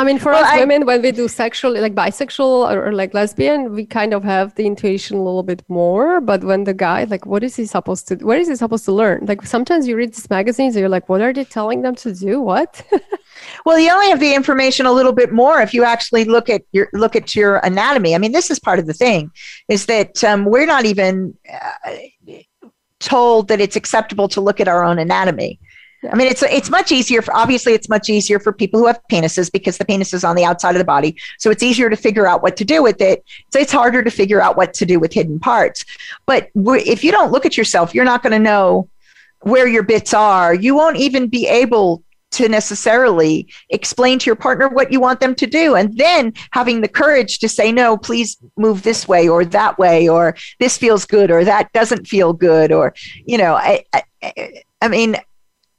I 0.00 0.04
mean, 0.04 0.18
for 0.18 0.32
well, 0.32 0.42
us 0.42 0.50
I, 0.50 0.60
women, 0.60 0.86
when 0.86 1.02
we 1.02 1.12
do 1.12 1.28
sexual, 1.28 1.78
like 1.78 1.94
bisexual 1.94 2.72
or, 2.72 2.86
or, 2.86 2.92
like 2.92 3.12
lesbian, 3.12 3.74
we 3.74 3.84
kind 3.84 4.14
of 4.14 4.24
have 4.24 4.54
the 4.54 4.64
intuition 4.64 5.18
a 5.18 5.22
little 5.22 5.42
bit 5.42 5.62
more. 5.68 6.22
But 6.22 6.42
when 6.42 6.64
the 6.64 6.72
guy, 6.72 7.04
like, 7.04 7.26
what 7.26 7.44
is 7.44 7.56
he 7.56 7.66
supposed 7.66 8.08
to? 8.08 8.14
What 8.16 8.38
is 8.38 8.48
he 8.48 8.56
supposed 8.56 8.86
to 8.86 8.92
learn? 8.92 9.26
Like, 9.26 9.42
sometimes 9.42 9.86
you 9.86 9.96
read 9.96 10.14
these 10.14 10.30
magazines, 10.30 10.74
and 10.74 10.80
you're 10.80 10.88
like, 10.88 11.10
what 11.10 11.20
are 11.20 11.34
they 11.34 11.44
telling 11.44 11.82
them 11.82 11.96
to 11.96 12.14
do? 12.14 12.40
What? 12.40 12.82
well, 13.66 13.78
you 13.78 13.90
only 13.92 14.08
have 14.08 14.20
the 14.20 14.34
information 14.34 14.86
a 14.86 14.92
little 14.92 15.12
bit 15.12 15.32
more 15.32 15.60
if 15.60 15.74
you 15.74 15.84
actually 15.84 16.24
look 16.24 16.48
at 16.48 16.62
your 16.72 16.88
look 16.94 17.14
at 17.14 17.36
your 17.36 17.56
anatomy. 17.58 18.14
I 18.14 18.18
mean, 18.18 18.32
this 18.32 18.50
is 18.50 18.58
part 18.58 18.78
of 18.78 18.86
the 18.86 18.94
thing, 18.94 19.30
is 19.68 19.84
that 19.84 20.24
um, 20.24 20.46
we're 20.46 20.66
not 20.66 20.86
even. 20.86 21.36
Uh, 21.52 21.96
told 23.00 23.48
that 23.48 23.62
it's 23.62 23.76
acceptable 23.76 24.28
to 24.28 24.42
look 24.42 24.60
at 24.60 24.68
our 24.68 24.84
own 24.84 24.98
anatomy. 24.98 25.58
I 26.10 26.16
mean, 26.16 26.28
it's 26.28 26.42
it's 26.42 26.70
much 26.70 26.92
easier. 26.92 27.20
For, 27.20 27.36
obviously, 27.36 27.74
it's 27.74 27.88
much 27.88 28.08
easier 28.08 28.38
for 28.38 28.52
people 28.52 28.80
who 28.80 28.86
have 28.86 29.00
penises 29.10 29.52
because 29.52 29.76
the 29.76 29.84
penis 29.84 30.14
is 30.14 30.24
on 30.24 30.34
the 30.34 30.44
outside 30.44 30.74
of 30.74 30.78
the 30.78 30.84
body, 30.84 31.16
so 31.38 31.50
it's 31.50 31.62
easier 31.62 31.90
to 31.90 31.96
figure 31.96 32.26
out 32.26 32.42
what 32.42 32.56
to 32.56 32.64
do 32.64 32.82
with 32.82 33.00
it. 33.00 33.24
So 33.52 33.58
it's 33.58 33.72
harder 33.72 34.02
to 34.02 34.10
figure 34.10 34.40
out 34.40 34.56
what 34.56 34.72
to 34.74 34.86
do 34.86 34.98
with 34.98 35.12
hidden 35.12 35.38
parts. 35.38 35.84
But 36.24 36.50
if 36.54 37.04
you 37.04 37.12
don't 37.12 37.32
look 37.32 37.44
at 37.44 37.56
yourself, 37.56 37.94
you're 37.94 38.04
not 38.04 38.22
going 38.22 38.32
to 38.32 38.38
know 38.38 38.88
where 39.42 39.68
your 39.68 39.82
bits 39.82 40.14
are. 40.14 40.54
You 40.54 40.74
won't 40.74 40.96
even 40.96 41.28
be 41.28 41.46
able 41.46 42.02
to 42.32 42.48
necessarily 42.48 43.48
explain 43.70 44.18
to 44.20 44.26
your 44.26 44.36
partner 44.36 44.68
what 44.68 44.92
you 44.92 45.00
want 45.00 45.20
them 45.20 45.34
to 45.34 45.46
do 45.46 45.74
and 45.74 45.96
then 45.98 46.32
having 46.52 46.80
the 46.80 46.88
courage 46.88 47.40
to 47.40 47.48
say 47.48 47.72
no 47.72 47.96
please 47.96 48.36
move 48.56 48.82
this 48.82 49.08
way 49.08 49.28
or 49.28 49.44
that 49.44 49.76
way 49.78 50.08
or 50.08 50.36
this 50.60 50.78
feels 50.78 51.04
good 51.04 51.30
or 51.30 51.44
that 51.44 51.72
doesn't 51.72 52.06
feel 52.06 52.32
good 52.32 52.70
or 52.70 52.94
you 53.26 53.36
know 53.36 53.54
i 53.54 53.84
i, 53.92 54.02
I 54.80 54.86
mean 54.86 55.16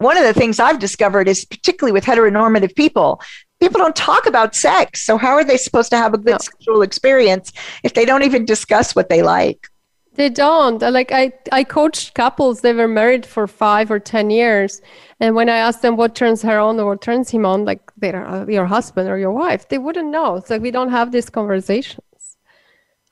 one 0.02 0.18
of 0.18 0.24
the 0.24 0.34
things 0.34 0.60
I've 0.60 0.80
discovered 0.80 1.28
is 1.28 1.46
particularly 1.46 1.94
with 1.94 2.04
heteronormative 2.06 2.76
people, 2.76 3.22
people 3.60 3.80
don't 3.80 3.96
talk 3.96 4.26
about 4.26 4.56
sex. 4.56 5.06
So 5.06 5.18
how 5.18 5.34
are 5.34 5.44
they 5.44 5.58
supposed 5.58 5.92
to 5.92 5.98
have 5.98 6.14
a 6.14 6.18
good 6.18 6.32
no. 6.32 6.38
sexual 6.40 6.82
experience 6.82 7.54
if 7.84 7.94
they 7.94 8.06
don't 8.06 8.24
even 8.24 8.46
discuss 8.46 8.96
what 8.96 9.10
they 9.10 9.22
like? 9.22 9.68
They 10.16 10.30
don't. 10.30 10.82
Like 10.82 11.12
I, 11.14 11.32
I 11.54 11.64
coached 11.64 12.16
couples. 12.16 12.62
They 12.62 12.74
were 12.74 12.88
married 12.88 13.26
for 13.26 13.48
five 13.48 13.90
or 13.90 13.98
ten 13.98 14.30
years, 14.30 14.82
and 15.22 15.36
when 15.36 15.48
I 15.48 15.56
asked 15.56 15.82
them 15.82 15.96
what 15.96 16.16
turns 16.16 16.42
her 16.42 16.60
on 16.60 16.78
or 16.82 16.86
what 16.88 17.02
turns 17.02 17.30
him 17.30 17.46
on, 17.46 17.64
like 17.64 17.80
they're 17.96 18.28
uh, 18.28 18.46
your 18.46 18.66
husband 18.66 19.08
or 19.08 19.18
your 19.18 19.32
wife, 19.32 19.70
they 19.70 19.78
wouldn't 19.78 20.10
know. 20.10 20.36
It's 20.36 20.50
like 20.50 20.62
we 20.62 20.72
don't 20.72 20.90
have 20.90 21.14
these 21.14 21.30
conversations. 21.30 22.02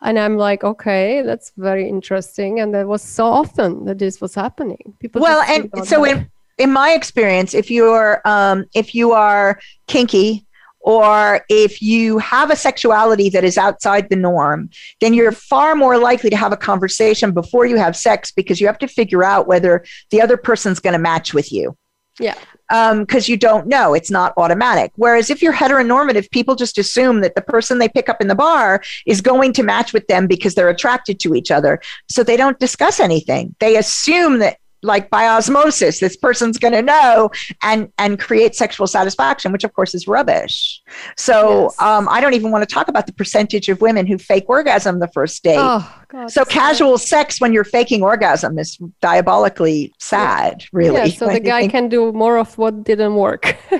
And 0.02 0.20
I'm 0.20 0.38
like, 0.38 0.64
okay, 0.64 1.22
that's 1.22 1.52
very 1.58 1.88
interesting. 1.88 2.60
And 2.60 2.74
that 2.74 2.88
was 2.88 3.02
so 3.02 3.28
often 3.28 3.86
that 3.86 3.98
this 3.98 4.20
was 4.20 4.36
happening. 4.36 4.96
People. 5.00 5.22
Well, 5.22 5.42
and 5.42 5.88
so 5.88 6.04
in 6.04 6.30
in 6.60 6.72
my 6.72 6.92
experience, 6.92 7.54
if 7.54 7.72
you're 7.72 8.22
um, 8.26 8.66
if 8.76 8.94
you 8.94 9.14
are 9.14 9.60
kinky 9.88 10.46
or 10.82 11.46
if 11.50 11.82
you 11.82 12.20
have 12.20 12.52
a 12.52 12.56
sexuality 12.56 13.30
that 13.30 13.44
is 13.44 13.58
outside 13.58 14.10
the 14.10 14.16
norm, 14.16 14.70
then 15.02 15.14
you're 15.14 15.32
far 15.32 15.76
more 15.76 15.98
likely 15.98 16.30
to 16.30 16.38
have 16.38 16.52
a 16.52 16.58
conversation 16.58 17.32
before 17.32 17.66
you 17.66 17.78
have 17.78 17.96
sex 17.96 18.32
because 18.32 18.62
you 18.62 18.68
have 18.68 18.78
to 18.80 18.88
figure 18.88 19.24
out 19.24 19.48
whether 19.48 19.84
the 20.12 20.22
other 20.22 20.38
person's 20.38 20.80
going 20.80 20.94
to 20.94 21.00
match 21.00 21.34
with 21.34 21.52
you. 21.52 21.76
Yeah. 22.20 22.36
Because 22.70 23.30
um, 23.30 23.32
you 23.32 23.38
don't 23.38 23.68
know, 23.68 23.94
it's 23.94 24.12
not 24.12 24.34
automatic. 24.38 24.92
Whereas 24.96 25.30
if 25.30 25.42
you're 25.42 25.54
heteronormative, 25.54 26.30
people 26.30 26.56
just 26.56 26.78
assume 26.78 27.22
that 27.22 27.34
the 27.34 27.42
person 27.42 27.80
they 27.80 27.90
pick 27.90 28.10
up 28.10 28.22
in 28.22 28.28
the 28.28 28.36
bar 28.36 28.84
is 29.06 29.22
going 29.22 29.54
to 29.54 29.64
match 29.64 29.92
with 29.92 30.06
them 30.08 30.28
because 30.28 30.54
they're 30.54 30.70
attracted 30.70 31.20
to 31.22 31.34
each 31.34 31.50
other. 31.50 31.82
So 32.10 32.24
they 32.24 32.38
don't 32.38 32.60
discuss 32.60 33.00
anything. 33.00 33.56
They 33.60 33.78
assume 33.78 34.40
that 34.40 34.60
like 34.82 35.10
by 35.10 35.28
osmosis 35.28 36.00
this 36.00 36.16
person's 36.16 36.58
going 36.58 36.74
to 36.74 36.82
know 36.82 37.30
and 37.64 37.92
and 37.98 38.20
create 38.20 38.56
sexual 38.56 38.88
satisfaction 38.88 39.52
which 39.52 39.64
of 39.64 39.74
course 39.74 39.94
is 39.94 40.08
rubbish. 40.08 40.82
So 41.18 41.64
yes. 41.64 41.82
um, 41.82 42.08
i 42.10 42.22
don't 42.22 42.34
even 42.34 42.52
want 42.52 42.68
to 42.68 42.74
talk 42.74 42.88
about 42.88 43.08
the 43.08 43.14
percentage 43.14 43.70
of 43.70 43.82
women 43.82 44.06
who 44.08 44.18
fake 44.18 44.46
orgasm 44.48 45.00
the 45.00 45.08
first 45.10 45.44
date. 45.44 45.58
Oh, 45.60 46.02
God, 46.08 46.32
so 46.32 46.46
casual 46.46 46.98
sex 46.98 47.40
when 47.42 47.54
you're 47.54 47.64
faking 47.64 48.04
orgasm 48.04 48.58
is 48.58 48.78
diabolically 49.02 49.94
sad 50.00 50.64
really 50.74 51.10
yeah, 51.10 51.16
so 51.16 51.28
the 51.28 51.40
guy 51.40 51.62
think- 51.62 51.72
can 51.72 51.90
do 51.90 52.12
more 52.12 52.38
of 52.38 52.58
what 52.58 52.84
didn't 52.84 53.16
work. 53.16 53.58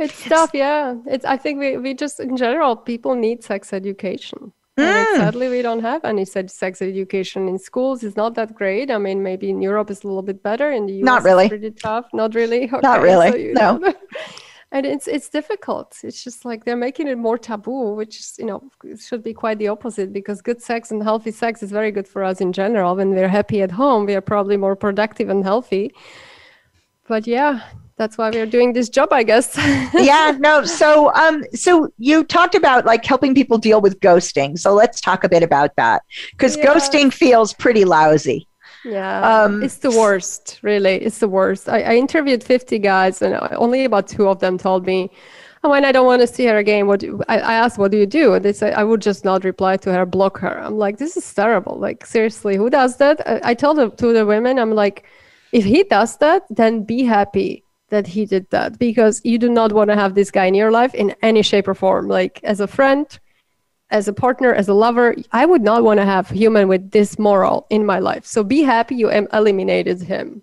It's 0.00 0.24
tough 0.24 0.52
yeah. 0.54 0.94
It's 1.06 1.26
i 1.26 1.36
think 1.36 1.60
we, 1.60 1.76
we 1.76 1.92
just 1.92 2.20
in 2.20 2.36
general 2.36 2.74
people 2.74 3.14
need 3.14 3.44
sex 3.44 3.72
education 3.72 4.52
Mm. 4.78 5.16
sadly, 5.16 5.48
we 5.48 5.62
don't 5.62 5.80
have 5.80 6.04
any 6.04 6.24
such 6.24 6.48
sex 6.48 6.80
education 6.80 7.48
in 7.48 7.58
schools. 7.58 8.02
It's 8.02 8.16
not 8.16 8.34
that 8.34 8.54
great. 8.54 8.90
I 8.90 8.98
mean, 8.98 9.22
maybe 9.22 9.50
in 9.50 9.60
Europe 9.60 9.90
it's 9.90 10.04
a 10.04 10.06
little 10.06 10.22
bit 10.22 10.42
better. 10.42 10.70
In 10.70 10.86
the 10.86 10.94
US, 10.94 11.04
not 11.04 11.22
really. 11.24 11.48
pretty 11.48 11.70
tough. 11.70 12.06
Not 12.12 12.34
really. 12.34 12.64
Okay, 12.72 12.80
not 12.82 13.02
really. 13.02 13.54
So 13.54 13.78
no. 13.78 13.94
and 14.72 14.86
it's 14.86 15.08
it's 15.08 15.28
difficult. 15.28 15.98
It's 16.02 16.22
just 16.22 16.44
like 16.44 16.64
they're 16.64 16.76
making 16.76 17.08
it 17.08 17.18
more 17.18 17.36
taboo, 17.38 17.94
which 17.94 18.20
is 18.20 18.36
you 18.38 18.46
know 18.46 18.70
should 18.98 19.22
be 19.22 19.34
quite 19.34 19.58
the 19.58 19.68
opposite 19.68 20.12
because 20.12 20.40
good 20.40 20.62
sex 20.62 20.90
and 20.90 21.02
healthy 21.02 21.32
sex 21.32 21.62
is 21.62 21.70
very 21.70 21.90
good 21.90 22.06
for 22.06 22.22
us 22.22 22.40
in 22.40 22.52
general. 22.52 22.96
When 22.96 23.10
we're 23.10 23.28
happy 23.28 23.62
at 23.62 23.72
home, 23.72 24.06
we 24.06 24.14
are 24.14 24.20
probably 24.20 24.56
more 24.56 24.76
productive 24.76 25.28
and 25.28 25.44
healthy. 25.44 25.92
But 27.08 27.26
yeah, 27.26 27.62
that's 28.00 28.16
why 28.16 28.30
we're 28.30 28.46
doing 28.46 28.72
this 28.72 28.88
job 28.88 29.12
i 29.12 29.22
guess 29.22 29.56
yeah 29.94 30.34
no 30.40 30.64
so 30.64 31.12
um 31.14 31.44
so 31.52 31.92
you 31.98 32.24
talked 32.24 32.54
about 32.54 32.86
like 32.86 33.04
helping 33.04 33.34
people 33.34 33.58
deal 33.58 33.80
with 33.82 34.00
ghosting 34.00 34.58
so 34.58 34.72
let's 34.72 35.02
talk 35.02 35.22
a 35.22 35.28
bit 35.28 35.42
about 35.42 35.76
that 35.76 36.02
because 36.30 36.56
yeah. 36.56 36.64
ghosting 36.64 37.12
feels 37.12 37.52
pretty 37.52 37.84
lousy 37.84 38.48
yeah 38.86 39.42
um, 39.44 39.62
it's 39.62 39.76
the 39.88 39.90
worst 39.90 40.58
really 40.62 40.94
it's 40.94 41.18
the 41.18 41.28
worst 41.28 41.68
I, 41.68 41.80
I 41.82 41.94
interviewed 41.96 42.42
50 42.42 42.78
guys 42.78 43.20
and 43.20 43.38
only 43.52 43.84
about 43.84 44.08
two 44.08 44.28
of 44.28 44.40
them 44.40 44.56
told 44.56 44.86
me 44.86 45.10
and 45.62 45.70
when 45.70 45.84
I 45.84 45.92
don't 45.92 46.06
want 46.06 46.22
to 46.22 46.26
see 46.26 46.46
her 46.46 46.56
again, 46.56 46.86
what 46.86 47.00
do, 47.00 47.20
I, 47.28 47.38
I 47.38 47.52
asked, 47.52 47.76
what 47.76 47.90
do 47.90 47.98
you 47.98 48.06
do? 48.06 48.32
And 48.32 48.42
they 48.42 48.54
say, 48.54 48.72
I 48.72 48.82
would 48.82 49.02
just 49.02 49.26
not 49.26 49.44
reply 49.44 49.76
to 49.76 49.92
her, 49.92 50.06
block 50.06 50.38
her. 50.38 50.58
I'm 50.58 50.78
like, 50.78 50.96
this 50.96 51.18
is 51.18 51.34
terrible. 51.34 51.76
Like, 51.78 52.06
seriously, 52.06 52.56
who 52.56 52.70
does 52.70 52.96
that? 52.96 53.20
I, 53.28 53.50
I 53.50 53.52
told 53.52 53.76
them 53.76 53.90
to 53.90 54.14
the 54.14 54.24
women, 54.24 54.58
I'm 54.58 54.74
like, 54.74 55.04
if 55.52 55.64
he 55.66 55.82
does 55.82 56.16
that, 56.16 56.44
then 56.48 56.84
be 56.84 57.04
happy 57.04 57.66
that 57.90 58.06
he 58.06 58.24
did 58.24 58.48
that 58.50 58.78
because 58.78 59.20
you 59.24 59.38
do 59.38 59.48
not 59.48 59.72
want 59.72 59.90
to 59.90 59.96
have 59.96 60.14
this 60.14 60.30
guy 60.30 60.46
in 60.46 60.54
your 60.54 60.70
life 60.70 60.94
in 60.94 61.14
any 61.22 61.42
shape 61.42 61.68
or 61.68 61.74
form. 61.74 62.08
Like 62.08 62.40
as 62.42 62.60
a 62.60 62.66
friend, 62.66 63.06
as 63.90 64.08
a 64.08 64.12
partner, 64.12 64.54
as 64.54 64.68
a 64.68 64.74
lover, 64.74 65.14
I 65.32 65.44
would 65.44 65.62
not 65.62 65.82
want 65.82 65.98
to 65.98 66.06
have 66.06 66.30
human 66.30 66.68
with 66.68 66.90
this 66.92 67.18
moral 67.18 67.66
in 67.70 67.84
my 67.84 67.98
life. 67.98 68.24
So 68.24 68.42
be 68.42 68.62
happy 68.62 68.94
you 68.94 69.10
eliminated 69.10 70.00
him. 70.00 70.42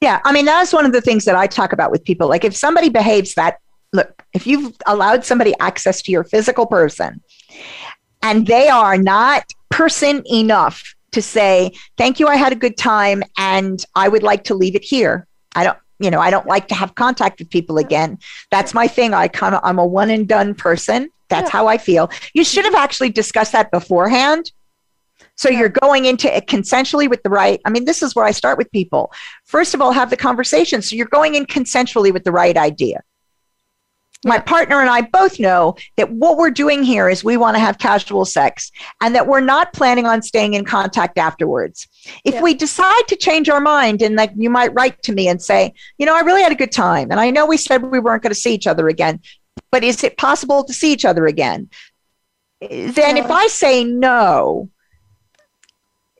Yeah, 0.00 0.20
I 0.24 0.32
mean 0.32 0.46
that's 0.46 0.72
one 0.72 0.84
of 0.84 0.92
the 0.92 1.00
things 1.00 1.24
that 1.26 1.36
I 1.36 1.46
talk 1.46 1.72
about 1.72 1.92
with 1.92 2.04
people. 2.04 2.28
Like 2.28 2.44
if 2.44 2.56
somebody 2.56 2.88
behaves 2.88 3.34
that 3.34 3.58
look, 3.92 4.24
if 4.32 4.46
you've 4.46 4.74
allowed 4.86 5.24
somebody 5.24 5.54
access 5.60 6.02
to 6.02 6.12
your 6.12 6.24
physical 6.24 6.66
person 6.66 7.22
and 8.22 8.46
they 8.46 8.68
are 8.68 8.96
not 8.96 9.44
person 9.70 10.22
enough 10.26 10.94
to 11.12 11.22
say, 11.22 11.72
"Thank 11.98 12.18
you, 12.18 12.26
I 12.26 12.36
had 12.36 12.52
a 12.52 12.56
good 12.56 12.76
time 12.76 13.22
and 13.36 13.84
I 13.94 14.08
would 14.08 14.22
like 14.22 14.44
to 14.44 14.54
leave 14.54 14.74
it 14.74 14.82
here." 14.82 15.26
I 15.54 15.64
don't 15.64 15.78
you 16.02 16.10
know, 16.10 16.20
I 16.20 16.30
don't 16.30 16.46
like 16.46 16.68
to 16.68 16.74
have 16.74 16.94
contact 16.94 17.38
with 17.38 17.50
people 17.50 17.78
again. 17.78 18.18
That's 18.50 18.74
my 18.74 18.86
thing. 18.86 19.14
I 19.14 19.28
kind 19.28 19.54
of, 19.54 19.60
I'm 19.64 19.78
a 19.78 19.86
one 19.86 20.10
and 20.10 20.26
done 20.28 20.54
person. 20.54 21.10
That's 21.28 21.48
yeah. 21.48 21.58
how 21.58 21.66
I 21.66 21.78
feel. 21.78 22.10
You 22.34 22.44
should 22.44 22.64
have 22.64 22.74
actually 22.74 23.10
discussed 23.10 23.52
that 23.52 23.70
beforehand. 23.70 24.52
So 25.36 25.48
yeah. 25.48 25.60
you're 25.60 25.68
going 25.68 26.04
into 26.04 26.34
it 26.34 26.46
consensually 26.46 27.08
with 27.08 27.22
the 27.22 27.30
right. 27.30 27.60
I 27.64 27.70
mean, 27.70 27.84
this 27.84 28.02
is 28.02 28.14
where 28.14 28.24
I 28.24 28.32
start 28.32 28.58
with 28.58 28.70
people. 28.70 29.12
First 29.44 29.74
of 29.74 29.80
all, 29.80 29.92
have 29.92 30.10
the 30.10 30.16
conversation. 30.16 30.82
So 30.82 30.94
you're 30.94 31.06
going 31.06 31.34
in 31.34 31.46
consensually 31.46 32.12
with 32.12 32.24
the 32.24 32.32
right 32.32 32.56
idea. 32.56 33.02
My 34.24 34.38
partner 34.38 34.80
and 34.80 34.88
I 34.88 35.00
both 35.00 35.40
know 35.40 35.74
that 35.96 36.10
what 36.12 36.36
we're 36.36 36.50
doing 36.50 36.84
here 36.84 37.08
is 37.08 37.24
we 37.24 37.36
want 37.36 37.56
to 37.56 37.60
have 37.60 37.78
casual 37.78 38.24
sex 38.24 38.70
and 39.00 39.14
that 39.16 39.26
we're 39.26 39.40
not 39.40 39.72
planning 39.72 40.06
on 40.06 40.22
staying 40.22 40.54
in 40.54 40.64
contact 40.64 41.18
afterwards. 41.18 41.88
If 42.24 42.34
yeah. 42.34 42.42
we 42.42 42.54
decide 42.54 43.08
to 43.08 43.16
change 43.16 43.48
our 43.48 43.60
mind 43.60 44.00
and 44.00 44.14
like 44.14 44.30
you 44.36 44.48
might 44.48 44.72
write 44.74 45.02
to 45.02 45.12
me 45.12 45.26
and 45.26 45.42
say, 45.42 45.74
you 45.98 46.06
know, 46.06 46.14
I 46.14 46.20
really 46.20 46.42
had 46.42 46.52
a 46.52 46.56
good 46.56 46.70
time 46.70 47.10
and 47.10 47.18
I 47.18 47.30
know 47.30 47.46
we 47.46 47.56
said 47.56 47.82
we 47.82 47.98
weren't 47.98 48.22
going 48.22 48.30
to 48.30 48.38
see 48.38 48.54
each 48.54 48.68
other 48.68 48.86
again, 48.88 49.20
but 49.72 49.82
is 49.82 50.04
it 50.04 50.16
possible 50.16 50.62
to 50.64 50.72
see 50.72 50.92
each 50.92 51.04
other 51.04 51.26
again? 51.26 51.68
Then 52.60 53.16
yeah. 53.16 53.24
if 53.24 53.30
I 53.30 53.48
say 53.48 53.82
no, 53.82 54.70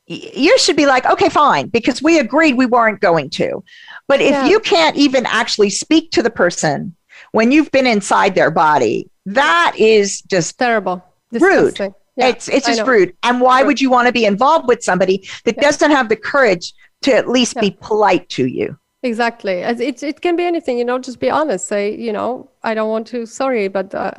you 0.06 0.58
should 0.58 0.76
be 0.76 0.86
like, 0.86 1.06
okay, 1.06 1.28
fine, 1.28 1.68
because 1.68 2.02
we 2.02 2.18
agreed 2.18 2.54
we 2.54 2.66
weren't 2.66 3.00
going 3.00 3.30
to. 3.30 3.62
But 4.08 4.20
if 4.20 4.32
yeah. 4.32 4.46
you 4.46 4.58
can't 4.58 4.96
even 4.96 5.24
actually 5.26 5.70
speak 5.70 6.10
to 6.12 6.22
the 6.22 6.30
person 6.30 6.96
when 7.32 7.52
you've 7.52 7.70
been 7.70 7.86
inside 7.86 8.34
their 8.34 8.50
body, 8.50 9.10
that 9.26 9.74
is 9.78 10.22
just 10.22 10.58
terrible, 10.58 11.04
rude. 11.32 11.78
Yeah, 12.16 12.28
it's 12.28 12.48
it's 12.48 12.66
just 12.66 12.86
rude. 12.86 13.16
And 13.22 13.40
why 13.40 13.62
would 13.62 13.80
you 13.80 13.90
want 13.90 14.06
to 14.06 14.12
be 14.12 14.26
involved 14.26 14.68
with 14.68 14.82
somebody 14.82 15.28
that 15.44 15.56
yeah. 15.56 15.62
doesn't 15.62 15.90
have 15.90 16.08
the 16.08 16.16
courage 16.16 16.74
to 17.02 17.14
at 17.14 17.28
least 17.28 17.56
be 17.56 17.76
polite 17.80 18.28
to 18.30 18.46
you? 18.46 18.78
Exactly. 19.02 19.54
It, 19.54 20.02
it 20.02 20.20
can 20.20 20.36
be 20.36 20.44
anything, 20.44 20.78
you 20.78 20.84
know, 20.84 20.98
just 20.98 21.18
be 21.18 21.30
honest. 21.30 21.66
Say, 21.66 21.96
you 21.96 22.12
know, 22.12 22.50
I 22.62 22.74
don't 22.74 22.90
want 22.90 23.06
to, 23.08 23.26
sorry, 23.26 23.66
but 23.68 23.94
uh, 23.94 24.12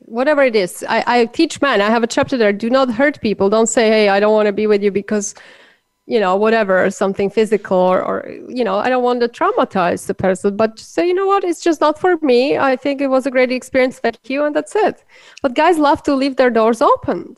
whatever 0.00 0.42
it 0.42 0.56
is. 0.56 0.84
I, 0.88 1.04
I 1.06 1.26
teach 1.26 1.60
men, 1.60 1.80
I 1.80 1.90
have 1.90 2.02
a 2.02 2.06
chapter 2.06 2.36
there, 2.36 2.52
do 2.52 2.70
not 2.70 2.90
hurt 2.90 3.20
people. 3.20 3.50
Don't 3.50 3.68
say, 3.68 3.88
hey, 3.88 4.08
I 4.08 4.18
don't 4.18 4.32
want 4.32 4.46
to 4.46 4.52
be 4.52 4.66
with 4.66 4.82
you 4.82 4.90
because 4.90 5.34
you 6.06 6.20
know, 6.20 6.36
whatever, 6.36 6.88
something 6.90 7.28
physical 7.28 7.76
or, 7.76 8.00
or, 8.00 8.30
you 8.48 8.62
know, 8.62 8.78
I 8.78 8.88
don't 8.88 9.02
want 9.02 9.20
to 9.20 9.28
traumatize 9.28 10.06
the 10.06 10.14
person, 10.14 10.56
but 10.56 10.78
say, 10.78 11.08
you 11.08 11.14
know 11.14 11.26
what, 11.26 11.42
it's 11.42 11.60
just 11.60 11.80
not 11.80 11.98
for 11.98 12.16
me. 12.22 12.56
I 12.56 12.76
think 12.76 13.00
it 13.00 13.08
was 13.08 13.26
a 13.26 13.30
great 13.30 13.50
experience. 13.50 13.98
Thank 13.98 14.30
you. 14.30 14.44
And 14.44 14.54
that's 14.54 14.76
it. 14.76 15.04
But 15.42 15.54
guys 15.54 15.78
love 15.78 16.04
to 16.04 16.14
leave 16.14 16.36
their 16.36 16.50
doors 16.50 16.80
open. 16.80 17.36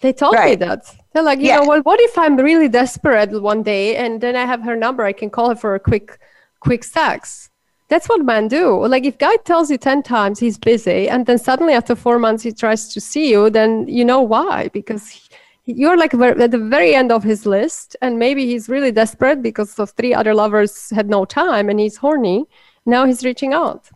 They 0.00 0.14
told 0.14 0.34
right. 0.34 0.58
me 0.58 0.66
that. 0.66 0.94
They're 1.12 1.22
like, 1.22 1.40
you 1.40 1.46
yeah. 1.46 1.58
know, 1.58 1.66
well, 1.66 1.82
what 1.82 2.00
if 2.00 2.16
I'm 2.16 2.36
really 2.36 2.68
desperate 2.68 3.42
one 3.42 3.62
day 3.62 3.96
and 3.96 4.20
then 4.20 4.36
I 4.36 4.46
have 4.46 4.62
her 4.62 4.76
number, 4.76 5.04
I 5.04 5.12
can 5.12 5.28
call 5.28 5.50
her 5.50 5.56
for 5.56 5.74
a 5.74 5.80
quick, 5.80 6.18
quick 6.60 6.84
sex. 6.84 7.50
That's 7.88 8.08
what 8.08 8.24
men 8.24 8.48
do. 8.48 8.86
Like 8.86 9.04
if 9.04 9.18
guy 9.18 9.36
tells 9.44 9.70
you 9.70 9.76
10 9.76 10.02
times 10.02 10.38
he's 10.38 10.56
busy 10.56 11.08
and 11.08 11.26
then 11.26 11.38
suddenly 11.38 11.74
after 11.74 11.94
four 11.94 12.18
months 12.18 12.42
he 12.42 12.52
tries 12.52 12.88
to 12.88 13.00
see 13.00 13.30
you, 13.30 13.50
then 13.50 13.86
you 13.88 14.04
know 14.04 14.20
why, 14.20 14.68
because 14.68 15.08
he, 15.08 15.27
you're 15.68 15.98
like 15.98 16.14
at 16.14 16.50
the 16.50 16.58
very 16.58 16.94
end 16.94 17.12
of 17.12 17.22
his 17.22 17.44
list 17.44 17.94
and 18.00 18.18
maybe 18.18 18.46
he's 18.46 18.68
really 18.70 18.90
desperate 18.90 19.42
because 19.42 19.78
of 19.78 19.90
three 19.90 20.14
other 20.14 20.34
lovers 20.34 20.88
had 20.90 21.10
no 21.10 21.26
time 21.26 21.68
and 21.68 21.78
he's 21.78 21.98
horny. 21.98 22.46
Now 22.86 23.04
he's 23.04 23.22
reaching 23.22 23.52
out. 23.52 23.90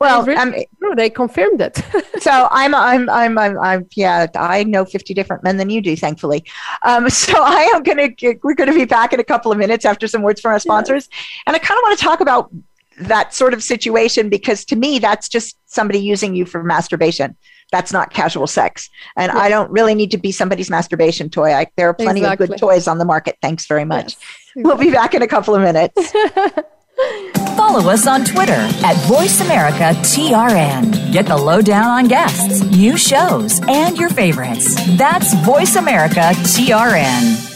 Well 0.00 0.28
um, 0.36 0.54
they 0.96 1.10
confirmed 1.10 1.60
it. 1.60 1.80
So 2.20 2.48
I'm, 2.50 2.74
I'm 2.74 3.08
i'm 3.10 3.38
i'm 3.38 3.58
i'm 3.58 3.86
yeah 3.94 4.26
i 4.34 4.64
know 4.64 4.84
50 4.84 5.12
different 5.12 5.44
men 5.44 5.58
than 5.58 5.70
you 5.70 5.80
do 5.80 5.94
thankfully. 5.94 6.44
Um, 6.82 7.08
so 7.24 7.34
i 7.40 7.62
am 7.74 7.82
gonna 7.82 8.08
we're 8.42 8.54
gonna 8.54 8.74
be 8.74 8.84
back 8.84 9.12
in 9.12 9.20
a 9.20 9.24
couple 9.24 9.52
of 9.52 9.58
minutes 9.58 9.84
after 9.84 10.08
some 10.08 10.22
words 10.22 10.40
from 10.40 10.52
our 10.52 10.58
sponsors. 10.58 11.08
And 11.46 11.54
i 11.54 11.58
kind 11.60 11.78
of 11.78 11.82
want 11.82 11.98
to 11.98 12.04
talk 12.04 12.20
about 12.20 12.50
that 12.98 13.34
sort 13.34 13.54
of 13.54 13.62
situation 13.62 14.28
because 14.28 14.64
to 14.64 14.76
me 14.76 14.98
that's 14.98 15.28
just 15.28 15.56
somebody 15.66 16.00
using 16.00 16.34
you 16.34 16.46
for 16.46 16.64
masturbation 16.64 17.36
that's 17.72 17.92
not 17.92 18.12
casual 18.12 18.46
sex. 18.46 18.88
And 19.16 19.32
yeah. 19.32 19.40
I 19.40 19.48
don't 19.48 19.70
really 19.70 19.94
need 19.94 20.10
to 20.12 20.18
be 20.18 20.32
somebody's 20.32 20.70
masturbation 20.70 21.30
toy. 21.30 21.52
I, 21.52 21.66
there 21.76 21.88
are 21.88 21.94
plenty 21.94 22.20
exactly. 22.20 22.44
of 22.44 22.50
good 22.50 22.58
toys 22.58 22.86
on 22.86 22.98
the 22.98 23.04
market. 23.04 23.38
Thanks 23.42 23.66
very 23.66 23.84
much. 23.84 24.14
Yes. 24.14 24.64
We'll 24.64 24.76
be 24.76 24.90
back 24.90 25.14
in 25.14 25.22
a 25.22 25.28
couple 25.28 25.54
of 25.54 25.62
minutes. 25.62 26.12
Follow 27.56 27.90
us 27.90 28.06
on 28.06 28.24
Twitter 28.24 28.52
at 28.52 28.96
VoiceAmericaTRN. 29.06 31.12
Get 31.12 31.26
the 31.26 31.36
lowdown 31.36 31.84
on 31.84 32.08
guests, 32.08 32.62
new 32.62 32.96
shows, 32.96 33.60
and 33.68 33.98
your 33.98 34.08
favorites. 34.08 34.74
That's 34.96 35.34
VoiceAmericaTRN. 35.34 37.55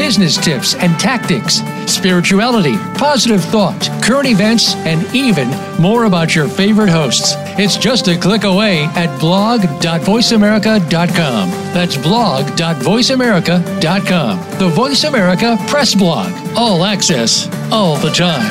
business 0.00 0.38
tips 0.38 0.74
and 0.76 0.98
tactics, 0.98 1.60
spirituality, 1.84 2.74
positive 2.96 3.44
thought, 3.44 3.90
current 4.02 4.26
events, 4.26 4.74
and 4.76 5.04
even 5.14 5.50
more 5.78 6.04
about 6.04 6.34
your 6.34 6.48
favorite 6.48 6.88
hosts. 6.88 7.34
It's 7.58 7.76
just 7.76 8.08
a 8.08 8.16
click 8.16 8.44
away 8.44 8.84
at 8.96 9.14
blog.voiceamerica.com. 9.20 11.50
That's 11.74 11.98
blog.voiceamerica.com. 11.98 14.58
The 14.58 14.68
Voice 14.68 15.04
America 15.04 15.58
Press 15.68 15.94
Blog. 15.94 16.32
All 16.56 16.86
access, 16.86 17.46
all 17.70 17.98
the 17.98 18.08
time. 18.08 18.50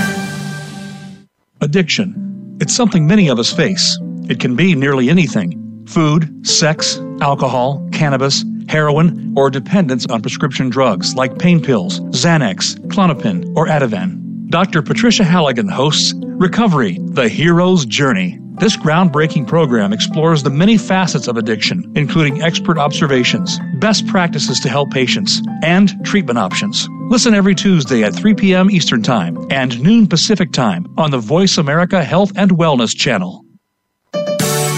Addiction. 1.62 2.58
It's 2.62 2.76
something 2.76 3.08
many 3.08 3.28
of 3.28 3.40
us 3.40 3.52
face. 3.52 3.98
It 4.30 4.40
can 4.40 4.56
be 4.56 4.76
nearly 4.76 5.10
anything 5.10 5.56
food, 5.88 6.46
sex, 6.46 7.00
alcohol, 7.22 7.90
cannabis, 7.92 8.46
heroin, 8.70 9.34
or 9.36 9.50
dependence 9.50 10.06
on 10.06 10.22
prescription 10.22 10.70
drugs 10.70 11.16
like 11.16 11.40
pain 11.40 11.62
pills, 11.62 12.00
Xanax, 12.12 12.78
Klonopin, 12.88 13.54
or 13.56 13.68
Ativan. 13.68 14.48
Dr. 14.50 14.82
Patricia 14.82 15.24
Halligan 15.24 15.68
hosts 15.68 16.14
Recovery, 16.24 16.98
the 17.02 17.28
Hero's 17.28 17.86
Journey. 17.86 18.40
This 18.60 18.76
groundbreaking 18.76 19.48
program 19.48 19.94
explores 19.94 20.44
the 20.44 20.50
many 20.50 20.78
facets 20.78 21.28
of 21.28 21.38
addiction, 21.38 21.92
including 21.96 22.42
expert 22.42 22.78
observations, 22.78 23.60
best 23.76 24.06
practices 24.08 24.60
to 24.62 24.70
help 24.70 24.92
patients, 24.92 25.42
and 25.64 25.94
treatment 26.06 26.40
options. 26.40 26.88
Listen 27.10 27.34
every 27.34 27.56
Tuesday 27.56 28.04
at 28.04 28.16
3 28.16 28.34
p.m. 28.34 28.70
Eastern 28.70 29.02
Time 29.02 29.38
and 29.50 29.80
noon 29.82 30.08
Pacific 30.08 30.52
Time 30.52 30.86
on 30.98 31.12
the 31.12 31.20
Voice 31.20 31.58
America 31.58 32.04
Health 32.04 32.32
and 32.36 32.52
Wellness 32.52 32.96
channel. 32.96 33.46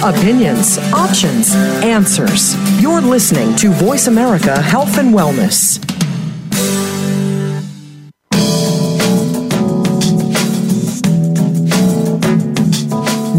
Opinions, 0.04 0.80
options, 0.94 1.54
answers. 1.84 2.56
You're 2.82 3.02
listening 3.02 3.56
to 3.58 3.70
Voice 3.70 4.08
America 4.08 4.60
Health 4.60 4.98
and 4.98 5.14
Wellness. 5.14 5.80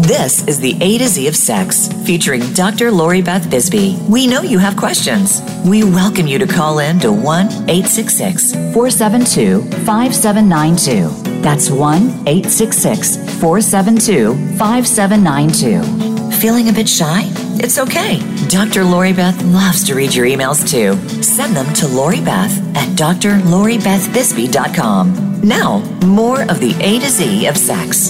This 0.07 0.47
is 0.47 0.61
the 0.61 0.77
A 0.79 0.97
to 0.99 1.07
Z 1.09 1.27
of 1.27 1.35
Sex, 1.35 1.89
featuring 2.05 2.41
Dr. 2.53 2.91
Lori 2.91 3.21
Beth 3.21 3.49
Bisbee. 3.49 3.97
We 4.07 4.25
know 4.25 4.41
you 4.41 4.57
have 4.57 4.77
questions. 4.77 5.41
We 5.65 5.83
welcome 5.83 6.27
you 6.27 6.39
to 6.39 6.47
call 6.47 6.79
in 6.79 6.97
to 6.99 7.11
1 7.11 7.47
866 7.69 8.53
472 8.73 9.63
5792. 9.85 11.41
That's 11.41 11.69
1 11.69 12.01
866 12.25 13.17
472 13.41 14.33
5792. 14.57 16.12
Feeling 16.43 16.67
a 16.67 16.73
bit 16.73 16.89
shy? 16.89 17.21
It's 17.63 17.79
okay. 17.79 18.19
Dr. 18.49 18.83
Lori 18.83 19.13
Beth 19.13 19.41
loves 19.45 19.81
to 19.85 19.95
read 19.95 20.13
your 20.13 20.25
emails 20.25 20.69
too. 20.69 20.97
Send 21.23 21.55
them 21.55 21.73
to 21.75 21.87
Lori 21.87 22.19
Beth 22.19 22.51
at 22.75 22.89
drloribethbisbee.com. 22.97 25.39
Now, 25.39 25.79
more 26.05 26.41
of 26.41 26.59
the 26.59 26.75
A 26.81 26.99
to 26.99 27.09
Z 27.09 27.47
of 27.47 27.55
sex. 27.55 28.09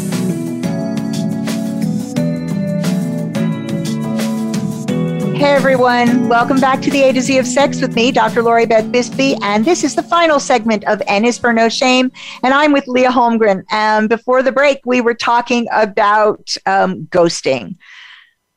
Hey 5.37 5.51
everyone, 5.51 6.27
welcome 6.27 6.59
back 6.59 6.81
to 6.81 6.89
the 6.89 7.03
A 7.03 7.13
to 7.13 7.21
Z 7.21 7.37
of 7.37 7.45
Sex 7.45 7.81
with 7.81 7.95
me, 7.95 8.11
Dr. 8.11 8.41
Lori 8.41 8.65
Beth 8.65 8.91
Bisbee, 8.91 9.37
and 9.43 9.63
this 9.63 9.83
is 9.83 9.93
the 9.93 10.01
final 10.01 10.39
segment 10.39 10.85
of 10.85 11.03
N 11.05 11.23
is 11.23 11.37
for 11.37 11.53
No 11.53 11.69
Shame, 11.69 12.11
and 12.41 12.51
I'm 12.51 12.71
with 12.71 12.87
Leah 12.87 13.11
Holmgren. 13.11 13.63
And 13.69 14.09
before 14.09 14.41
the 14.41 14.51
break, 14.51 14.79
we 14.85 15.01
were 15.01 15.13
talking 15.13 15.67
about 15.71 16.57
um, 16.65 17.05
ghosting. 17.11 17.75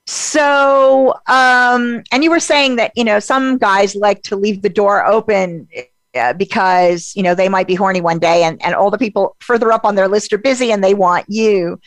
So, 0.06 1.14
um, 1.26 2.04
and 2.12 2.22
you 2.22 2.30
were 2.30 2.40
saying 2.40 2.76
that, 2.76 2.92
you 2.94 3.04
know, 3.04 3.18
some 3.18 3.58
guys 3.58 3.96
like 3.96 4.22
to 4.24 4.36
leave 4.36 4.62
the 4.62 4.68
door 4.68 5.04
open 5.04 5.68
uh, 6.14 6.32
because, 6.32 7.12
you 7.16 7.22
know, 7.22 7.34
they 7.34 7.48
might 7.48 7.66
be 7.66 7.74
horny 7.74 8.00
one 8.00 8.20
day 8.20 8.44
and, 8.44 8.62
and 8.64 8.74
all 8.74 8.90
the 8.90 8.98
people 8.98 9.36
further 9.40 9.72
up 9.72 9.84
on 9.84 9.96
their 9.96 10.08
list 10.08 10.32
are 10.32 10.38
busy 10.38 10.70
and 10.70 10.82
they 10.82 10.94
want 10.94 11.26
you. 11.28 11.80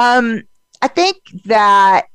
Um, 0.00 0.42
I 0.82 0.88
think 0.88 1.16
that 1.44 2.06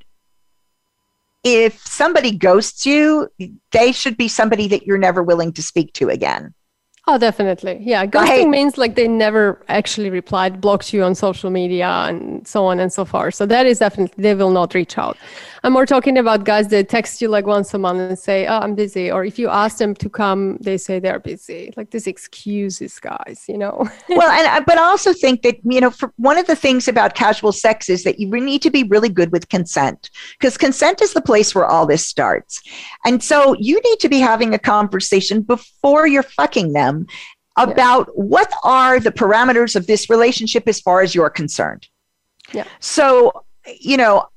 if 1.46 1.80
somebody 1.86 2.32
ghosts 2.32 2.86
you, 2.86 3.30
they 3.72 3.92
should 3.92 4.18
be 4.18 4.28
somebody 4.28 4.68
that 4.70 4.86
you're 4.86 4.98
never 4.98 5.24
willing 5.24 5.54
to 5.54 5.62
speak 5.62 5.94
to 5.94 6.10
again. 6.10 6.54
Oh, 7.08 7.20
definitely. 7.20 7.78
Yeah. 7.82 8.08
Ghosting 8.08 8.28
right. 8.28 8.50
means 8.50 8.80
like 8.80 8.96
they 8.96 9.08
never 9.08 9.62
actually 9.68 10.10
replied, 10.10 10.60
blocked 10.60 10.92
you 10.92 11.04
on 11.04 11.14
social 11.14 11.52
media 11.52 11.88
and 11.88 12.48
so 12.48 12.66
on 12.66 12.80
and 12.80 12.92
so 12.92 13.06
forth. 13.06 13.36
So 13.36 13.46
that 13.46 13.68
is 13.68 13.78
definitely, 13.78 14.22
they 14.22 14.34
will 14.34 14.50
not 14.50 14.74
reach 14.74 14.98
out. 14.98 15.16
I'm 15.66 15.74
more 15.74 15.86
talking 15.86 16.18
about 16.18 16.46
guys 16.46 16.70
that 16.70 16.88
text 16.88 17.22
you 17.22 17.28
like 17.28 17.46
once 17.46 17.74
a 17.74 17.78
month 17.78 18.00
and 18.00 18.18
say, 18.18 18.48
oh, 18.48 18.60
I'm 18.60 18.76
busy. 18.76 19.12
Or 19.12 19.26
if 19.26 19.38
you 19.38 19.50
ask 19.50 19.78
them 19.78 19.94
to 19.96 20.10
come, 20.10 20.58
they 20.62 20.78
say 20.78 21.00
they're 21.00 21.20
busy. 21.20 21.74
Like 21.76 21.90
this 21.90 22.08
excuses 22.08 22.98
guys, 23.00 23.44
you 23.50 23.58
know? 23.58 23.90
well, 24.10 24.32
and, 24.32 24.48
uh, 24.48 24.64
but 24.66 24.78
I 24.78 24.84
also 24.84 25.12
think 25.12 25.42
that, 25.42 25.58
you 25.64 25.82
know, 25.82 25.90
for 25.90 26.14
one 26.16 26.38
of 26.38 26.48
the 26.48 26.56
things 26.56 26.88
about 26.88 27.16
casual 27.16 27.52
sex 27.52 27.90
is 27.90 28.04
that 28.04 28.20
you 28.20 28.30
need 28.30 28.62
to 28.62 28.70
be 28.70 28.84
really 28.84 29.10
good 29.10 29.32
with 29.34 29.50
consent 29.50 30.10
because 30.40 30.58
consent 30.58 31.02
is 31.02 31.14
the 31.14 31.22
place 31.22 31.54
where 31.54 31.66
all 31.66 31.86
this 31.86 32.06
starts. 32.06 32.62
And 33.04 33.22
so 33.22 33.54
you 33.60 33.82
need 33.84 34.00
to 34.00 34.08
be 34.08 34.20
having 34.20 34.54
a 34.54 34.60
conversation 34.60 35.42
before 35.42 36.08
you're 36.08 36.24
fucking 36.24 36.72
them 36.72 36.86
them 36.86 37.08
about 37.58 38.08
yeah. 38.08 38.24
what 38.24 38.52
are 38.64 39.00
the 39.00 39.12
parameters 39.12 39.76
of 39.76 39.88
this 39.88 40.10
relationship 40.10 40.68
as 40.68 40.80
far 40.80 41.02
as 41.02 41.16
you're 41.16 41.30
concerned. 41.30 41.88
Yeah. 42.54 42.66
So, 42.80 43.46
you 43.80 43.98
know, 43.98 44.28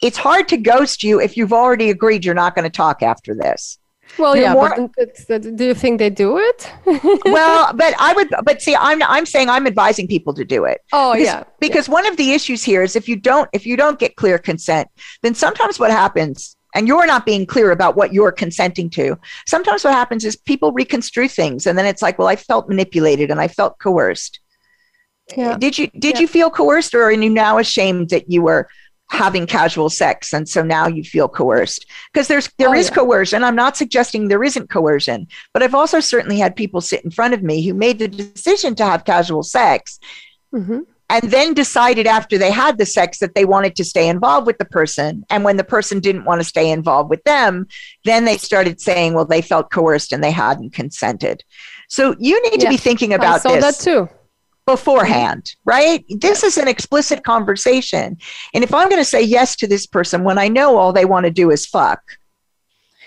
it's 0.00 0.18
hard 0.18 0.48
to 0.48 0.56
ghost 0.56 1.02
you 1.02 1.20
if 1.20 1.36
you've 1.36 1.52
already 1.52 1.90
agreed 1.90 2.24
you're 2.24 2.34
not 2.34 2.54
going 2.54 2.64
to 2.64 2.70
talk 2.70 3.02
after 3.02 3.34
this. 3.34 3.78
Well, 4.18 4.34
you're 4.34 4.46
yeah, 4.46 4.54
more, 4.54 4.90
but 5.28 5.56
do 5.56 5.64
you 5.64 5.74
think 5.74 5.98
they 5.98 6.08
do 6.08 6.38
it? 6.38 6.72
well, 7.26 7.72
but 7.74 7.94
I 7.98 8.14
would, 8.14 8.28
but 8.42 8.62
see, 8.62 8.74
I'm 8.74 9.02
I'm 9.02 9.26
saying 9.26 9.50
I'm 9.50 9.66
advising 9.66 10.08
people 10.08 10.32
to 10.34 10.44
do 10.44 10.64
it. 10.64 10.80
Oh 10.92 11.12
because, 11.12 11.26
yeah, 11.26 11.44
because 11.60 11.88
yeah. 11.88 11.94
one 11.94 12.06
of 12.06 12.16
the 12.16 12.32
issues 12.32 12.64
here 12.64 12.82
is 12.82 12.96
if 12.96 13.06
you 13.06 13.16
don't 13.16 13.50
if 13.52 13.66
you 13.66 13.76
don't 13.76 13.98
get 13.98 14.16
clear 14.16 14.38
consent, 14.38 14.88
then 15.22 15.34
sometimes 15.34 15.78
what 15.78 15.90
happens 15.90 16.56
and 16.74 16.88
you're 16.88 17.06
not 17.06 17.26
being 17.26 17.46
clear 17.46 17.70
about 17.70 17.96
what 17.96 18.12
you're 18.12 18.32
consenting 18.32 18.90
to. 18.90 19.18
Sometimes 19.46 19.84
what 19.84 19.94
happens 19.94 20.24
is 20.24 20.36
people 20.36 20.72
reconstruct 20.72 21.32
things 21.32 21.66
and 21.66 21.78
then 21.78 21.86
it's 21.86 22.02
like, 22.02 22.18
well, 22.18 22.28
I 22.28 22.36
felt 22.36 22.68
manipulated 22.68 23.30
and 23.30 23.40
I 23.40 23.48
felt 23.48 23.78
coerced. 23.78 24.40
Yeah. 25.36 25.56
Did 25.58 25.78
you 25.78 25.88
did 25.88 26.14
yeah. 26.14 26.20
you 26.20 26.28
feel 26.28 26.50
coerced 26.50 26.94
or 26.94 27.02
are 27.02 27.12
you 27.12 27.30
now 27.30 27.58
ashamed 27.58 28.10
that 28.10 28.30
you 28.30 28.42
were 28.42 28.68
having 29.10 29.46
casual 29.46 29.88
sex 29.88 30.32
and 30.32 30.48
so 30.48 30.62
now 30.62 30.86
you 30.86 31.02
feel 31.02 31.28
coerced? 31.28 31.86
Because 32.12 32.28
there's 32.28 32.50
there 32.58 32.70
oh, 32.70 32.74
is 32.74 32.88
yeah. 32.88 32.94
coercion. 32.94 33.44
I'm 33.44 33.56
not 33.56 33.76
suggesting 33.76 34.28
there 34.28 34.44
isn't 34.44 34.70
coercion, 34.70 35.26
but 35.52 35.62
I've 35.62 35.74
also 35.74 36.00
certainly 36.00 36.38
had 36.38 36.56
people 36.56 36.80
sit 36.80 37.04
in 37.04 37.10
front 37.10 37.34
of 37.34 37.42
me 37.42 37.64
who 37.64 37.74
made 37.74 37.98
the 37.98 38.08
decision 38.08 38.74
to 38.76 38.84
have 38.84 39.04
casual 39.04 39.42
sex. 39.42 39.98
Mm-hmm 40.54 40.80
and 41.10 41.30
then 41.30 41.54
decided 41.54 42.06
after 42.06 42.36
they 42.36 42.50
had 42.50 42.76
the 42.76 42.84
sex 42.84 43.18
that 43.18 43.34
they 43.34 43.44
wanted 43.44 43.74
to 43.76 43.84
stay 43.84 44.08
involved 44.08 44.46
with 44.46 44.58
the 44.58 44.64
person. 44.64 45.24
And 45.30 45.42
when 45.42 45.56
the 45.56 45.64
person 45.64 46.00
didn't 46.00 46.24
want 46.24 46.40
to 46.40 46.44
stay 46.44 46.70
involved 46.70 47.08
with 47.08 47.24
them, 47.24 47.66
then 48.04 48.24
they 48.24 48.36
started 48.36 48.80
saying, 48.80 49.14
well, 49.14 49.24
they 49.24 49.40
felt 49.40 49.70
coerced 49.70 50.12
and 50.12 50.22
they 50.22 50.30
hadn't 50.30 50.74
consented. 50.74 51.42
So 51.88 52.14
you 52.18 52.42
need 52.42 52.62
yeah, 52.62 52.68
to 52.68 52.68
be 52.68 52.76
thinking 52.76 53.14
about 53.14 53.36
I 53.36 53.38
saw 53.38 53.54
this. 53.54 53.78
that 53.78 53.82
too. 53.82 54.08
Beforehand, 54.68 55.56
right? 55.64 56.04
This 56.10 56.44
is 56.44 56.58
an 56.58 56.68
explicit 56.68 57.24
conversation. 57.24 58.18
And 58.52 58.62
if 58.62 58.74
I'm 58.74 58.90
going 58.90 59.00
to 59.00 59.12
say 59.14 59.22
yes 59.22 59.56
to 59.56 59.66
this 59.66 59.86
person 59.86 60.24
when 60.24 60.36
I 60.36 60.48
know 60.48 60.76
all 60.76 60.92
they 60.92 61.06
want 61.06 61.24
to 61.24 61.30
do 61.30 61.50
is 61.50 61.64
fuck, 61.64 62.02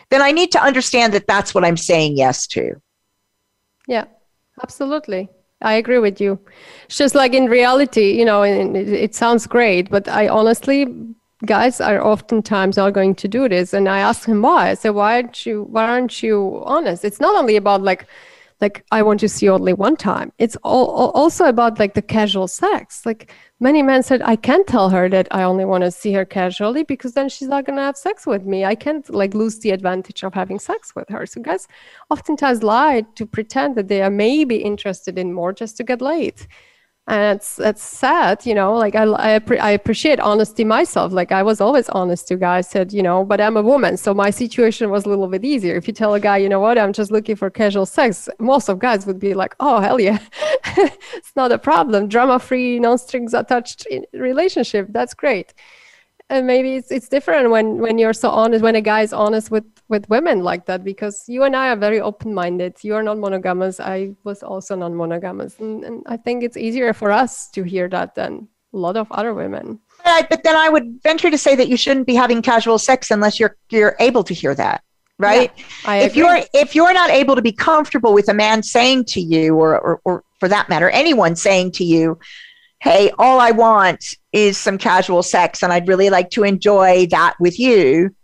then 0.10 0.24
I 0.24 0.32
need 0.32 0.52
to 0.54 0.64
understand 0.64 1.14
that 1.14 1.28
that's 1.28 1.54
what 1.54 1.64
I'm 1.64 1.78
saying 1.78 2.18
yes 2.18 2.48
to. 2.48 2.82
Yeah, 3.88 4.06
absolutely. 4.64 5.30
I 5.62 5.74
agree 5.74 6.00
with 6.00 6.20
you. 6.20 6.40
It's 6.86 6.98
just 6.98 7.14
like 7.14 7.36
in 7.36 7.46
reality, 7.46 8.18
you 8.18 8.26
know, 8.26 8.42
it, 8.42 8.76
it, 8.76 9.14
sounds 9.14 9.46
great, 9.46 9.92
but 9.92 10.08
I 10.08 10.30
honestly, 10.30 10.88
guys 11.46 11.80
are 11.80 12.04
oftentimes 12.04 12.78
not 12.78 12.94
going 12.94 13.14
to 13.14 13.28
do 13.28 13.48
this. 13.48 13.74
And 13.74 13.88
I 13.88 14.00
ask 14.00 14.28
him 14.28 14.42
why. 14.42 14.72
I 14.72 14.74
say, 14.74 14.90
why 14.90 15.14
aren't 15.14 15.46
you? 15.46 15.68
Why 15.70 15.86
aren't 15.86 16.24
you 16.24 16.64
honest? 16.66 17.06
It's 17.06 17.20
not 17.20 17.36
only 17.36 17.56
about 17.56 17.84
like 17.84 18.08
like 18.62 18.86
i 18.92 19.02
want 19.02 19.20
to 19.20 19.28
see 19.28 19.50
only 19.50 19.74
one 19.74 19.98
time. 19.98 20.32
It's 20.38 20.56
all, 20.64 21.12
also 21.12 21.46
about 21.46 21.80
like 21.80 21.96
the 21.96 22.02
casual 22.02 22.48
sex. 22.48 23.06
Like 23.06 23.32
many 23.60 23.82
men 23.82 24.04
said 24.04 24.22
i 24.22 24.36
can't 24.36 24.68
tell 24.68 24.90
her 24.90 25.10
that 25.10 25.28
i 25.32 25.44
only 25.44 25.66
want 25.66 25.84
to 25.84 25.92
see 25.92 26.14
her 26.14 26.26
casually 26.26 26.84
because 26.84 27.14
then 27.14 27.30
she's 27.30 27.48
not 27.48 27.66
going 27.66 27.78
to 27.78 27.84
have 27.84 27.98
sex 27.98 28.26
with 28.26 28.46
me. 28.46 28.64
I 28.64 28.76
can't 28.76 29.10
like 29.10 29.34
lose 29.34 29.60
the 29.60 29.72
advantage 29.72 30.24
of 30.24 30.34
having 30.34 30.60
sex 30.60 30.96
with 30.96 31.10
her. 31.10 31.26
So 31.26 31.42
guys 31.42 31.68
oftentimes 32.10 32.64
lie 32.64 33.06
to 33.16 33.26
pretend 33.26 33.76
that 33.76 33.88
they 33.88 34.02
are 34.02 34.12
maybe 34.12 34.58
interested 34.58 35.18
in 35.18 35.34
more 35.34 35.54
just 35.54 35.76
to 35.78 35.84
get 35.84 36.02
laid 36.02 36.48
and 37.12 37.36
it's 37.36 37.60
it's 37.60 37.84
sad 37.84 38.46
you 38.46 38.56
know 38.56 38.74
like 38.74 38.96
i 38.96 39.04
I, 39.04 39.42
I, 39.60 39.72
appreciate 39.72 40.20
honesty 40.22 40.64
myself. 40.64 41.12
Like 41.12 41.32
i 41.34 41.44
was 41.44 41.60
always 41.60 41.90
honest 41.90 42.30
to 42.30 42.38
guys 42.38 42.70
said 42.70 42.94
you 42.94 43.04
know 43.04 43.26
but 43.26 43.42
i'm 43.42 43.58
a 43.58 43.62
woman 43.62 43.98
so 43.98 44.14
my 44.14 44.30
situation 44.30 44.90
was 44.90 45.06
a 45.06 45.10
little 45.10 45.28
bit 45.28 45.44
easier. 45.44 45.76
If 45.76 45.88
you 45.88 45.94
tell 45.94 46.14
a 46.14 46.20
guy 46.20 46.38
you 46.38 46.48
know 46.48 46.62
what? 46.62 46.78
I'm 46.78 46.94
just 46.94 47.12
looking 47.12 47.36
for 47.36 47.50
casual 47.50 47.86
sex 47.86 48.30
most 48.40 48.70
of 48.70 48.80
guys 48.80 49.06
would 49.06 49.20
be 49.20 49.34
like 49.34 49.56
oh 49.60 49.80
hell 49.82 50.00
yeah. 50.00 50.20
It's 51.18 51.36
not 51.36 51.52
a 51.52 51.60
problem. 51.60 52.08
Drama 52.08 52.40
free 52.40 52.80
non 52.80 52.98
strings 52.98 53.34
attached 53.34 53.86
relationship 54.14 54.88
that's 54.90 55.14
great 55.14 55.54
and 56.32 56.48
maybe 56.48 56.76
it's, 56.76 56.92
it's 56.92 57.10
different 57.10 57.52
when 57.52 57.78
when 57.78 57.98
you're 57.98 58.14
so 58.14 58.30
honest 58.30 58.64
when 58.64 58.76
a 58.76 58.82
guy 58.82 59.02
is 59.02 59.14
honest 59.14 59.52
with 59.52 59.66
with 59.90 60.10
women 60.10 60.42
like 60.42 60.66
that 60.66 60.84
because 60.84 61.26
you 61.28 61.44
and 61.44 61.56
i 61.56 61.70
are 61.70 61.76
very 61.76 62.00
open-minded. 62.00 62.78
You 62.82 62.96
are 62.96 63.04
non-monogamous. 63.04 63.80
I 63.80 64.16
was 64.24 64.42
also 64.42 64.76
non-monogamous. 64.76 65.60
And, 65.60 65.84
and 65.84 66.04
i 66.08 66.18
think 66.18 66.44
it's 66.44 66.58
easier 66.58 66.94
for 66.94 67.12
us 67.12 67.50
to 67.50 67.64
hear 67.64 67.90
that 67.90 68.16
than 68.16 68.48
a 68.74 68.78
lot 68.78 68.96
of 68.96 69.12
other 69.12 69.34
women. 69.34 69.80
Right, 70.06 70.28
but 70.28 70.44
then 70.44 70.56
i 70.56 70.70
would 70.70 71.04
venture 71.04 71.30
to 71.30 71.38
say 71.38 71.56
that 71.56 71.68
you 71.68 71.78
shouldn't 71.78 72.08
be 72.08 72.16
having 72.16 72.42
casual 72.42 72.80
sex 72.80 73.12
unless 73.12 73.40
you're 73.40 73.58
you're 73.70 73.98
able 74.00 74.24
to 74.24 74.34
hear 74.34 74.56
that 74.56 74.84
right? 75.20 75.52
Yeah, 75.86 76.06
if 76.08 76.16
you're 76.16 76.40
if 76.52 76.74
you're 76.74 76.94
not 76.94 77.12
able 77.12 77.36
to 77.36 77.44
be 77.44 77.52
comfortable 77.52 78.12
with 78.12 78.28
a 78.28 78.34
man 78.34 78.64
saying 78.64 79.06
to 79.14 79.22
you 79.22 79.56
or, 79.56 79.78
or 79.80 80.02
or 80.04 80.24
for 80.40 80.48
that 80.50 80.68
matter 80.68 80.90
anyone 80.90 81.36
saying 81.36 81.74
to 81.74 81.84
you 81.84 82.18
hey, 82.82 83.12
all 83.20 83.40
I 83.40 83.52
want 83.52 84.16
is 84.34 84.58
some 84.58 84.80
casual 84.80 85.22
sex 85.22 85.62
and 85.62 85.72
I'd 85.72 85.88
really 85.88 86.10
like 86.10 86.32
to 86.32 86.44
enjoy 86.44 87.06
that 87.12 87.36
with 87.40 87.60
you, 87.60 88.16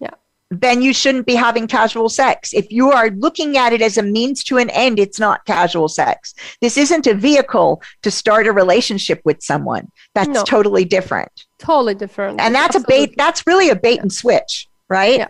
yeah. 0.00 0.10
then 0.50 0.82
you 0.82 0.92
shouldn't 0.92 1.26
be 1.26 1.36
having 1.36 1.68
casual 1.68 2.08
sex. 2.08 2.52
If 2.52 2.72
you 2.72 2.90
are 2.90 3.10
looking 3.10 3.56
at 3.56 3.72
it 3.72 3.80
as 3.80 3.96
a 3.96 4.02
means 4.02 4.42
to 4.44 4.58
an 4.58 4.68
end, 4.70 4.98
it's 4.98 5.20
not 5.20 5.44
casual 5.46 5.88
sex. 5.88 6.34
This 6.60 6.76
isn't 6.76 7.06
a 7.06 7.14
vehicle 7.14 7.82
to 8.02 8.10
start 8.10 8.48
a 8.48 8.52
relationship 8.52 9.20
with 9.24 9.40
someone. 9.44 9.88
That's 10.12 10.28
no. 10.28 10.42
totally 10.42 10.84
different. 10.84 11.46
Totally 11.60 11.94
different. 11.94 12.40
And 12.40 12.52
that's 12.52 12.74
Absolutely. 12.74 13.04
a 13.04 13.06
bait, 13.06 13.14
that's 13.16 13.46
really 13.46 13.70
a 13.70 13.76
bait 13.76 13.96
yeah. 13.96 14.02
and 14.02 14.12
switch, 14.12 14.68
right? 14.88 15.18
Yeah. 15.18 15.28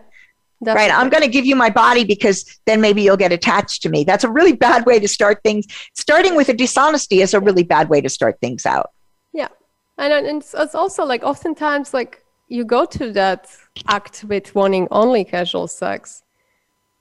Right. 0.61 0.89
I'm 0.91 1.09
going 1.09 1.21
to 1.23 1.29
give 1.29 1.45
you 1.45 1.55
my 1.55 1.69
body 1.69 2.05
because 2.05 2.59
then 2.65 2.81
maybe 2.81 3.01
you'll 3.01 3.17
get 3.17 3.31
attached 3.31 3.81
to 3.83 3.89
me. 3.89 4.03
That's 4.03 4.23
a 4.23 4.29
really 4.29 4.53
bad 4.53 4.85
way 4.85 4.99
to 4.99 5.07
start 5.07 5.41
things. 5.43 5.65
Starting 5.93 6.35
with 6.35 6.49
a 6.49 6.53
dishonesty 6.53 7.21
is 7.21 7.33
a 7.33 7.39
really 7.39 7.63
bad 7.63 7.89
way 7.89 8.01
to 8.01 8.09
start 8.09 8.39
things 8.39 8.65
out. 8.65 8.91
Yeah. 9.33 9.49
And, 9.97 10.13
and 10.13 10.37
it's, 10.37 10.53
it's 10.53 10.73
also 10.73 11.03
like 11.03 11.23
oftentimes 11.23 11.93
like 11.93 12.23
you 12.47 12.63
go 12.63 12.85
to 12.85 13.11
that 13.13 13.49
act 13.87 14.23
with 14.27 14.55
wanting 14.55 14.87
only 14.91 15.25
casual 15.25 15.67
sex, 15.67 16.23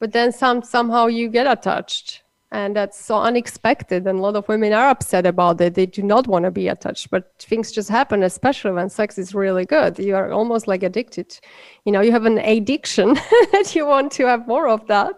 but 0.01 0.13
then 0.13 0.33
some 0.33 0.63
somehow 0.63 1.07
you 1.07 1.29
get 1.29 1.47
attached 1.47 2.24
and 2.53 2.77
that's 2.77 2.99
so 2.99 3.21
unexpected 3.21 4.07
and 4.07 4.19
a 4.19 4.23
lot 4.23 4.37
of 4.37 4.47
women 4.49 4.73
are 4.73 4.89
upset 4.89 5.27
about 5.27 5.61
it. 5.61 5.75
They 5.75 5.87
do 5.87 6.03
not 6.03 6.27
want 6.27 6.45
to 6.45 6.51
be 6.51 6.69
attached 6.69 7.11
but 7.11 7.35
things 7.39 7.73
just 7.73 7.89
happen 7.89 8.23
especially 8.23 8.73
when 8.73 8.89
sex 8.89 9.19
is 9.19 9.35
really 9.35 9.65
good. 9.65 9.99
You 9.99 10.15
are 10.17 10.31
almost 10.33 10.69
like 10.69 10.83
addicted. 10.83 11.39
You 11.85 11.93
know 11.93 12.01
you 12.01 12.13
have 12.13 12.27
an 12.27 12.39
addiction 12.39 13.15
that 13.53 13.73
you 13.75 13.87
want 13.87 14.13
to 14.13 14.27
have 14.27 14.47
more 14.47 14.69
of 14.69 14.87
that. 14.87 15.15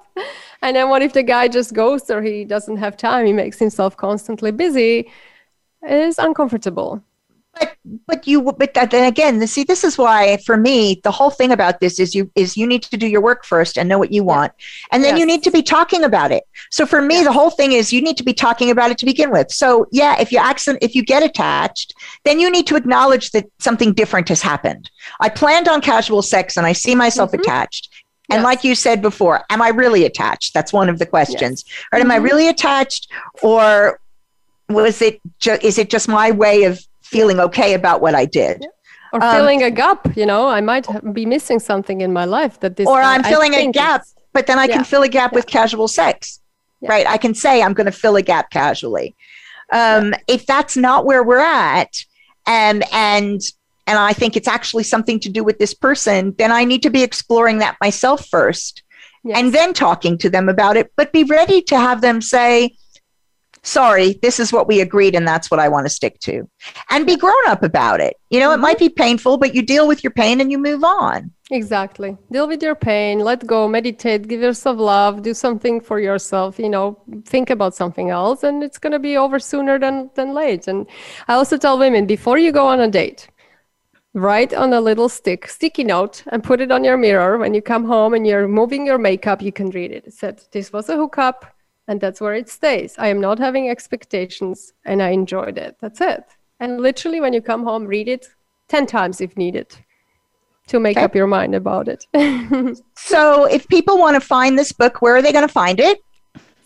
And 0.62 0.76
then 0.76 0.88
what 0.88 1.02
if 1.02 1.12
the 1.12 1.22
guy 1.22 1.48
just 1.48 1.74
goes 1.74 2.10
or 2.10 2.22
he 2.22 2.44
doesn't 2.44 2.78
have 2.78 2.96
time? 2.96 3.26
He 3.26 3.32
makes 3.32 3.58
himself 3.58 3.96
constantly 3.96 4.50
busy. 4.50 5.10
It 5.82 6.00
is 6.08 6.18
uncomfortable 6.18 7.02
but 7.58 7.76
but 8.06 8.26
you 8.26 8.42
but 8.42 8.74
then 8.74 9.06
again 9.06 9.44
see 9.46 9.64
this 9.64 9.84
is 9.84 9.96
why 9.96 10.36
for 10.44 10.56
me 10.56 11.00
the 11.04 11.10
whole 11.10 11.30
thing 11.30 11.52
about 11.52 11.80
this 11.80 11.98
is 11.98 12.14
you 12.14 12.30
is 12.34 12.56
you 12.56 12.66
need 12.66 12.82
to 12.82 12.96
do 12.96 13.06
your 13.06 13.20
work 13.20 13.44
first 13.44 13.78
and 13.78 13.88
know 13.88 13.98
what 13.98 14.12
you 14.12 14.24
want 14.24 14.52
and 14.92 15.02
then 15.02 15.14
yes. 15.14 15.20
you 15.20 15.26
need 15.26 15.42
to 15.42 15.50
be 15.50 15.62
talking 15.62 16.04
about 16.04 16.32
it 16.32 16.44
so 16.70 16.86
for 16.86 17.00
me 17.00 17.16
yes. 17.16 17.24
the 17.24 17.32
whole 17.32 17.50
thing 17.50 17.72
is 17.72 17.92
you 17.92 18.02
need 18.02 18.16
to 18.16 18.24
be 18.24 18.32
talking 18.32 18.70
about 18.70 18.90
it 18.90 18.98
to 18.98 19.06
begin 19.06 19.30
with 19.30 19.50
so 19.50 19.86
yeah 19.92 20.18
if 20.20 20.32
you 20.32 20.38
accident 20.38 20.82
if 20.82 20.94
you 20.94 21.02
get 21.02 21.22
attached 21.22 21.94
then 22.24 22.40
you 22.40 22.50
need 22.50 22.66
to 22.66 22.76
acknowledge 22.76 23.30
that 23.30 23.46
something 23.58 23.92
different 23.92 24.28
has 24.28 24.42
happened 24.42 24.90
i 25.20 25.28
planned 25.28 25.68
on 25.68 25.80
casual 25.80 26.22
sex 26.22 26.56
and 26.56 26.66
i 26.66 26.72
see 26.72 26.94
myself 26.94 27.30
mm-hmm. 27.30 27.40
attached 27.40 27.88
and 28.30 28.38
yes. 28.38 28.44
like 28.44 28.64
you 28.64 28.74
said 28.74 29.00
before 29.00 29.44
am 29.50 29.62
i 29.62 29.68
really 29.68 30.04
attached 30.04 30.52
that's 30.52 30.72
one 30.72 30.88
of 30.88 30.98
the 30.98 31.06
questions 31.06 31.64
or 31.92 31.98
am 31.98 32.04
mm-hmm. 32.04 32.12
i 32.12 32.16
really 32.16 32.48
attached 32.48 33.10
or 33.42 34.00
was 34.68 35.00
it 35.00 35.20
ju- 35.38 35.58
is 35.62 35.78
it 35.78 35.90
just 35.90 36.08
my 36.08 36.30
way 36.30 36.64
of 36.64 36.85
feeling 37.06 37.40
okay 37.40 37.74
about 37.74 38.00
what 38.00 38.14
I 38.14 38.24
did. 38.24 38.66
Or 39.12 39.22
um, 39.22 39.36
filling 39.36 39.62
a 39.62 39.70
gap, 39.70 40.16
you 40.16 40.26
know, 40.26 40.48
I 40.48 40.60
might 40.60 40.86
be 41.12 41.24
missing 41.26 41.58
something 41.58 42.00
in 42.00 42.12
my 42.12 42.24
life 42.24 42.60
that 42.60 42.76
this. 42.76 42.86
Or 42.86 43.00
I'm 43.00 43.22
filling 43.22 43.54
a 43.54 43.70
gap, 43.70 44.04
but 44.32 44.46
then 44.46 44.58
I 44.58 44.64
yeah. 44.64 44.74
can 44.74 44.84
fill 44.84 45.02
a 45.02 45.08
gap 45.08 45.32
with 45.32 45.46
casual 45.46 45.88
sex, 45.88 46.40
right? 46.82 47.06
I 47.06 47.16
can 47.16 47.34
say 47.34 47.62
I'm 47.62 47.72
going 47.72 47.86
to 47.86 47.92
fill 47.92 48.16
a 48.16 48.22
gap 48.22 48.50
casually. 48.50 49.14
Um, 49.72 50.14
if 50.28 50.46
that's 50.46 50.76
not 50.76 51.06
where 51.06 51.22
we're 51.22 51.38
at, 51.38 52.04
and 52.46 52.84
and 52.92 53.40
and 53.86 53.98
I 53.98 54.12
think 54.12 54.36
it's 54.36 54.48
actually 54.48 54.82
something 54.82 55.20
to 55.20 55.28
do 55.28 55.44
with 55.44 55.58
this 55.58 55.74
person, 55.74 56.34
then 56.38 56.50
I 56.50 56.64
need 56.64 56.82
to 56.82 56.90
be 56.90 57.02
exploring 57.02 57.58
that 57.58 57.76
myself 57.80 58.26
first 58.26 58.82
yes. 59.26 59.38
and 59.38 59.52
then 59.52 59.72
talking 59.72 60.18
to 60.18 60.30
them 60.30 60.48
about 60.48 60.76
it, 60.76 60.92
but 60.96 61.12
be 61.12 61.24
ready 61.24 61.62
to 61.62 61.78
have 61.78 62.00
them 62.00 62.20
say, 62.20 62.74
sorry, 63.66 64.18
this 64.22 64.38
is 64.38 64.52
what 64.52 64.68
we 64.68 64.80
agreed 64.80 65.14
and 65.14 65.26
that's 65.26 65.50
what 65.50 65.60
I 65.60 65.68
want 65.68 65.86
to 65.86 65.90
stick 65.90 66.18
to. 66.20 66.48
And 66.90 67.04
be 67.04 67.16
grown 67.16 67.46
up 67.48 67.62
about 67.62 68.00
it. 68.00 68.16
You 68.30 68.40
know, 68.40 68.50
mm-hmm. 68.50 68.60
it 68.60 68.62
might 68.62 68.78
be 68.78 68.88
painful, 68.88 69.38
but 69.38 69.54
you 69.54 69.62
deal 69.62 69.88
with 69.88 70.04
your 70.04 70.12
pain 70.12 70.40
and 70.40 70.50
you 70.50 70.58
move 70.58 70.84
on. 70.84 71.32
Exactly. 71.50 72.16
Deal 72.32 72.48
with 72.48 72.62
your 72.62 72.74
pain, 72.74 73.20
let 73.20 73.46
go, 73.46 73.68
meditate, 73.68 74.26
give 74.26 74.40
yourself 74.40 74.78
love, 74.78 75.22
do 75.22 75.32
something 75.32 75.80
for 75.80 76.00
yourself, 76.00 76.58
you 76.58 76.68
know, 76.68 77.00
think 77.24 77.50
about 77.50 77.74
something 77.74 78.10
else 78.10 78.42
and 78.42 78.64
it's 78.64 78.78
going 78.78 78.92
to 78.92 78.98
be 78.98 79.16
over 79.16 79.38
sooner 79.38 79.78
than 79.78 80.10
than 80.14 80.34
late. 80.34 80.66
And 80.66 80.86
I 81.28 81.34
also 81.34 81.56
tell 81.56 81.78
women 81.78 82.06
before 82.06 82.38
you 82.38 82.50
go 82.50 82.66
on 82.66 82.80
a 82.80 82.88
date, 82.88 83.28
write 84.12 84.54
on 84.54 84.72
a 84.72 84.80
little 84.80 85.08
stick, 85.08 85.46
sticky 85.46 85.84
note 85.84 86.24
and 86.32 86.42
put 86.42 86.60
it 86.60 86.72
on 86.72 86.82
your 86.82 86.96
mirror 86.96 87.38
when 87.38 87.54
you 87.54 87.62
come 87.62 87.84
home 87.84 88.14
and 88.14 88.26
you're 88.26 88.48
moving 88.48 88.84
your 88.84 88.98
makeup, 88.98 89.40
you 89.40 89.52
can 89.52 89.70
read 89.70 89.92
it. 89.92 90.06
It 90.06 90.14
said 90.14 90.42
this 90.50 90.72
was 90.72 90.88
a 90.88 90.96
hookup 90.96 91.55
and 91.88 92.00
that's 92.00 92.20
where 92.20 92.34
it 92.34 92.48
stays. 92.48 92.94
I 92.98 93.08
am 93.08 93.20
not 93.20 93.38
having 93.38 93.68
expectations 93.68 94.72
and 94.84 95.02
I 95.02 95.10
enjoyed 95.10 95.58
it. 95.58 95.76
That's 95.80 96.00
it. 96.00 96.24
And 96.60 96.80
literally 96.80 97.20
when 97.20 97.32
you 97.32 97.40
come 97.40 97.64
home, 97.64 97.86
read 97.86 98.08
it 98.08 98.26
10 98.68 98.86
times 98.86 99.20
if 99.20 99.36
needed 99.36 99.76
to 100.68 100.80
make 100.80 100.96
okay. 100.96 101.04
up 101.04 101.14
your 101.14 101.26
mind 101.26 101.54
about 101.54 101.88
it. 101.88 102.06
so, 102.96 103.44
if 103.44 103.68
people 103.68 103.98
want 103.98 104.14
to 104.14 104.20
find 104.20 104.58
this 104.58 104.72
book, 104.72 105.00
where 105.00 105.16
are 105.16 105.22
they 105.22 105.32
going 105.32 105.46
to 105.46 105.52
find 105.52 105.78
it? 105.78 106.00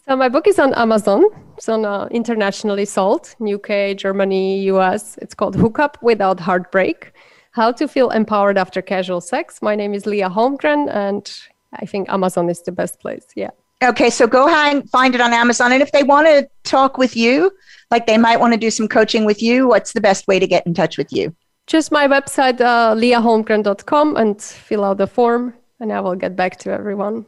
So, 0.06 0.16
my 0.16 0.28
book 0.28 0.46
is 0.46 0.58
on 0.58 0.72
Amazon. 0.74 1.24
It's 1.56 1.68
on 1.68 1.84
uh, 1.84 2.06
internationally 2.10 2.86
sold 2.86 3.34
UK, 3.40 3.96
Germany, 3.96 4.62
US. 4.62 5.18
It's 5.18 5.34
called 5.34 5.54
Hookup 5.54 5.98
Without 6.02 6.40
Heartbreak 6.40 7.12
How 7.50 7.72
to 7.72 7.86
Feel 7.86 8.08
Empowered 8.10 8.56
After 8.56 8.80
Casual 8.80 9.20
Sex. 9.20 9.60
My 9.60 9.76
name 9.76 9.92
is 9.92 10.06
Leah 10.06 10.30
Holmgren, 10.30 10.88
and 10.90 11.30
I 11.74 11.84
think 11.84 12.08
Amazon 12.08 12.48
is 12.48 12.62
the 12.62 12.72
best 12.72 13.00
place. 13.00 13.26
Yeah. 13.36 13.50
Okay, 13.82 14.10
so 14.10 14.26
go 14.26 14.46
ahead 14.46 14.76
and 14.76 14.90
find 14.90 15.14
it 15.14 15.20
on 15.20 15.32
Amazon. 15.32 15.72
And 15.72 15.82
if 15.82 15.90
they 15.92 16.02
want 16.02 16.26
to 16.26 16.48
talk 16.64 16.98
with 16.98 17.16
you, 17.16 17.50
like 17.90 18.06
they 18.06 18.18
might 18.18 18.38
want 18.38 18.52
to 18.52 18.58
do 18.58 18.70
some 18.70 18.86
coaching 18.88 19.24
with 19.24 19.42
you, 19.42 19.68
what's 19.68 19.92
the 19.92 20.00
best 20.00 20.28
way 20.28 20.38
to 20.38 20.46
get 20.46 20.66
in 20.66 20.74
touch 20.74 20.98
with 20.98 21.12
you? 21.12 21.34
just 21.70 21.92
my 21.92 22.08
website, 22.08 22.60
uh, 22.60 22.94
leahholmgren.com, 22.94 24.16
and 24.16 24.42
fill 24.42 24.84
out 24.84 24.98
the 24.98 25.06
form, 25.06 25.54
and 25.78 25.92
I 25.92 26.00
will 26.00 26.16
get 26.16 26.34
back 26.34 26.58
to 26.58 26.72
everyone. 26.72 27.24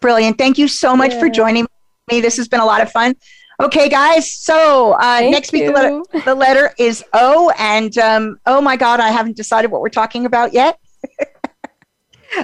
Brilliant. 0.00 0.36
Thank 0.36 0.58
you 0.58 0.68
so 0.68 0.94
much 0.94 1.12
yeah. 1.12 1.20
for 1.20 1.28
joining 1.30 1.66
me. 2.10 2.20
This 2.20 2.36
has 2.36 2.46
been 2.46 2.60
a 2.60 2.64
lot 2.64 2.82
of 2.82 2.92
fun. 2.92 3.14
Okay, 3.58 3.88
guys. 3.88 4.32
So 4.34 4.92
uh, 4.92 5.20
next 5.20 5.52
week, 5.52 5.66
the 5.66 5.72
letter, 5.72 6.02
the 6.24 6.34
letter, 6.34 6.72
is 6.78 7.02
O. 7.14 7.50
And 7.58 7.96
um, 7.98 8.38
oh 8.46 8.60
my 8.60 8.76
God, 8.76 9.00
I 9.00 9.08
haven't 9.08 9.36
decided 9.36 9.70
what 9.70 9.80
we're 9.80 9.88
talking 9.88 10.26
about 10.26 10.52
yet. 10.52 10.78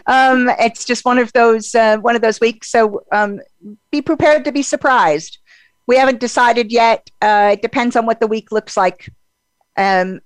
um, 0.07 0.51
it's 0.59 0.85
just 0.85 1.05
one 1.05 1.19
of 1.19 1.33
those 1.33 1.75
uh, 1.75 1.99
one 1.99 2.17
of 2.17 2.23
those 2.23 2.41
weeks. 2.41 2.71
So 2.71 3.05
um, 3.13 3.41
be 3.91 4.03
prepared 4.03 4.45
to 4.45 4.53
be 4.53 4.63
surprised. 4.63 5.39
We 5.87 5.97
haven't 5.97 6.21
decided 6.21 6.73
yet. 6.73 7.11
Uh, 7.23 7.51
it 7.53 7.63
depends 7.63 7.97
on 7.97 8.07
what 8.07 8.21
the 8.21 8.27
week 8.27 8.51
looks 8.51 8.77
like. 8.77 9.09
Um, 9.77 10.21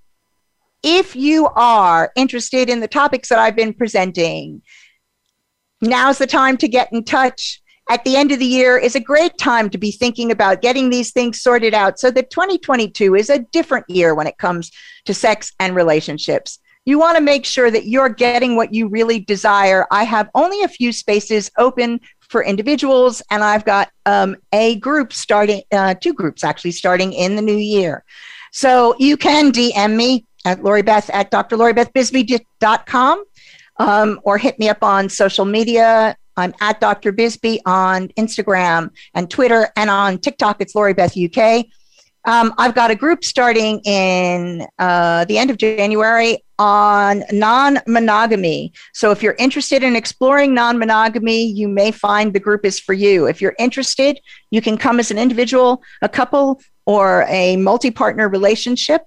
if 0.83 1.15
you 1.15 1.47
are 1.55 2.11
interested 2.15 2.69
in 2.69 2.79
the 2.79 2.87
topics 2.87 3.29
that 3.29 3.37
I've 3.37 3.55
been 3.55 3.73
presenting, 3.73 4.63
now's 5.81 6.17
the 6.17 6.27
time 6.27 6.57
to 6.57 6.67
get 6.67 6.91
in 6.91 7.03
touch. 7.03 7.61
At 7.89 8.03
the 8.05 8.15
end 8.15 8.31
of 8.31 8.39
the 8.39 8.45
year 8.45 8.77
is 8.77 8.95
a 8.95 9.01
great 9.01 9.37
time 9.37 9.69
to 9.71 9.77
be 9.77 9.91
thinking 9.91 10.31
about 10.31 10.61
getting 10.61 10.89
these 10.89 11.11
things 11.11 11.41
sorted 11.41 11.73
out 11.73 11.99
so 11.99 12.09
that 12.11 12.29
2022 12.29 13.15
is 13.15 13.29
a 13.29 13.39
different 13.39 13.89
year 13.89 14.15
when 14.15 14.27
it 14.27 14.37
comes 14.37 14.71
to 15.05 15.13
sex 15.13 15.51
and 15.59 15.75
relationships. 15.75 16.59
You 16.85 16.97
want 16.97 17.17
to 17.17 17.23
make 17.23 17.45
sure 17.45 17.69
that 17.69 17.85
you're 17.85 18.09
getting 18.09 18.55
what 18.55 18.73
you 18.73 18.87
really 18.87 19.19
desire. 19.19 19.85
I 19.91 20.03
have 20.03 20.29
only 20.33 20.63
a 20.63 20.67
few 20.67 20.91
spaces 20.91 21.51
open 21.57 21.99
for 22.19 22.43
individuals, 22.43 23.21
and 23.29 23.43
I've 23.43 23.65
got 23.65 23.91
um, 24.05 24.35
a 24.51 24.77
group 24.77 25.13
starting, 25.13 25.61
uh, 25.71 25.93
two 25.95 26.13
groups 26.13 26.43
actually 26.43 26.71
starting 26.71 27.13
in 27.13 27.35
the 27.35 27.41
new 27.41 27.57
year. 27.57 28.03
So 28.51 28.95
you 28.97 29.15
can 29.17 29.51
DM 29.51 29.95
me 29.95 30.25
at 30.45 30.63
Lori 30.63 30.81
Beth 30.81 31.09
at 31.11 31.29
drloribethbisbee.com 31.31 33.23
um, 33.77 34.19
or 34.23 34.37
hit 34.37 34.57
me 34.59 34.69
up 34.69 34.83
on 34.83 35.09
social 35.09 35.45
media. 35.45 36.15
I'm 36.37 36.53
at 36.61 36.79
Dr. 36.79 37.11
Bisbee 37.11 37.59
on 37.65 38.07
Instagram 38.09 38.91
and 39.13 39.29
Twitter 39.29 39.69
and 39.75 39.89
on 39.89 40.17
TikTok. 40.17 40.61
It's 40.61 40.73
Lori 40.73 40.93
Beth 40.93 41.15
UK. 41.17 41.65
Um, 42.25 42.53
I've 42.57 42.75
got 42.75 42.91
a 42.91 42.95
group 42.95 43.23
starting 43.23 43.79
in 43.79 44.67
uh, 44.77 45.25
the 45.25 45.37
end 45.37 45.49
of 45.49 45.57
January 45.57 46.43
on 46.59 47.23
non 47.31 47.79
monogamy. 47.87 48.73
So 48.93 49.09
if 49.11 49.23
you're 49.23 49.35
interested 49.39 49.81
in 49.81 49.95
exploring 49.95 50.53
non 50.53 50.77
monogamy, 50.77 51.45
you 51.45 51.67
may 51.67 51.91
find 51.91 52.33
the 52.33 52.39
group 52.39 52.65
is 52.65 52.79
for 52.79 52.93
you. 52.93 53.25
If 53.25 53.41
you're 53.41 53.55
interested, 53.57 54.19
you 54.51 54.61
can 54.61 54.77
come 54.77 54.99
as 54.99 55.09
an 55.09 55.17
individual, 55.17 55.81
a 56.01 56.09
couple, 56.09 56.61
or 56.85 57.25
a 57.27 57.57
multi 57.57 57.89
partner 57.89 58.29
relationship 58.29 59.03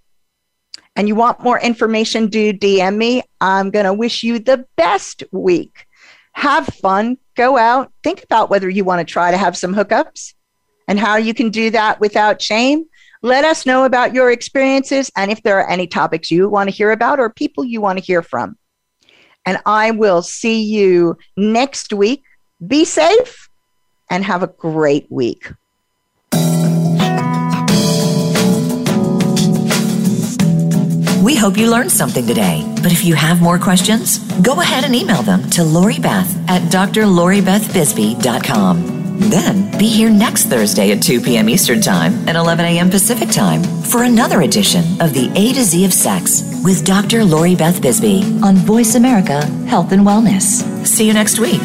and 0.97 1.09
you 1.09 1.15
want 1.15 1.43
more 1.43 1.59
information, 1.59 2.29
do 2.29 2.53
DM 2.53 2.97
me. 2.97 3.23
I'm 3.41 3.71
going 3.71 3.85
to 3.85 3.93
wish 3.93 4.23
you 4.23 4.39
the 4.39 4.67
best 4.77 5.25
week. 5.33 5.87
Have 6.33 6.67
fun, 6.67 7.19
go 7.37 7.57
out, 7.57 7.93
think 8.03 8.23
about 8.23 8.51
whether 8.51 8.69
you 8.69 8.85
want 8.85 9.07
to 9.07 9.13
try 9.13 9.31
to 9.31 9.37
have 9.37 9.57
some 9.57 9.75
hookups 9.75 10.35
and 10.87 10.99
how 10.99 11.17
you 11.17 11.35
can 11.35 11.51
do 11.51 11.71
that 11.71 12.01
without 12.01 12.41
shame. 12.41 12.85
Let 13.25 13.47
us 13.47 13.65
know 13.65 13.85
about 13.85 14.13
your 14.13 14.31
experiences 14.31 15.11
and 15.17 15.31
if 15.31 15.43
there 15.43 15.59
are 15.59 15.67
any 15.67 15.87
topics 15.87 16.31
you 16.31 16.47
want 16.47 16.69
to 16.69 16.77
hear 16.77 16.91
about 16.91 17.19
or 17.19 17.31
people 17.31 17.65
you 17.65 17.81
want 17.81 17.99
to 17.99 18.05
hear 18.05 18.21
from. 18.21 18.59
And 19.47 19.59
I 19.65 19.93
will 19.93 20.21
see 20.21 20.63
you 20.63 21.17
next 21.35 21.95
week. 21.95 22.23
Be 22.67 22.85
safe 22.85 23.49
and 24.11 24.23
have 24.25 24.43
a 24.43 24.47
great 24.47 25.07
week. 25.11 25.51
We 31.25 31.35
hope 31.35 31.57
you 31.57 31.71
learned 31.71 31.91
something 31.91 32.27
today. 32.27 32.63
But 32.83 32.93
if 32.93 33.03
you 33.03 33.15
have 33.15 33.41
more 33.41 33.59
questions, 33.59 34.19
go 34.43 34.61
ahead 34.61 34.85
and 34.85 34.95
email 34.95 35.23
them 35.23 35.49
to 35.51 35.65
Lori 35.65 35.99
Beth 35.99 36.31
at 36.51 36.61
drloribethbisbee.com. 36.71 39.21
Then 39.31 39.79
be 39.79 39.89
here 39.89 40.11
next 40.11 40.49
Thursday 40.49 40.93
at 40.93 41.03
2 41.03 41.23
p.m. 41.23 41.49
Eastern 41.49 41.81
Time 41.81 42.13
and 42.29 42.37
11 42.37 42.67
a.m. 42.67 42.91
Pacific 42.91 43.31
Time 43.31 43.63
for 43.63 44.03
another 44.03 44.43
edition 44.43 44.85
of 45.01 45.15
the 45.15 45.33
A 45.35 45.55
to 45.55 45.63
Z 45.63 45.87
of 45.87 45.95
Sex 45.95 46.61
with 46.63 46.85
Dr. 46.85 47.25
Lori 47.25 47.57
Beth 47.57 47.81
Bisbee 47.81 48.39
on 48.43 48.57
Voice 48.57 48.95
America 48.95 49.47
Health 49.67 49.93
and 49.93 50.03
Wellness. 50.03 50.63
See 50.87 51.07
you 51.07 51.15
next 51.15 51.39
week. 51.39 51.63